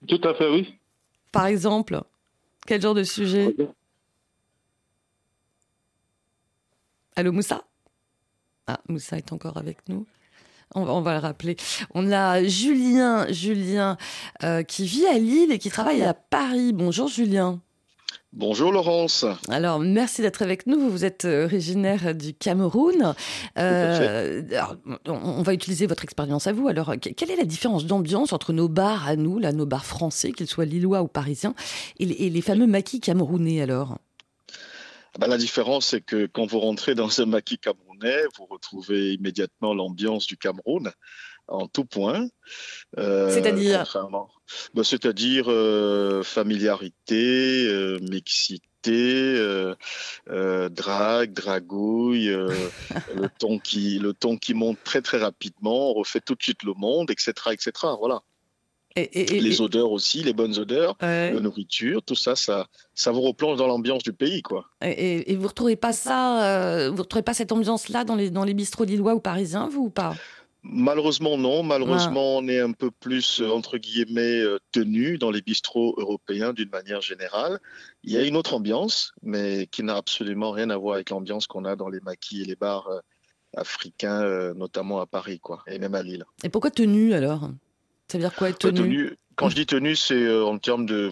Tout 0.07 0.21
à 0.23 0.35
fait, 0.35 0.49
oui. 0.49 0.73
Par 1.33 1.47
exemple, 1.47 2.01
quel 2.65 2.81
genre 2.81 2.95
de 2.95 3.03
sujet? 3.03 3.53
Allô 7.17 7.33
Moussa? 7.33 7.65
Ah, 8.69 8.79
Moussa 8.89 9.19
est 9.19 9.33
encore 9.33 9.57
avec 9.57 9.79
nous. 9.89 10.07
On 10.75 10.85
va, 10.85 10.93
on 10.93 11.01
va, 11.01 11.15
le 11.15 11.21
rappeler. 11.21 11.57
On 11.95 12.11
a 12.13 12.43
Julien, 12.45 13.27
Julien 13.31 13.97
euh, 14.43 14.63
qui 14.63 14.87
vit 14.87 15.07
à 15.07 15.19
Lille 15.19 15.53
et 15.53 15.59
qui 15.59 15.71
travaille 15.71 16.03
à 16.03 16.15
Paris. 16.15 16.73
Bonjour 16.73 17.09
Julien. 17.09 17.61
Bonjour 18.35 18.73
Laurence. 18.73 19.27
Alors 19.51 19.79
merci 19.79 20.23
d'être 20.23 20.41
avec 20.41 20.67
nous. 20.67 20.89
Vous 20.89 21.05
êtes 21.05 21.27
originaire 21.27 22.15
du 22.15 22.33
Cameroun. 22.33 23.15
Euh, 23.59 24.43
alors, 24.51 24.77
on 25.07 25.43
va 25.43 25.53
utiliser 25.53 25.87
votre 25.87 26.05
expérience 26.05 26.47
à 26.47 26.55
vous. 26.55 26.67
Alors 26.67 26.95
quelle 26.99 27.31
est 27.31 27.37
la 27.37 27.45
différence 27.45 27.85
d'ambiance 27.85 28.33
entre 28.33 28.55
nos 28.55 28.69
bars 28.69 29.07
à 29.07 29.17
nous, 29.17 29.39
là, 29.39 29.53
nos 29.53 29.67
bars 29.67 29.85
français, 29.85 30.33
qu'ils 30.33 30.47
soient 30.47 30.65
lillois 30.65 31.03
ou 31.03 31.09
parisiens, 31.09 31.55
et 31.99 32.07
les, 32.07 32.15
et 32.15 32.31
les 32.31 32.41
fameux 32.41 32.67
maquis 32.67 33.01
camerounais 33.01 33.61
alors? 33.61 33.99
Ben, 35.19 35.27
La 35.27 35.37
différence, 35.37 35.87
c'est 35.87 36.01
que 36.01 36.27
quand 36.27 36.47
vous 36.47 36.61
rentrez 36.61 36.95
dans 36.95 37.21
un 37.21 37.27
maquis 37.27 37.59
camerounais, 37.59 37.92
vous 38.37 38.47
retrouvez 38.47 39.15
immédiatement 39.15 39.75
l'ambiance 39.75 40.27
du 40.27 40.37
Cameroun 40.37 40.93
en 41.49 41.67
tout 41.69 41.85
point. 41.85 42.29
Euh, 42.99 43.31
C'est-à-dire 43.31 43.97
ben, 44.75 44.85
C'est-à-dire 44.85 45.47
euh, 45.49 46.23
familiarité, 46.23 47.67
euh, 47.67 47.99
mixité. 48.01 48.63
Euh, 48.89 49.77
drague, 50.71 51.33
dragouille, 51.33 52.27
le 53.15 53.29
ton 53.39 53.61
qui 53.61 54.01
le 54.01 54.13
ton 54.13 54.37
qui 54.37 54.55
monte 54.55 54.83
très 54.83 55.01
très 55.03 55.19
rapidement, 55.19 55.91
on 55.91 55.95
refait 55.95 56.19
tout 56.21 56.35
de 56.35 56.43
suite 56.43 56.65
le 56.65 56.75
monde, 56.75 57.09
etc., 57.13 57.33
etc. 57.53 57.71
Voilà. 58.01 58.23
Et, 58.95 59.37
et, 59.37 59.41
les 59.41 59.61
odeurs 59.61 59.91
aussi, 59.91 60.23
les 60.23 60.35
bonnes 60.35 60.59
odeurs, 60.59 60.97
ouais. 61.01 61.33
la 61.33 61.41
nourriture, 61.41 62.03
tout 62.03 62.15
ça, 62.15 62.37
ça, 62.37 62.67
ça 62.95 63.11
vous 63.11 63.23
replonge 63.23 63.57
dans 63.57 63.67
l'ambiance 63.67 64.03
du 64.03 64.13
pays, 64.13 64.43
quoi. 64.43 64.67
Et, 64.83 65.35
vous 65.35 65.49
retrouvez 65.49 65.77
pas 65.77 65.93
ça, 65.93 66.45
euh, 66.45 66.91
vous 66.91 67.03
retrouvez 67.03 67.23
pas 67.23 67.35
cette 67.35 67.53
ambiance-là 67.53 68.05
dans 68.05 68.17
les 68.17 68.31
dans 68.31 68.45
les 68.45 68.55
bistrots 68.55 68.85
lillois 68.85 69.15
ou 69.15 69.21
parisiens, 69.21 69.69
vous 69.69 69.85
ou 69.85 69.91
pas? 69.91 70.15
Malheureusement 70.63 71.39
non. 71.39 71.63
Malheureusement, 71.63 72.37
on 72.37 72.47
est 72.49 72.61
un 72.61 72.73
peu 72.73 72.91
plus 72.91 73.43
entre 73.43 73.79
guillemets 73.79 74.43
tenu 74.71 75.19
dans 75.19 75.31
les 75.31 75.43
bistrots 75.43 75.95
européens 75.99 76.53
d'une 76.53 76.71
manière 76.71 77.01
générale. 77.01 77.59
Il 78.05 78.13
y 78.13 78.17
a 78.17 78.23
une 78.23 78.37
autre 78.37 78.55
ambiance, 78.55 79.13
mais 79.23 79.67
qui 79.67 79.83
n'a 79.83 79.97
absolument 79.97 80.53
rien 80.53 80.71
à 80.71 80.77
voir 80.77 80.95
avec 80.97 81.11
l'ambiance 81.11 81.47
qu'on 81.47 81.65
a 81.65 81.75
dans 81.75 81.89
les 81.89 82.01
maquis 82.01 82.43
et 82.43 82.45
les 82.45 82.57
bars 82.57 82.89
africains, 83.57 84.55
notamment 84.55 85.01
à 85.01 85.07
Paris, 85.07 85.41
quoi, 85.41 85.65
et 85.67 85.81
même 85.81 85.97
à 85.97 86.03
Lille. 86.03 86.25
Et 86.45 86.49
pourquoi 86.49 86.71
tenu 86.71 87.13
alors? 87.13 87.51
Ça 88.13 88.19
veut 88.19 88.25
dire 88.25 88.35
quoi 88.35 88.51
être 88.51 88.59
tenu, 88.59 88.77
tenue 88.77 89.17
Quand 89.37 89.49
je 89.49 89.55
dis 89.55 89.65
tenue, 89.65 89.97
c'est 89.97 90.23
euh, 90.23 90.45
en 90.45 90.59
termes 90.59 90.85
de. 90.85 91.09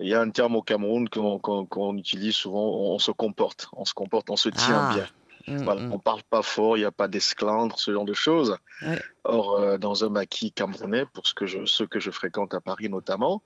Il 0.00 0.08
y 0.08 0.14
a 0.14 0.20
un 0.20 0.30
terme 0.30 0.56
au 0.56 0.62
Cameroun 0.62 1.10
qu'on 1.10 1.38
qu 1.38 1.68
qu 1.70 1.98
utilise 1.98 2.34
souvent, 2.34 2.70
on 2.70 2.98
se 2.98 3.10
comporte, 3.10 3.68
on 3.74 3.84
se 3.84 3.92
comporte, 3.92 4.30
on 4.30 4.36
se 4.36 4.48
tient 4.48 4.88
ah. 4.90 4.94
bien. 4.94 5.06
Mmh, 5.46 5.62
Voilà, 5.62 5.82
mmh. 5.82 5.92
On 5.92 5.98
parle 5.98 6.22
pas 6.28 6.42
fort, 6.42 6.76
il 6.76 6.80
n'y 6.80 6.86
a 6.86 6.90
pas 6.90 7.06
d'esclandre, 7.06 7.78
ce 7.78 7.92
genre 7.92 8.06
de 8.06 8.14
choses. 8.14 8.56
Ouais. 8.82 9.00
Or, 9.24 9.60
euh, 9.60 9.78
dans 9.78 10.04
un 10.04 10.08
maquis 10.08 10.52
camerounais, 10.52 11.04
pour 11.12 11.26
ce 11.26 11.34
que 11.34 11.46
je, 11.46 11.66
ceux 11.66 11.86
que 11.86 12.00
je 12.00 12.10
fréquente 12.10 12.54
à 12.54 12.60
Paris 12.60 12.88
notamment, 12.88 13.42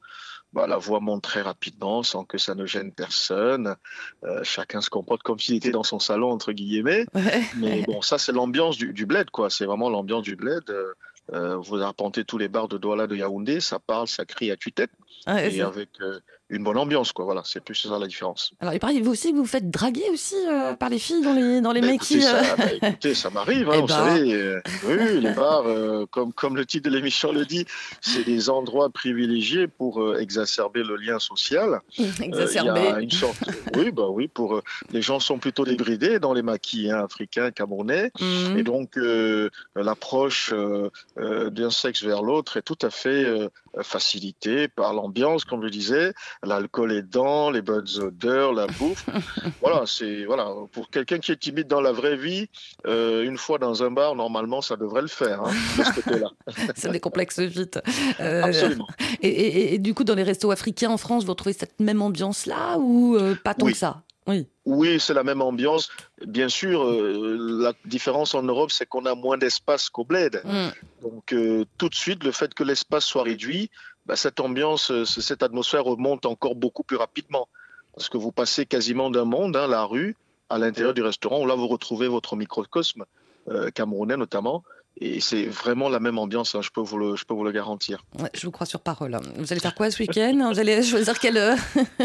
bah, 0.53 0.66
la 0.66 0.79
voix 0.79 1.01
monte 1.01 1.23
très 1.23 1.43
rapidement 1.43 2.03
sans 2.03 2.25
que 2.25 2.39
ça 2.39 2.55
ne 2.55 2.66
gêne 2.66 2.93
personne. 2.93 3.77
Euh, 4.25 4.43
chacun 4.43 4.81
se 4.81 4.91
comporte 4.91 5.23
comme 5.23 5.39
s'il 5.39 5.57
était 5.57 5.71
dans 5.71 5.83
son 5.83 5.99
salon, 5.99 6.31
entre 6.31 6.53
guillemets. 6.53 7.07
Ouais. 7.14 7.43
Mais 7.57 7.83
bon, 7.87 8.03
ça, 8.03 8.18
c'est 8.18 8.33
l'ambiance 8.33 8.77
du, 8.77 8.93
du, 8.93 9.07
bled, 9.07 9.31
quoi. 9.31 9.51
C'est 9.51 9.66
vraiment 9.66 9.91
l'ambiance 9.91 10.23
du 10.23 10.37
bled. 10.37 10.68
Euh, 10.71 10.95
vous 11.33 11.81
arpentez 11.81 12.24
tous 12.24 12.39
les 12.39 12.49
bars 12.49 12.68
de 12.68 12.78
Douala, 12.78 13.07
de 13.07 13.16
Yaoundé, 13.16 13.61
ça 13.61 13.78
parle, 13.78 14.09
ça 14.09 14.24
crie 14.24 14.51
à 14.51 14.57
tue-tête. 14.57 14.91
Ah, 15.26 15.45
et 15.45 15.61
avec 15.61 15.91
euh, 16.01 16.18
une 16.51 16.64
bonne 16.64 16.76
ambiance, 16.76 17.12
quoi. 17.12 17.24
Voilà, 17.24 17.42
c'est 17.44 17.62
plus 17.62 17.74
ça 17.74 17.98
la 17.98 18.07
différence. 18.07 18.53
Alors, 18.61 18.74
il 18.74 18.80
paraît 18.80 19.01
vous 19.01 19.11
aussi 19.12 19.30
que 19.30 19.36
vous 19.36 19.42
vous 19.42 19.48
faites 19.48 19.70
draguer 19.70 20.05
aussi 20.12 20.34
euh, 20.48 20.74
par 20.74 20.88
les 20.88 20.98
filles 20.98 21.22
dans 21.22 21.32
les, 21.32 21.61
dans 21.61 21.72
les 21.72 21.80
bah, 21.80 21.86
maquis. 21.88 22.14
écoutez, 22.14 22.20
ça, 22.26 22.57
bah, 22.57 22.64
écoutez, 22.82 23.14
ça 23.14 23.30
m'arrive, 23.30 23.68
hein, 23.70 23.74
Eh 23.76 23.80
vous 23.80 23.86
ben. 23.86 23.94
savez. 23.94 24.32
euh, 24.34 24.61
oui, 24.86 25.20
les 25.20 25.32
bars, 25.32 25.64
euh, 25.66 26.07
comme, 26.11 26.32
comme 26.32 26.57
le 26.57 26.66
titre 26.66 26.88
de 26.90 26.94
l'émission 26.94 27.32
le 27.32 27.44
dit, 27.46 27.64
c'est 28.01 28.24
des 28.24 28.51
endroits 28.51 28.90
privilégiés 28.90 29.68
pour 29.68 30.03
euh, 30.03 30.18
exacerber 30.18 30.82
le 30.82 30.96
lien 30.96 31.18
social. 31.18 31.80
Euh, 32.01 32.46
Il 32.55 32.64
y 32.64 32.68
a 32.68 33.01
une 33.01 33.11
sorte, 33.11 33.38
oui, 33.76 33.90
bah 33.90 34.09
oui, 34.09 34.28
pour 34.28 34.57
euh, 34.57 34.62
les 34.92 35.01
gens 35.03 35.20
sont 35.20 35.38
plutôt 35.38 35.64
débridés 35.64 36.18
dans 36.18 36.32
les 36.32 36.42
maquis 36.42 36.90
hein, 36.90 37.05
africains, 37.05 37.51
camerounais, 37.51 38.11
Mhm. 38.20 38.59
et 38.59 38.62
donc 38.62 38.96
euh, 38.96 39.48
l'approche 39.74 40.53
euh, 40.53 40.90
euh, 41.18 41.51
d'un 41.51 41.70
sexe 41.70 42.03
vers 42.03 42.22
l'autre 42.22 42.57
est 42.57 42.62
tout 42.62 42.78
à 42.82 42.90
fait 42.90 43.24
euh, 43.24 43.48
facilitée 43.82 44.68
par 44.68 44.92
l'ambiance, 44.94 45.44
comme 45.44 45.62
je 45.64 45.68
disais, 45.68 46.12
l'alcool 46.45 46.93
aidant, 46.93 47.51
les 47.51 47.62
bonnes 47.62 47.86
odeurs, 48.01 48.53
la 48.53 48.66
bouffe. 48.66 49.05
voilà, 49.61 49.82
c'est 49.86 50.24
voilà 50.24 50.49
pour 50.72 50.88
quelqu'un 50.91 51.18
qui 51.18 51.32
est 51.32 51.36
timide 51.36 51.68
dans 51.68 51.80
la 51.80 51.93
vraie 51.93 52.16
vie, 52.16 52.49
euh, 52.86 53.22
une 53.24 53.36
fois 53.36 53.59
dans 53.59 53.82
un 53.82 53.91
bar, 53.91 54.14
normalement, 54.14 54.61
ça 54.62 54.76
devrait 54.76 55.03
le 55.03 55.09
faire 55.09 55.43
hein, 55.43 55.53
de 55.78 55.84
ce 55.84 56.01
côté-là. 56.01 56.30
Ça 56.76 56.88
décomplexe 56.88 57.38
vite. 57.41 57.78
Euh, 58.20 58.43
Absolument. 58.43 58.86
Et, 59.22 59.28
et- 59.28 59.74
et 59.74 59.78
du 59.78 59.93
coup, 59.95 60.05
dans 60.05 60.14
les 60.14 60.22
restos 60.22 60.51
africains 60.51 60.91
en 60.91 60.97
France, 60.97 61.24
vous 61.24 61.30
retrouvez 61.32 61.53
cette 61.53 61.78
même 61.80 62.01
ambiance-là 62.03 62.78
ou 62.78 63.16
euh, 63.16 63.34
pas 63.43 63.55
tant 63.55 63.66
Oui. 63.66 63.72
que 63.72 63.78
ça? 63.78 64.03
Oui. 64.26 64.47
Oui, 64.66 65.01
c'est 65.01 65.14
la 65.14 65.24
même 65.24 65.41
ambiance. 65.43 65.91
Bien 66.24 66.49
sûr, 66.49 66.84
euh, 66.84 67.36
la 67.62 67.72
différence 67.86 68.34
en 68.34 68.43
Europe, 68.43 68.70
c'est 68.70 68.86
qu'on 68.86 69.07
a 69.07 69.14
moins 69.14 69.38
d'espace 69.38 69.88
qu'au 69.88 70.05
bled. 70.05 70.41
Mm. 70.45 70.68
Donc, 71.03 71.32
euh, 71.32 71.64
tout 71.78 71.88
de 71.88 71.95
suite, 71.95 72.22
le 72.22 72.30
fait 72.30 72.53
que 72.55 72.62
l'espace 72.62 73.05
soit 73.05 73.24
réduit, 73.24 73.70
bah, 74.11 74.17
cette 74.17 74.41
ambiance, 74.41 74.91
euh, 74.91 75.05
cette 75.05 75.45
atmosphère 75.45 75.85
remonte 75.85 76.27
encore 76.27 76.57
beaucoup 76.57 76.83
plus 76.83 76.97
rapidement. 76.97 77.47
Parce 77.95 78.09
que 78.09 78.19
vous 78.19 78.33
passez 78.33 78.67
quasiment 78.67 79.09
d'un 79.09 79.25
monde, 79.25 79.57
hein, 79.57 79.69
la 79.69 79.85
rue, 79.85 80.17
à 80.49 80.59
l'intérieur 80.59 80.95
du 80.95 81.03
restaurant, 81.03 81.43
où 81.43 81.47
là, 81.47 81.55
vous 81.55 81.69
retrouvez 81.69 82.09
votre 82.09 82.35
microcosme, 82.35 83.05
euh, 83.51 83.71
camerounais 83.71 84.17
notamment, 84.17 84.65
et 85.03 85.20
c'est 85.20 85.45
vraiment 85.45 85.88
la 85.88 85.99
même 85.99 86.18
ambiance, 86.18 86.55
hein, 86.55 86.61
je, 86.62 86.68
peux 86.68 86.82
vous 86.82 86.99
le, 86.99 87.16
je 87.16 87.24
peux 87.24 87.32
vous 87.32 87.45
le 87.45 87.53
garantir. 87.53 88.05
je 88.34 88.45
vous 88.45 88.51
crois 88.51 88.66
sur 88.66 88.80
parole. 88.80 89.18
Vous 89.36 89.51
allez 89.51 89.61
faire 89.61 89.74
quoi 89.74 89.91
ce 89.91 90.03
week-end? 90.03 90.51
Vous 90.53 90.59
allez 90.59 90.82
choisir 90.82 91.18
quelle 91.18 91.38
heure 91.38 91.57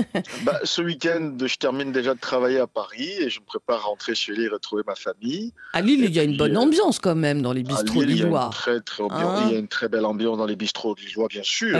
bah, 0.43 0.59
Ce 0.63 0.81
week-end, 0.81 1.35
je 1.43 1.55
termine 1.57 1.91
déjà 1.91 2.13
de 2.13 2.19
travailler 2.19 2.59
à 2.59 2.67
Paris 2.67 3.11
et 3.19 3.29
je 3.29 3.41
me 3.41 3.45
prépare 3.45 3.81
à 3.81 3.87
rentrer 3.87 4.15
chez 4.15 4.33
Lille 4.33 4.45
et 4.45 4.47
retrouver 4.47 4.83
ma 4.87 4.95
famille. 4.95 5.51
À 5.73 5.81
Lille, 5.81 6.05
il 6.05 6.15
y 6.15 6.19
a 6.19 6.23
une 6.23 6.37
bonne 6.37 6.55
euh, 6.55 6.61
ambiance 6.61 6.99
quand 6.99 7.15
même 7.15 7.41
dans 7.41 7.51
les 7.51 7.63
bistrots 7.63 8.03
lillois. 8.03 8.51
Il 8.67 8.73
y, 8.73 8.75
a 8.77 8.79
très, 8.79 9.03
hein 9.03 9.43
il 9.47 9.51
y 9.51 9.55
a 9.55 9.59
une 9.59 9.67
très 9.67 9.89
belle 9.89 10.05
ambiance 10.05 10.37
dans 10.37 10.45
les 10.45 10.55
bistrots 10.55 10.95
lillois, 10.95 11.27
bien 11.27 11.43
sûr. 11.43 11.77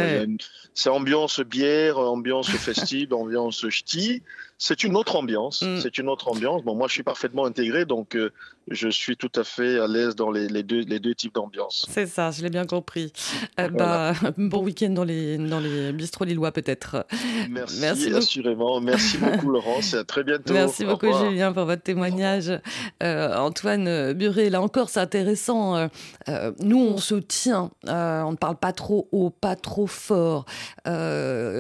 C'est 0.74 0.90
ambiance 0.90 1.40
bière, 1.40 1.98
ambiance 1.98 2.50
festive, 2.50 3.14
ambiance 3.14 3.70
ch'ti 3.70 4.22
c'est 4.58 4.84
une 4.84 4.96
autre 4.96 5.16
ambiance. 5.18 5.62
Mm. 5.62 5.80
C'est 5.82 5.98
une 5.98 6.08
autre 6.08 6.30
ambiance. 6.30 6.64
Bon, 6.64 6.76
moi, 6.76 6.88
je 6.88 6.94
suis 6.94 7.04
parfaitement 7.04 7.46
intégré, 7.46 7.86
donc 7.86 8.16
euh, 8.16 8.32
je 8.70 8.88
suis 8.88 9.18
tout 9.18 9.32
à 9.36 9.44
fait 9.44 9.80
à 9.80 9.88
l'aise 9.88 10.16
dans 10.16 10.32
les, 10.32 10.48
deux, 10.64 10.82
les 10.82 11.00
deux 11.00 11.14
types 11.14 11.36
d'ambiance. 11.36 11.86
C'est 11.90 12.06
ça, 12.06 12.32
je 12.32 12.42
l'ai 12.42 12.50
bien 12.50 12.66
compris. 12.66 13.12
Euh, 13.60 13.68
bah, 13.70 14.14
bon 14.38 14.64
week-end 14.64 14.92
dans 14.92 15.04
les, 15.04 15.38
dans 15.38 15.60
les 15.60 15.92
bistrots 15.92 16.24
lillois, 16.24 16.52
peut-être. 16.52 17.06
Merci, 17.50 17.80
Merci 17.82 18.14
assurément. 18.14 18.80
Merci 18.80 19.18
beaucoup, 19.18 19.50
Laurence, 19.50 19.94
et 19.94 19.98
à 19.98 20.04
très 20.06 20.24
bientôt. 20.24 20.54
Merci 20.54 20.86
beaucoup, 20.86 21.12
Julien, 21.12 21.52
pour 21.52 21.66
votre 21.66 21.84
témoignage. 21.84 22.52
Euh, 23.04 23.36
Antoine 23.36 24.14
Buré, 24.14 24.50
là 24.50 24.62
encore, 24.62 24.90
c'est 24.90 25.02
intéressant. 25.02 25.90
nous, 26.60 26.80
on 26.80 26.98
se 26.98 27.16
tient. 27.16 27.72
on 27.88 28.32
ne 28.32 28.38
parle 28.38 28.58
pas 28.58 28.72
trop 28.72 29.10
haut, 29.12 29.30
pas 29.30 29.58
trop 29.58 29.88
fort. 29.88 30.46
comment, 30.86 31.60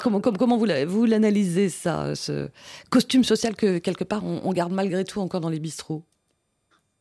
comment, 0.00 0.20
comment 0.20 0.56
vous 0.56 1.04
l'analysez 1.04 1.65
ça, 1.68 2.14
ce 2.14 2.48
costume 2.90 3.24
social 3.24 3.54
que 3.54 3.78
quelque 3.78 4.04
part 4.04 4.24
on, 4.24 4.52
garde 4.52 4.72
malgré 4.72 5.04
tout 5.04 5.20
encore 5.20 5.40
dans 5.40 5.48
les 5.48 5.60
bistrots 5.60 6.02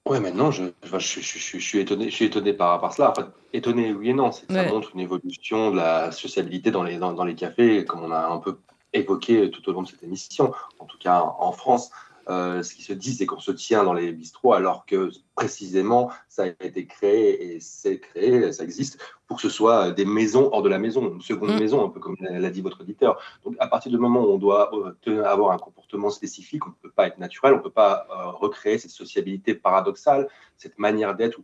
Ouais, 0.07 0.19
maintenant, 0.19 0.51
je, 0.51 0.65
je, 0.83 0.99
je, 0.99 1.57
suis 1.57 1.79
étonné, 1.79 2.11
je 2.11 2.15
suis 2.15 2.25
étonné 2.25 2.53
par, 2.53 2.79
par 2.79 2.93
cela. 2.93 3.11
étonné, 3.53 3.91
oui 3.91 4.09
et 4.09 4.13
non. 4.13 4.31
Ça 4.31 4.67
montre 4.67 4.91
une 4.93 4.99
évolution 4.99 5.71
de 5.71 5.77
la 5.77 6.11
sociabilité 6.11 6.69
dans 6.69 6.83
les, 6.83 6.97
dans, 6.97 7.23
les 7.23 7.33
cafés, 7.33 7.85
comme 7.85 8.03
on 8.03 8.11
a 8.11 8.27
un 8.27 8.37
peu 8.37 8.59
évoqué 8.93 9.49
tout 9.49 9.67
au 9.67 9.73
long 9.73 9.81
de 9.81 9.87
cette 9.87 10.03
émission, 10.03 10.53
en 10.77 10.85
tout 10.85 10.99
cas 10.99 11.23
en 11.39 11.51
France. 11.51 11.89
Euh, 12.27 12.63
ce 12.63 12.73
qui 12.73 12.81
se 12.81 12.93
dit, 12.93 13.13
c'est 13.13 13.25
qu'on 13.25 13.39
se 13.39 13.51
tient 13.51 13.83
dans 13.83 13.93
les 13.93 14.11
bistrots, 14.11 14.53
alors 14.53 14.85
que 14.85 15.11
précisément, 15.35 16.09
ça 16.27 16.43
a 16.43 16.47
été 16.47 16.87
créé 16.87 17.55
et 17.55 17.59
c'est 17.59 17.99
créé, 17.99 18.51
ça 18.51 18.63
existe, 18.63 18.99
pour 19.27 19.37
que 19.37 19.43
ce 19.43 19.49
soit 19.49 19.91
des 19.91 20.05
maisons 20.05 20.49
hors 20.51 20.63
de 20.63 20.69
la 20.69 20.79
maison, 20.79 21.13
une 21.13 21.21
seconde 21.21 21.51
mm. 21.51 21.59
maison, 21.59 21.85
un 21.85 21.89
peu 21.89 21.99
comme 21.99 22.15
l'a 22.19 22.49
dit 22.49 22.61
votre 22.61 22.81
auditeur. 22.81 23.19
Donc, 23.43 23.55
à 23.59 23.67
partir 23.67 23.91
du 23.91 23.97
moment 23.97 24.21
où 24.21 24.31
on 24.31 24.37
doit 24.37 24.71
euh, 25.07 25.23
avoir 25.23 25.51
un 25.51 25.57
comportement 25.57 26.09
spécifique, 26.09 26.65
on 26.65 26.69
ne 26.69 26.75
peut 26.81 26.91
pas 26.95 27.07
être 27.07 27.19
naturel, 27.19 27.53
on 27.53 27.57
ne 27.57 27.63
peut 27.63 27.69
pas 27.69 28.07
euh, 28.09 28.31
recréer 28.31 28.79
cette 28.79 28.91
sociabilité 28.91 29.53
paradoxale, 29.53 30.27
cette 30.57 30.79
manière 30.79 31.15
d'être 31.15 31.39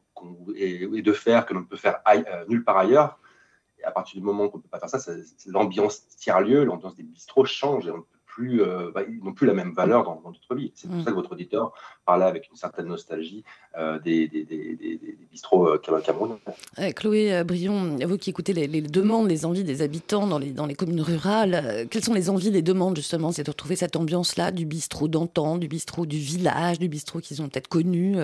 et, 0.56 0.88
de 0.88 1.14
faire 1.14 1.46
que 1.46 1.54
l'on 1.54 1.62
ne 1.62 1.66
peut 1.66 1.78
faire 1.78 2.02
nulle 2.48 2.64
part 2.64 2.78
ailleurs. 2.78 3.20
Et 3.80 3.84
à 3.84 3.92
partir 3.92 4.20
du 4.20 4.26
moment 4.26 4.44
où 4.44 4.52
on 4.54 4.58
ne 4.58 4.62
peut 4.62 4.70
pas 4.70 4.80
faire 4.80 4.90
ça, 4.90 5.12
l'ambiance 5.48 6.08
tiers-lieu, 6.08 6.64
l'ambiance 6.64 6.96
des 6.96 7.04
bistrots 7.04 7.46
change 7.46 7.88
et 7.88 7.92
on 7.92 8.06
plus, 8.32 8.62
euh, 8.62 8.92
bah, 8.94 9.02
ils 9.08 9.24
n'ont 9.24 9.34
plus 9.34 9.46
la 9.46 9.54
même 9.54 9.74
valeur 9.74 10.04
dans, 10.04 10.22
notre 10.24 10.56
vie. 10.56 10.72
C'est 10.74 10.88
pour 10.88 10.98
mm. 10.98 11.04
ça 11.04 11.12
que 11.12 11.16
votre 11.16 11.34
auditeur 11.34 11.74
parlait 12.06 12.26
avec 12.26 12.50
une 12.50 12.56
certaine 12.56 12.88
nostalgie 12.88 13.44
euh, 13.78 14.00
des, 14.00 14.28
des, 14.28 14.44
des, 14.46 14.76
des, 14.76 15.18
bistrots 15.30 15.68
euh, 15.68 16.02
camerounais. 16.02 16.36
Chloé 16.96 17.44
Brion, 17.44 17.98
vous 18.06 18.18
qui 18.18 18.30
écoutez 18.30 18.54
les, 18.54 18.82
demandes, 18.82 19.28
les 19.28 19.46
envies 19.46 19.64
des 19.64 19.82
habitants 19.82 20.28
dans 20.28 20.40
les, 20.40 20.52
dans 20.52 20.66
les 20.66 20.76
communes 20.76 21.02
rurales, 21.02 21.88
quelles 21.90 22.04
sont 22.04 22.14
les 22.14 22.30
envies, 22.30 22.52
les 22.52 22.62
demandes 22.62 22.96
justement 22.96 23.32
C'est 23.32 23.44
de 23.44 23.52
retrouver 23.52 23.76
cette 23.76 23.96
ambiance-là 23.96 24.52
du 24.52 24.66
bistrot 24.66 25.08
d'antan, 25.08 25.58
du 25.58 25.68
bistrot 25.68 26.06
du 26.06 26.18
village, 26.18 26.80
du 26.80 26.88
bistrot 26.88 27.20
qu'ils 27.20 27.42
ont 27.42 27.50
peut-être 27.50 27.68
connu 27.68 28.16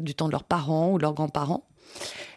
du 0.00 0.14
temps 0.14 0.26
de 0.26 0.32
leurs 0.32 0.44
parents 0.44 0.92
ou 0.92 0.98
leurs 0.98 1.14
grands-parents? 1.14 1.64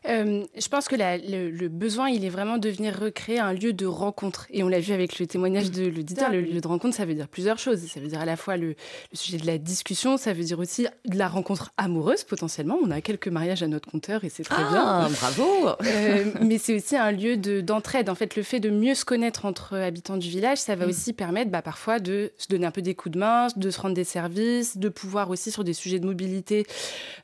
Euh, 0.08 0.44
je 0.56 0.68
pense 0.68 0.88
que 0.88 0.96
le, 0.96 1.68
besoin, 1.68 2.10
il 2.10 2.26
est 2.26 2.30
vraiment 2.30 2.58
de 2.58 2.70
venir 2.70 2.98
recréer 3.00 3.40
un 3.40 3.54
lieu 3.54 3.74
de 3.74 3.86
rencontre. 3.86 4.48
Et 4.52 4.64
on 4.64 4.68
l'a 4.68 4.80
vu 4.80 4.94
avec 4.94 5.20
le 5.20 5.28
témoignage 5.28 5.72
de 5.72 5.86
l'auditeur, 5.88 6.32
le 6.32 6.42
lieu 6.42 6.62
de 6.62 6.68
rencontre, 6.68 6.96
ça 6.96 7.06
veut 7.06 7.14
dire 7.14 7.28
plusieurs 7.28 7.58
choses. 7.58 7.80
Ça 7.88 8.00
veut 8.00 8.08
dire 8.08 8.20
à 8.20 8.26
la 8.26 8.36
fois 8.36 8.58
le, 8.58 8.76
sujet 9.14 9.38
de 9.38 9.48
la 9.48 9.58
discussion, 9.58 10.18
ça 10.18 10.34
veut 10.34 10.44
dire 10.44 10.60
aussi 10.60 10.88
de 11.06 11.18
la 11.18 11.28
rencontre 11.28 11.72
amoureuse 11.78 12.24
potentiellement. 12.24 12.78
On 12.84 12.92
a 12.92 13.02
quelques 13.02 13.28
mariages 13.28 13.64
à 13.64 13.68
notre 13.68 13.90
compteur 13.90 14.24
et 14.24 14.30
c'est 14.30 14.44
très 14.44 14.64
ah, 14.68 15.08
bien. 15.08 15.10
Bravo 15.10 15.70
euh, 15.84 16.26
Mais 16.42 16.58
c'est 16.58 16.76
aussi 16.76 16.96
un 16.96 17.12
lieu 17.12 17.38
d'entraide. 17.38 18.10
en 18.10 18.16
fait, 18.16 18.36
le 18.36 18.44
fait 18.44 18.60
de 18.60 18.70
mieux 18.70 18.96
se 18.96 19.06
connaître 19.06 19.46
entre 19.46 19.76
habitants 19.76 20.18
du 20.18 20.30
village, 20.30 20.60
ça 20.60 20.76
va 20.76 20.86
mm. 20.86 20.90
aussi 20.90 21.14
permettre 21.14 21.52
bah, 21.52 21.62
parfois 21.62 22.00
de 22.00 22.32
se 22.38 22.48
donner 22.48 22.66
un 22.66 22.72
peu 22.72 22.82
des 22.82 22.96
coups 22.96 23.14
de 23.14 23.20
main, 23.20 23.48
de 23.56 23.70
se 23.70 23.80
rendre 23.80 23.96
des 23.96 24.04
services, 24.04 24.78
de 24.78 24.90
pouvoir 24.90 25.30
aussi 25.30 25.52
sur 25.52 25.64
des 25.64 25.74
sujets 25.74 26.00
de 26.00 26.06
mobilité 26.06 26.66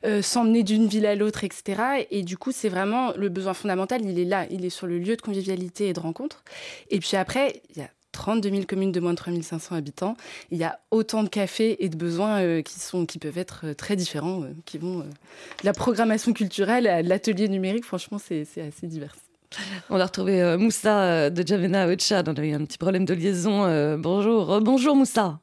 euh, 0.04 0.22
s'emmener 0.22 0.62
d'une 0.62 0.86
ville 0.86 1.06
à 1.06 1.14
l'autre, 1.14 1.44
etc. 1.44 2.06
Et 2.10 2.21
du 2.22 2.36
coup, 2.36 2.52
c'est 2.52 2.68
vraiment 2.68 3.12
le 3.16 3.28
besoin 3.28 3.54
fondamental, 3.54 4.04
il 4.04 4.18
est 4.18 4.24
là, 4.24 4.46
il 4.50 4.64
est 4.64 4.70
sur 4.70 4.86
le 4.86 4.98
lieu 4.98 5.16
de 5.16 5.22
convivialité 5.22 5.88
et 5.88 5.92
de 5.92 6.00
rencontre. 6.00 6.44
Et 6.90 6.98
puis 6.98 7.16
après, 7.16 7.62
il 7.70 7.78
y 7.78 7.84
a 7.84 7.88
32 8.12 8.50
000 8.50 8.62
communes 8.66 8.92
de 8.92 9.00
moins 9.00 9.12
de 9.12 9.16
3500 9.16 9.74
habitants. 9.74 10.16
Il 10.50 10.58
y 10.58 10.64
a 10.64 10.78
autant 10.90 11.22
de 11.22 11.28
cafés 11.28 11.82
et 11.84 11.88
de 11.88 11.96
besoins 11.96 12.40
euh, 12.40 12.62
qui, 12.62 12.78
sont, 12.78 13.06
qui 13.06 13.18
peuvent 13.18 13.38
être 13.38 13.62
euh, 13.64 13.74
très 13.74 13.96
différents, 13.96 14.42
euh, 14.42 14.52
qui 14.66 14.78
vont 14.78 15.04
la 15.64 15.72
programmation 15.72 16.32
culturelle 16.32 16.86
à 16.86 17.02
l'atelier 17.02 17.48
numérique, 17.48 17.84
franchement, 17.84 18.18
c'est 18.18 18.42
assez 18.42 18.86
divers. 18.86 19.16
On 19.90 20.00
a 20.00 20.06
retrouvé 20.06 20.56
Moussa 20.56 21.28
de 21.28 21.46
Javena 21.46 21.86
Ocha. 21.86 22.22
On 22.26 22.32
a 22.32 22.44
eu 22.44 22.52
un 22.52 22.64
petit 22.64 22.78
problème 22.78 23.04
de 23.04 23.12
liaison. 23.12 23.96
bonjour, 23.98 24.60
bonjour 24.62 24.96
Moussa 24.96 25.40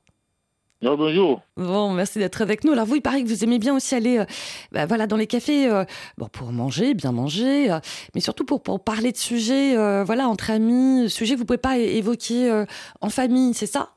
bonjour. 0.81 1.41
Bon, 1.57 1.91
merci 1.93 2.19
d'être 2.19 2.41
avec 2.41 2.63
nous. 2.63 2.71
Alors 2.71 2.85
vous, 2.85 2.95
il 2.95 3.01
paraît 3.01 3.23
que 3.23 3.27
vous 3.27 3.43
aimez 3.43 3.59
bien 3.59 3.75
aussi 3.75 3.95
aller 3.95 4.19
euh, 4.19 4.25
bah, 4.71 4.85
voilà, 4.85 5.07
dans 5.07 5.17
les 5.17 5.27
cafés 5.27 5.69
euh, 5.69 5.83
bon, 6.17 6.27
pour 6.27 6.51
manger, 6.51 6.93
bien 6.93 7.11
manger, 7.11 7.71
euh, 7.71 7.79
mais 8.15 8.21
surtout 8.21 8.45
pour, 8.45 8.63
pour, 8.63 8.83
parler 8.83 9.11
de 9.11 9.17
sujets 9.17 9.75
voilà, 10.03 10.27
entre 10.27 10.51
amis, 10.51 11.09
sujets 11.09 11.33
que 11.33 11.39
vous 11.39 11.43
ne 11.43 11.47
pouvez 11.47 11.57
pas 11.57 11.77
évoquer 11.77 12.65
en 13.01 13.09
famille, 13.09 13.53
c'est 13.53 13.65
ça? 13.65 13.93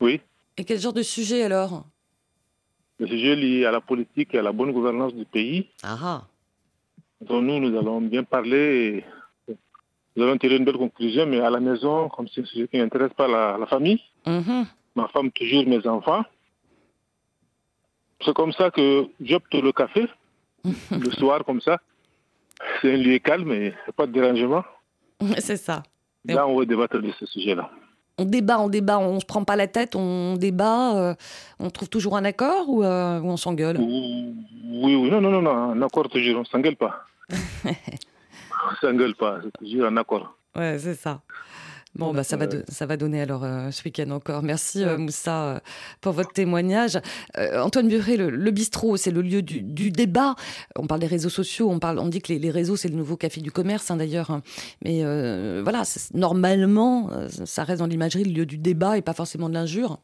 Oui. 0.00 0.20
Et 0.56 0.64
quel 0.64 0.78
genre 0.78 0.92
de 0.92 1.02
sujet 1.02 1.42
alors? 1.42 1.84
Le 2.98 3.06
sujet 3.06 3.36
lié 3.36 3.64
à 3.64 3.70
la 3.70 3.80
politique 3.80 4.34
et 4.34 4.38
à 4.38 4.42
la 4.42 4.52
bonne 4.52 4.72
gouvernance 4.72 5.14
du 5.14 5.24
pays. 5.24 5.68
Ah, 5.82 5.98
ah. 6.02 6.22
Donc 7.20 7.42
nous, 7.44 7.58
nous 7.58 7.76
allons 7.78 8.00
bien 8.00 8.24
parler 8.24 9.04
et 9.48 9.54
nous 10.16 10.22
allons 10.22 10.38
tirer 10.38 10.56
une 10.56 10.64
belle 10.64 10.78
conclusion, 10.78 11.26
mais 11.26 11.40
à 11.40 11.50
la 11.50 11.60
maison, 11.60 12.08
comme 12.08 12.26
c'est 12.28 12.42
un 12.42 12.44
sujet 12.44 12.68
qui 12.68 12.78
n'intéresse 12.78 13.12
pas 13.16 13.28
la, 13.28 13.66
famille. 13.66 14.00
Mm-hmm 14.26 14.64
ma 14.94 15.08
femme 15.08 15.30
toujours 15.30 15.66
mes 15.66 15.86
enfants. 15.86 16.24
C'est 18.24 18.34
comme 18.34 18.52
ça 18.52 18.70
que 18.70 19.06
j'opte 19.20 19.54
le 19.54 19.72
café, 19.72 20.06
le 20.64 21.10
soir 21.12 21.44
comme 21.44 21.60
ça. 21.60 21.78
C'est 22.80 22.94
un 22.94 22.96
lieu 22.96 23.18
calme 23.18 23.52
et 23.52 23.74
pas 23.96 24.06
de 24.06 24.12
dérangement. 24.12 24.64
C'est 25.38 25.56
ça. 25.56 25.82
Là, 26.24 26.46
on 26.46 26.58
va 26.58 26.64
débattre 26.64 27.00
de 27.00 27.12
ce 27.18 27.26
sujet-là. 27.26 27.70
On 28.16 28.24
débat, 28.24 28.60
on 28.60 28.68
débat, 28.68 28.98
on 28.98 29.18
se 29.18 29.26
prend 29.26 29.42
pas 29.42 29.56
la 29.56 29.66
tête, 29.66 29.96
on 29.96 30.36
débat, 30.36 30.96
euh, 30.96 31.14
on 31.58 31.68
trouve 31.70 31.88
toujours 31.88 32.16
un 32.16 32.24
accord 32.24 32.68
ou, 32.68 32.84
euh, 32.84 33.20
on 33.20 33.36
s'engueule? 33.36 33.76
Oui, 33.80 34.94
oui, 34.94 35.10
non, 35.10 35.20
non, 35.20 35.30
non, 35.30 35.42
non, 35.42 35.72
un 35.72 35.82
accord 35.82 36.08
toujours, 36.08 36.40
on 36.40 36.44
s'engueule 36.44 36.76
pas. 36.76 37.04
on 37.64 38.74
s'engueule 38.80 39.16
pas, 39.16 39.40
c'est 39.42 39.52
toujours 39.58 39.86
un 39.86 39.96
accord. 39.96 40.36
Ouais, 40.54 40.78
c'est 40.78 40.94
ça. 40.94 41.20
Bon, 41.96 42.12
bah, 42.12 42.24
ça, 42.24 42.36
va 42.36 42.46
ça 42.68 42.86
va 42.86 42.96
donner 42.96 43.20
alors 43.20 43.44
euh, 43.44 43.70
ce 43.70 43.84
week-end 43.84 44.10
encore. 44.10 44.42
Merci 44.42 44.82
euh, 44.82 44.98
Moussa 44.98 45.44
euh, 45.44 45.60
pour 46.00 46.12
votre 46.12 46.32
témoignage. 46.32 46.98
Antoine 47.36 47.88
Buré, 47.88 48.16
le, 48.16 48.50
bistrot, 48.50 48.96
c'est 48.96 49.12
le 49.12 49.22
lieu 49.22 49.42
du, 49.42 49.90
débat. 49.90 50.34
On 50.76 50.86
parle 50.86 51.00
des 51.00 51.06
réseaux 51.06 51.28
sociaux, 51.28 51.70
on, 51.70 51.78
parle, 51.78 52.00
on 52.00 52.08
dit 52.08 52.20
que 52.20 52.32
les, 52.32 52.50
réseaux, 52.50 52.76
c'est 52.76 52.88
le 52.88 52.96
nouveau 52.96 53.16
café 53.16 53.40
du 53.40 53.52
commerce 53.52 53.90
hein, 53.90 53.96
d'ailleurs. 53.96 54.30
Hein. 54.30 54.42
Mais 54.84 55.02
voilà, 55.62 55.82
normalement, 56.14 57.10
ça 57.44 57.64
reste 57.64 57.80
dans 57.80 57.86
l'imagerie 57.86 58.24
le 58.24 58.32
lieu 58.32 58.46
du 58.46 58.58
débat 58.58 58.98
et 58.98 59.02
pas 59.02 59.14
forcément 59.14 59.48
de 59.48 59.54
l'injure. 59.54 60.00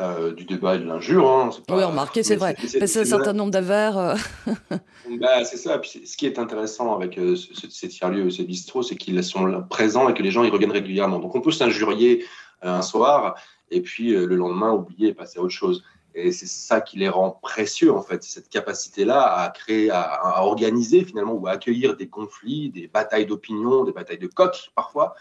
Euh, 0.00 0.32
du 0.32 0.44
débat 0.44 0.74
et 0.74 0.80
de 0.80 0.86
l'injure. 0.86 1.30
Hein, 1.30 1.50
oui, 1.68 1.84
remarquez, 1.84 2.24
c'est 2.24 2.34
vrai. 2.34 2.56
C'est 2.66 2.82
un 2.82 3.04
certain 3.04 3.32
nombre 3.32 3.52
d'avers. 3.52 3.96
Euh. 3.96 4.16
bah, 5.20 5.44
c'est 5.44 5.56
ça. 5.56 5.78
Puis 5.78 6.02
ce 6.04 6.16
qui 6.16 6.26
est 6.26 6.40
intéressant 6.40 6.96
avec 6.96 7.16
euh, 7.16 7.36
ces 7.36 7.86
tiers-lieux, 7.86 8.28
ces 8.28 8.42
bistrots, 8.42 8.82
c'est 8.82 8.96
qu'ils 8.96 9.22
sont 9.22 9.62
présents 9.70 10.08
et 10.08 10.14
que 10.14 10.22
les 10.24 10.32
gens 10.32 10.42
y 10.42 10.50
reviennent 10.50 10.72
régulièrement. 10.72 11.20
Donc 11.20 11.36
on 11.36 11.40
peut 11.40 11.52
s'injurier 11.52 12.24
un 12.62 12.82
soir 12.82 13.36
et 13.70 13.82
puis 13.82 14.10
le 14.10 14.34
lendemain 14.34 14.72
oublier 14.72 15.10
et 15.10 15.14
passer 15.14 15.38
à 15.38 15.42
autre 15.42 15.54
chose. 15.54 15.84
Et 16.16 16.32
c'est 16.32 16.48
ça 16.48 16.80
qui 16.80 16.98
les 16.98 17.08
rend 17.08 17.30
précieux, 17.30 17.92
en 17.92 18.02
fait, 18.02 18.24
cette 18.24 18.48
capacité-là 18.48 19.22
à 19.22 19.48
créer, 19.50 19.90
à, 19.92 20.42
organiser 20.42 21.04
finalement 21.04 21.34
ou 21.34 21.46
à 21.46 21.52
accueillir 21.52 21.96
des 21.96 22.08
conflits, 22.08 22.70
des 22.70 22.88
batailles 22.88 23.26
d'opinion, 23.26 23.84
des 23.84 23.92
batailles 23.92 24.18
de 24.18 24.26
coq 24.26 24.72
parfois. 24.74 25.14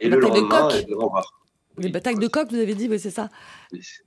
Et, 0.00 0.08
le 0.08 0.20
lendemain, 0.20 0.68
Les 1.76 1.88
batailles 1.88 2.18
de 2.18 2.28
coq, 2.28 2.50
vous 2.50 2.58
avez 2.58 2.74
dit, 2.74 2.88
oui, 2.88 3.00
c'est 3.00 3.10
ça 3.10 3.28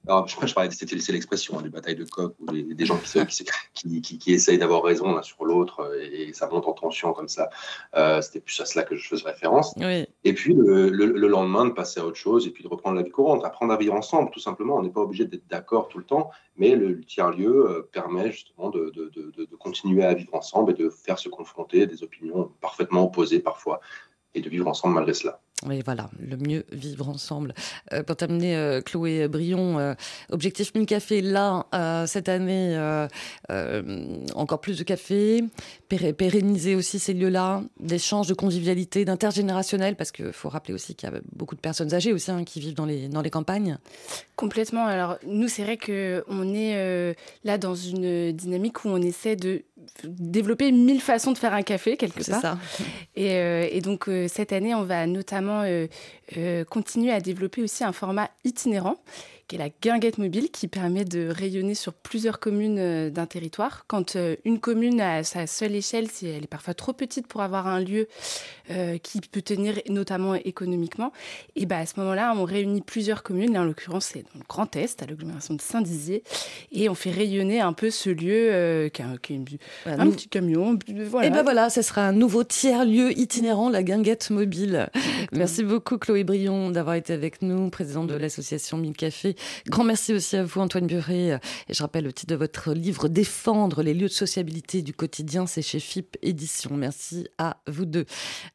Alors, 0.07 0.28
je, 0.28 0.36
je 0.47 0.53
parlais, 0.53 0.70
c'est 0.72 1.11
l'expression, 1.11 1.59
hein, 1.59 1.61
des 1.61 1.70
batailles 1.70 1.95
de 1.95 2.05
coq, 2.05 2.34
ou 2.39 2.45
des, 2.51 2.86
gens 2.86 2.97
qui, 2.97 3.45
qui, 3.74 4.01
qui, 4.01 4.18
qui, 4.18 4.34
essayent 4.34 4.57
d'avoir 4.57 4.84
raison 4.84 5.13
l'un 5.13 5.22
sur 5.22 5.43
l'autre, 5.43 5.82
euh, 5.82 5.99
et, 6.01 6.32
ça 6.34 6.47
monte 6.47 6.65
en 6.65 6.74
tension 6.74 7.11
comme 7.13 7.28
ça. 7.28 7.49
Euh, 7.95 8.22
C'était 8.22 8.39
plus 8.39 8.59
à 8.61 8.65
cela 8.65 8.84
que 8.84 8.95
je 8.95 9.07
faisais 9.07 9.26
référence. 9.26 9.76
Et 10.24 10.34
puis, 10.34 10.53
le, 10.53 10.89
le, 10.89 11.28
lendemain, 11.28 11.65
de 11.65 11.72
passer 11.72 11.99
à 11.99 12.05
autre 12.05 12.18
chose, 12.18 12.47
et 12.47 12.51
puis 12.51 12.63
de 12.63 12.70
reprendre 12.70 12.95
la 12.95 13.03
vie 13.03 13.11
courante, 13.11 13.43
apprendre 13.43 13.74
à 13.74 13.78
vivre 13.78 13.95
ensemble, 13.95 14.32
tout 14.32 14.39
simplement. 14.39 14.78
On 14.78 14.84
n'est 14.84 14.89
pas 14.89 15.01
obligé 15.01 15.26
d'être 15.26 15.47
d'accord 15.47 15.89
tout 15.89 15.97
le 15.97 16.05
temps, 16.05 16.32
mais 16.55 16.76
le, 16.76 17.01
tiers-lieu 17.01 17.70
euh, 17.70 17.89
permet 17.91 18.32
justement 18.32 18.70
de, 18.70 18.91
de, 18.95 19.09
de, 19.09 19.45
de 19.45 19.55
continuer 19.57 20.05
à 20.05 20.13
vivre 20.13 20.34
ensemble 20.36 20.72
et 20.72 20.76
de 20.76 20.89
faire 20.89 21.20
se 21.20 21.28
confronter 21.28 21.86
des 21.86 22.03
opinions 22.03 22.51
parfaitement 22.61 23.03
opposées 23.03 23.39
parfois, 23.39 23.82
et 24.34 24.41
de 24.41 24.49
vivre 24.49 24.68
ensemble 24.68 24.95
malgré 24.95 25.13
cela. 25.13 25.41
Oui, 25.66 25.82
voilà, 25.84 26.08
le 26.20 26.38
mieux 26.38 26.66
vivre 26.72 27.10
ensemble. 27.10 27.55
Euh, 27.91 28.03
pour 28.03 28.16
terminer, 28.16 28.55
euh, 28.55 28.80
Chloé 28.80 29.28
Brion, 29.28 29.80
euh, 29.80 29.95
Objectif 30.30 30.76
1000 30.76 30.86
cafés, 30.86 31.22
là, 31.22 31.66
cette 32.05 32.30
année, 32.30 32.78
encore 34.36 34.62
plus 34.62 34.78
de 34.78 34.84
cafés, 34.84 35.43
pérenniser 35.88 36.75
aussi 36.75 36.99
ces 36.99 37.13
lieux-là, 37.13 37.63
d'échanges, 37.79 38.27
de 38.27 38.33
convivialité, 38.33 39.05
d'intergénérationnel, 39.05 39.95
parce 39.95 40.11
qu'il 40.11 40.33
faut 40.33 40.49
rappeler 40.49 40.73
aussi 40.73 40.95
qu'il 40.95 41.09
y 41.09 41.13
a 41.13 41.19
beaucoup 41.35 41.55
de 41.55 41.61
personnes 41.61 41.93
âgées 41.93 42.13
aussi 42.13 42.31
hein, 42.31 42.43
qui 42.43 42.59
vivent 42.59 42.75
dans 42.75 42.85
les, 42.85 43.07
dans 43.07 43.21
les 43.21 43.29
campagnes. 43.29 43.77
Complètement. 44.35 44.85
Alors, 44.85 45.17
nous, 45.25 45.47
c'est 45.47 45.63
vrai 45.63 45.77
qu'on 45.77 46.53
est 46.53 47.15
là 47.43 47.57
dans 47.57 47.75
une 47.75 48.31
dynamique 48.31 48.85
où 48.85 48.89
on 48.89 49.01
essaie 49.01 49.35
de 49.35 49.63
développer 50.03 50.71
mille 50.71 51.01
façons 51.01 51.31
de 51.31 51.38
faire 51.38 51.53
un 51.53 51.63
café, 51.63 51.97
quelque 51.97 52.23
part. 52.29 52.41
Ça. 52.41 52.57
Et, 53.15 53.31
et 53.71 53.81
donc, 53.81 54.09
cette 54.27 54.53
année, 54.53 54.75
on 54.75 54.83
va 54.83 55.07
notamment 55.07 55.61
euh, 55.61 55.88
euh, 56.38 56.63
continuer 56.65 57.11
à 57.11 57.21
développer 57.21 57.61
aussi 57.61 57.83
un 57.83 57.91
format 57.91 58.29
itinérant 58.43 58.97
qui 59.47 59.55
est 59.55 59.59
la 59.59 59.69
guinguette 59.81 60.17
mobile, 60.17 60.49
qui 60.51 60.67
permet 60.67 61.05
de 61.05 61.29
rayonner 61.29 61.75
sur 61.75 61.93
plusieurs 61.93 62.39
communes 62.39 62.79
euh, 62.79 63.09
d'un 63.09 63.25
territoire. 63.25 63.85
Quand 63.87 64.15
euh, 64.15 64.35
une 64.45 64.59
commune 64.59 64.99
à 64.99 65.23
sa 65.23 65.47
seule 65.47 65.75
échelle, 65.75 66.09
si 66.09 66.27
elle 66.27 66.43
est 66.43 66.47
parfois 66.47 66.73
trop 66.73 66.93
petite 66.93 67.27
pour 67.27 67.41
avoir 67.41 67.67
un 67.67 67.79
lieu 67.79 68.07
euh, 68.72 68.97
qui 68.97 69.22
peut 69.22 69.41
tenir 69.41 69.80
notamment 69.89 70.36
économiquement, 70.36 71.11
et 71.55 71.65
ben 71.65 71.80
à 71.80 71.86
ce 71.86 71.99
moment-là, 71.99 72.34
on 72.38 72.43
réunit 72.43 72.82
plusieurs 72.82 73.24
communes. 73.24 73.53
Là, 73.53 73.61
en 73.61 73.65
l'occurrence, 73.65 74.11
c'est 74.13 74.24
dans 74.24 74.39
le 74.39 74.45
Grand 74.47 74.76
Est, 74.76 75.01
à 75.01 75.05
l'agglomération 75.05 75.53
de 75.53 75.61
Saint-Dizier, 75.61 76.24
et 76.72 76.89
on 76.89 76.95
fait 76.95 77.11
rayonner 77.11 77.61
un 77.61 77.74
peu 77.74 77.89
ce 77.89 78.09
lieu 78.09 78.89
qui, 78.93 79.01
est 79.01 79.05
un, 79.05 79.18
petit 79.18 80.28
camion. 80.28 80.78
Voilà. 81.09 81.28
Et 81.28 81.30
ben 81.30 81.43
voilà, 81.43 81.70
ce 81.70 81.82
sera 81.82 82.07
un 82.07 82.13
nouveau 82.13 82.43
tiers-lieu 82.43 83.18
itinérant, 83.18 83.70
la 83.70 83.84
guinguette 83.84 84.30
mobile. 84.30 84.89
Merci 85.32 85.63
beaucoup, 85.63 85.97
Chloé 85.97 86.24
Brion, 86.24 86.72
d'avoir 86.72 86.95
été 86.95 87.13
avec 87.13 87.41
nous, 87.41 87.70
présidente 87.70 88.07
de 88.07 88.15
l'association 88.15 88.78
Mille 88.78 88.95
Café. 88.95 89.36
Grand 89.68 89.84
merci 89.84 90.13
aussi 90.13 90.36
à 90.36 90.43
vous, 90.43 90.59
Antoine 90.59 90.88
Buret. 90.88 91.39
Et 91.70 91.74
je 91.74 91.82
rappelle 91.82 92.03
le 92.03 92.13
titre 92.13 92.34
de 92.34 92.38
votre 92.38 92.74
livre, 92.74 93.07
Défendre 93.07 93.84
les 93.84 93.93
lieux 93.93 94.07
de 94.07 94.13
sociabilité 94.13 94.82
du 94.82 94.93
quotidien. 94.93 95.45
C'est 95.47 95.61
chez 95.61 95.80
FIP 95.80 96.18
Édition. 96.22 96.72
Merci 96.76 97.28
à 97.38 97.57
vous 97.68 97.86
deux. 97.86 98.05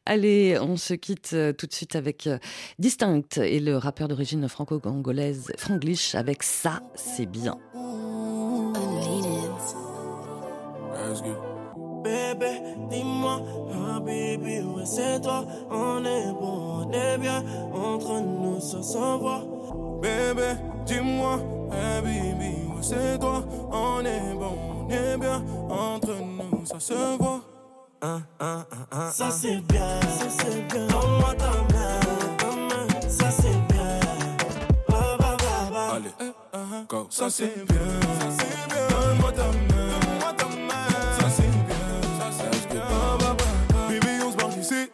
Allez, 0.05 0.57
on 0.59 0.75
se 0.75 0.93
quitte 0.93 1.31
euh, 1.33 1.53
tout 1.53 1.65
de 1.65 1.71
suite 1.71 1.95
avec 1.95 2.27
euh, 2.27 2.37
Distinct 2.77 3.37
et 3.37 3.61
le 3.61 3.77
rappeur 3.77 4.09
d'origine 4.09 4.49
franco-angolaise 4.49 5.53
Franglish 5.57 6.13
avec 6.15 6.43
Ça, 6.43 6.81
c'est 6.95 7.25
bien. 7.25 7.57
Bébé, 12.03 12.61
dis-moi, 12.89 13.41
ah 13.71 13.99
bébé, 14.01 14.61
ouais 14.61 14.85
c'est 14.85 15.21
toi, 15.21 15.45
on 15.71 16.03
est 16.03 16.33
bon, 16.33 16.85
on 16.85 16.91
est 16.91 17.17
bien, 17.17 17.41
entre 17.71 18.19
nous 18.19 18.59
ça 18.59 18.83
s'envoie. 18.83 19.45
Bébé, 20.01 20.55
dis-moi, 20.85 21.39
baby, 22.03 22.55
c'est 22.81 23.19
toi, 23.19 23.45
on 23.71 24.03
est 24.03 24.33
bon, 24.33 24.57
on 24.81 24.89
est 24.89 25.17
bien, 25.17 25.45
entre 25.69 26.13
nous, 26.15 26.65
ça 26.65 26.79
se 26.79 27.17
voit. 27.17 27.42
Ça 28.03 29.31
c'est 29.31 29.61
bien, 29.67 29.99
ça 30.01 30.27
c'est 30.29 30.67
bien. 30.73 30.87
Donne-moi 30.87 31.33
ta 31.37 31.51
main, 31.73 31.99
ça 33.07 33.31
c'est 33.31 33.73
bien. 33.73 33.99
Bah, 34.89 35.17
bah, 35.19 35.37
bah, 35.39 35.93
Allez, 35.95 36.09
eh, 36.19 36.57
uh-huh. 36.57 36.87
go, 36.89 37.07
ça 37.09 37.29
c'est 37.29 37.65
bien, 37.65 37.77
ça 38.19 38.29
c'est 38.37 38.73
bien. 38.73 38.87
Donne-moi 38.89 39.31
ta 39.31 39.43
main, 39.43 39.89
ça 41.19 41.29
c'est 41.29 41.43
bien, 41.43 41.85
ça 42.19 42.27
c'est 42.31 42.69
bien. 42.69 42.83
Baby, 43.87 44.23
on 44.25 44.31
se 44.31 44.37
barre 44.37 44.57
ici, 44.57 44.89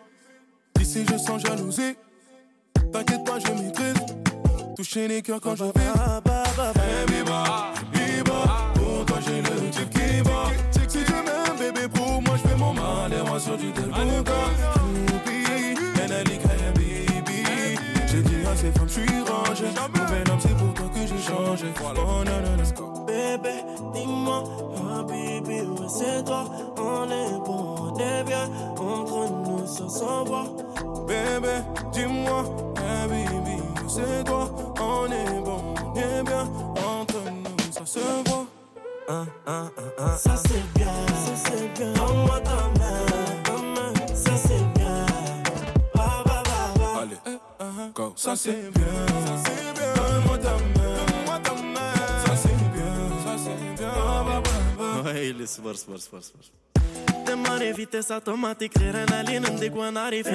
ici 0.80 1.06
je 1.10 1.18
sens 1.18 1.42
jalousie. 1.42 1.96
T'inquiète 2.92 3.24
pas, 3.26 3.40
je 3.40 3.52
maîtrise 3.52 4.06
toucher 4.76 5.08
les 5.08 5.22
cœurs 5.24 5.42
quand 5.42 5.56
je 5.56 5.64
vais. 5.64 5.72
Hey, 5.80 7.06
biba, 7.08 7.74
biba, 7.92 8.72
pour 8.76 9.06
toi 9.06 9.18
j'ai 9.26 9.42
le 9.42 9.70
type 9.72 9.90
qui 9.90 10.22
bat. 10.22 10.69
Pour 12.20 12.28
moi 12.28 12.38
je 12.44 12.50
fais 12.50 12.58
mon 12.58 12.74
mal. 12.74 13.14
Et 13.14 13.30
moi 13.30 13.40
sur 13.40 13.58
du 13.58 13.72
Delbouka. 13.72 14.34
J'ai 18.08 18.22
dit 18.24 18.46
à 18.46 18.56
ces 18.56 18.72
femmes, 18.72 18.88
je 18.88 18.94
suis 18.94 19.22
rangé. 19.22 19.66
Mon 19.94 20.34
homme, 20.34 20.40
c'est 20.40 20.58
pour 20.58 20.74
toi 20.74 20.86
que 20.94 21.00
j'ai 21.00 21.22
changé. 21.22 21.68
Oh 21.80 22.24
let's 22.58 22.74
go. 22.74 23.06
Bébé, 23.08 23.64
dis-moi, 23.94 24.44
ah, 24.78 25.04
bébé, 25.04 25.62
ouais, 25.62 25.88
c'est 25.88 26.26
toi. 26.26 26.44
On 26.78 27.06
est 27.06 27.40
bon, 27.46 27.94
on 27.94 28.00
est 28.00 28.24
bien. 28.24 28.50
Entre 28.78 29.30
nous, 29.46 29.66
ça 29.68 29.88
s'envoie. 29.88 30.46
Bébé, 31.08 31.62
dis-moi, 31.94 32.44
ah, 32.78 33.08
bébé 33.08 33.64
c'est 33.88 34.24
toi. 34.26 34.52
On 34.82 35.06
est 35.06 35.42
bon, 35.42 35.62
on 35.86 35.96
est 35.96 36.24
bien. 36.24 36.44
Entre 37.00 37.22
nous, 37.24 37.72
ça 37.72 37.86
se 37.86 38.00
voit. 38.00 38.59
Hein, 39.12 39.26
hein, 39.48 39.72
hein, 39.98 40.18
ça 40.20 40.36
c'est 40.38 40.62
bien, 40.76 40.86
ça 40.86 41.34
c'est 41.36 41.74
bien. 41.74 41.94
Donne-moi 41.94 42.40
ta 42.42 42.52
main, 42.78 43.94
ça 44.14 44.38
c'est 44.38 44.64
bien. 44.78 45.06
Bah, 45.96 46.24
bah, 46.24 46.44
bah, 46.46 47.02
Allez, 47.02 47.18
eh, 47.26 47.64
uh-huh. 47.64 47.92
go. 47.96 48.14
Ça 48.16 48.36
c'est 48.36 48.70
bien, 48.72 48.86
ça 49.26 49.34
c'est 49.44 49.74
bien. 49.74 49.94
Donne-moi 49.96 50.38
ta 50.38 50.52
main, 50.52 51.40
ta 51.40 51.54
main. 51.56 51.94
Ça 52.24 52.36
c'est 52.36 52.54
bien, 52.72 52.94
ça 53.24 53.36
c'est 53.36 53.82
bien. 53.82 53.92
Bah, 53.96 54.26
bah, 54.28 54.44
bah, 54.78 55.12
Ouais, 55.12 55.30
il 55.30 55.42
est 55.42 55.48
super, 55.48 55.76
super, 55.76 56.00
super. 56.00 56.24
De 57.26 57.34
mare 57.34 57.76
vitesse 57.76 58.12
automatique, 58.12 58.74
l'adrénaline, 58.80 59.44
on 59.50 59.56
dit 59.56 59.72
qu'on 59.72 59.96
arrive. 59.96 60.30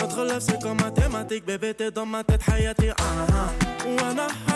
Notre 0.00 0.24
love 0.24 0.40
c'est 0.40 0.60
comme 0.60 0.80
mathématique, 0.80 1.46
bébé 1.46 1.74
t'es 1.74 1.92
dans 1.92 2.06
ma 2.06 2.24
tête, 2.24 2.40
ah 2.48 2.54
ah 2.98 3.52
Wanna 3.86 4.26
habibi, 4.26 4.51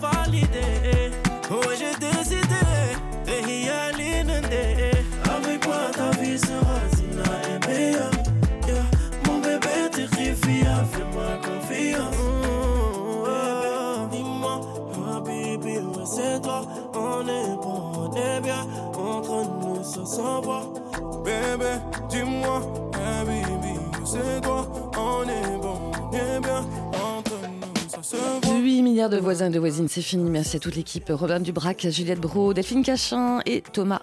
valider 0.00 1.10
Oh 1.50 1.60
j'ai 1.78 1.94
décidé, 1.98 2.62
et 3.28 3.64
y 3.64 3.68
a 3.68 3.92
l'inundé 3.92 4.90
Avec 5.24 5.66
moi 5.66 5.90
ta 5.92 6.10
vie 6.20 6.38
sera 6.38 6.80
zina 6.96 7.22
et 7.48 7.66
meilleure. 7.66 8.10
Yeah. 8.66 8.84
Mon 9.26 9.38
bébé 9.38 9.88
terrifié, 9.92 10.64
fais-moi 10.92 11.38
confiance. 11.42 12.16
Dis-moi, 14.10 14.60
habibi, 15.16 15.78
ouais 15.78 16.04
c'est 16.04 16.42
toi. 16.42 16.62
On 16.94 17.20
est 17.28 17.56
bon, 17.62 18.10
on 18.10 18.16
est 18.16 18.40
bien, 18.40 18.66
entre 18.98 19.44
nous 19.60 19.84
ça 19.84 20.04
s'envoie 20.04 20.64
Bébé, 21.24 21.78
dis-moi, 22.08 22.60
baby, 22.92 23.78
c'est 24.04 24.40
toi, 24.42 24.66
on 24.96 25.22
est 25.28 25.58
bon, 25.60 25.78
on 26.02 26.12
est 26.12 26.40
bien, 26.40 26.64
entre 26.92 27.32
nous, 27.42 27.88
ça 27.88 28.02
se 28.02 28.16
voit. 28.16 28.45
8 28.96 28.98
milliards 28.98 29.10
de 29.10 29.18
voisins 29.18 29.48
et 29.48 29.50
de 29.50 29.58
voisines, 29.58 29.88
c'est 29.88 30.00
fini. 30.00 30.30
Merci 30.30 30.56
à 30.56 30.58
toute 30.58 30.74
l'équipe. 30.74 31.04
Robin 31.10 31.38
Dubrac, 31.38 31.86
Juliette 31.90 32.18
Bro, 32.18 32.54
Delphine 32.54 32.82
Cachin 32.82 33.40
et 33.44 33.60
Thomas 33.60 34.00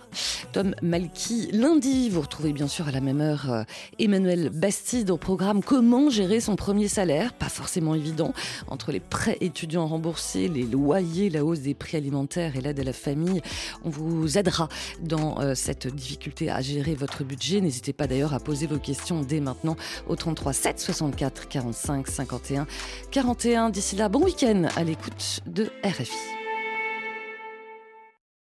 Tom 0.51 0.75
Malky. 0.83 1.49
Lundi, 1.51 2.11
vous 2.11 2.21
retrouvez 2.21 2.53
bien 2.53 2.67
sûr 2.67 2.87
à 2.87 2.91
la 2.91 3.01
même 3.01 3.19
heure 3.19 3.51
euh, 3.51 3.63
Emmanuel 3.97 4.51
Bastide 4.51 5.09
au 5.09 5.17
programme 5.17 5.63
Comment 5.63 6.11
gérer 6.11 6.39
son 6.39 6.55
premier 6.55 6.87
salaire? 6.87 7.33
Pas 7.33 7.49
forcément 7.49 7.95
évident. 7.95 8.35
Entre 8.67 8.91
les 8.91 8.99
prêts 8.99 9.39
étudiants 9.41 9.87
remboursés, 9.87 10.47
les 10.47 10.61
loyers, 10.61 11.31
la 11.31 11.43
hausse 11.43 11.61
des 11.61 11.73
prix 11.73 11.97
alimentaires 11.97 12.55
et 12.55 12.61
l'aide 12.61 12.79
à 12.79 12.83
la 12.83 12.93
famille, 12.93 13.41
on 13.83 13.89
vous 13.89 14.37
aidera 14.37 14.69
dans 15.01 15.39
euh, 15.39 15.55
cette 15.55 15.87
difficulté 15.87 16.51
à 16.51 16.61
gérer 16.61 16.93
votre 16.93 17.23
budget. 17.23 17.61
N'hésitez 17.61 17.93
pas 17.93 18.05
d'ailleurs 18.05 18.35
à 18.35 18.39
poser 18.39 18.67
vos 18.67 18.77
questions 18.77 19.21
dès 19.21 19.39
maintenant 19.39 19.75
au 20.07 20.15
33 20.15 20.53
7 20.53 20.79
64 20.79 21.47
45 21.47 22.07
51 22.07 22.67
41. 23.09 23.71
D'ici 23.71 23.95
là, 23.95 24.07
bon 24.07 24.23
week-end 24.23 24.67
à 24.83 24.85
l'écoute 24.85 25.39
de 25.45 25.71
RFI. 25.81 26.42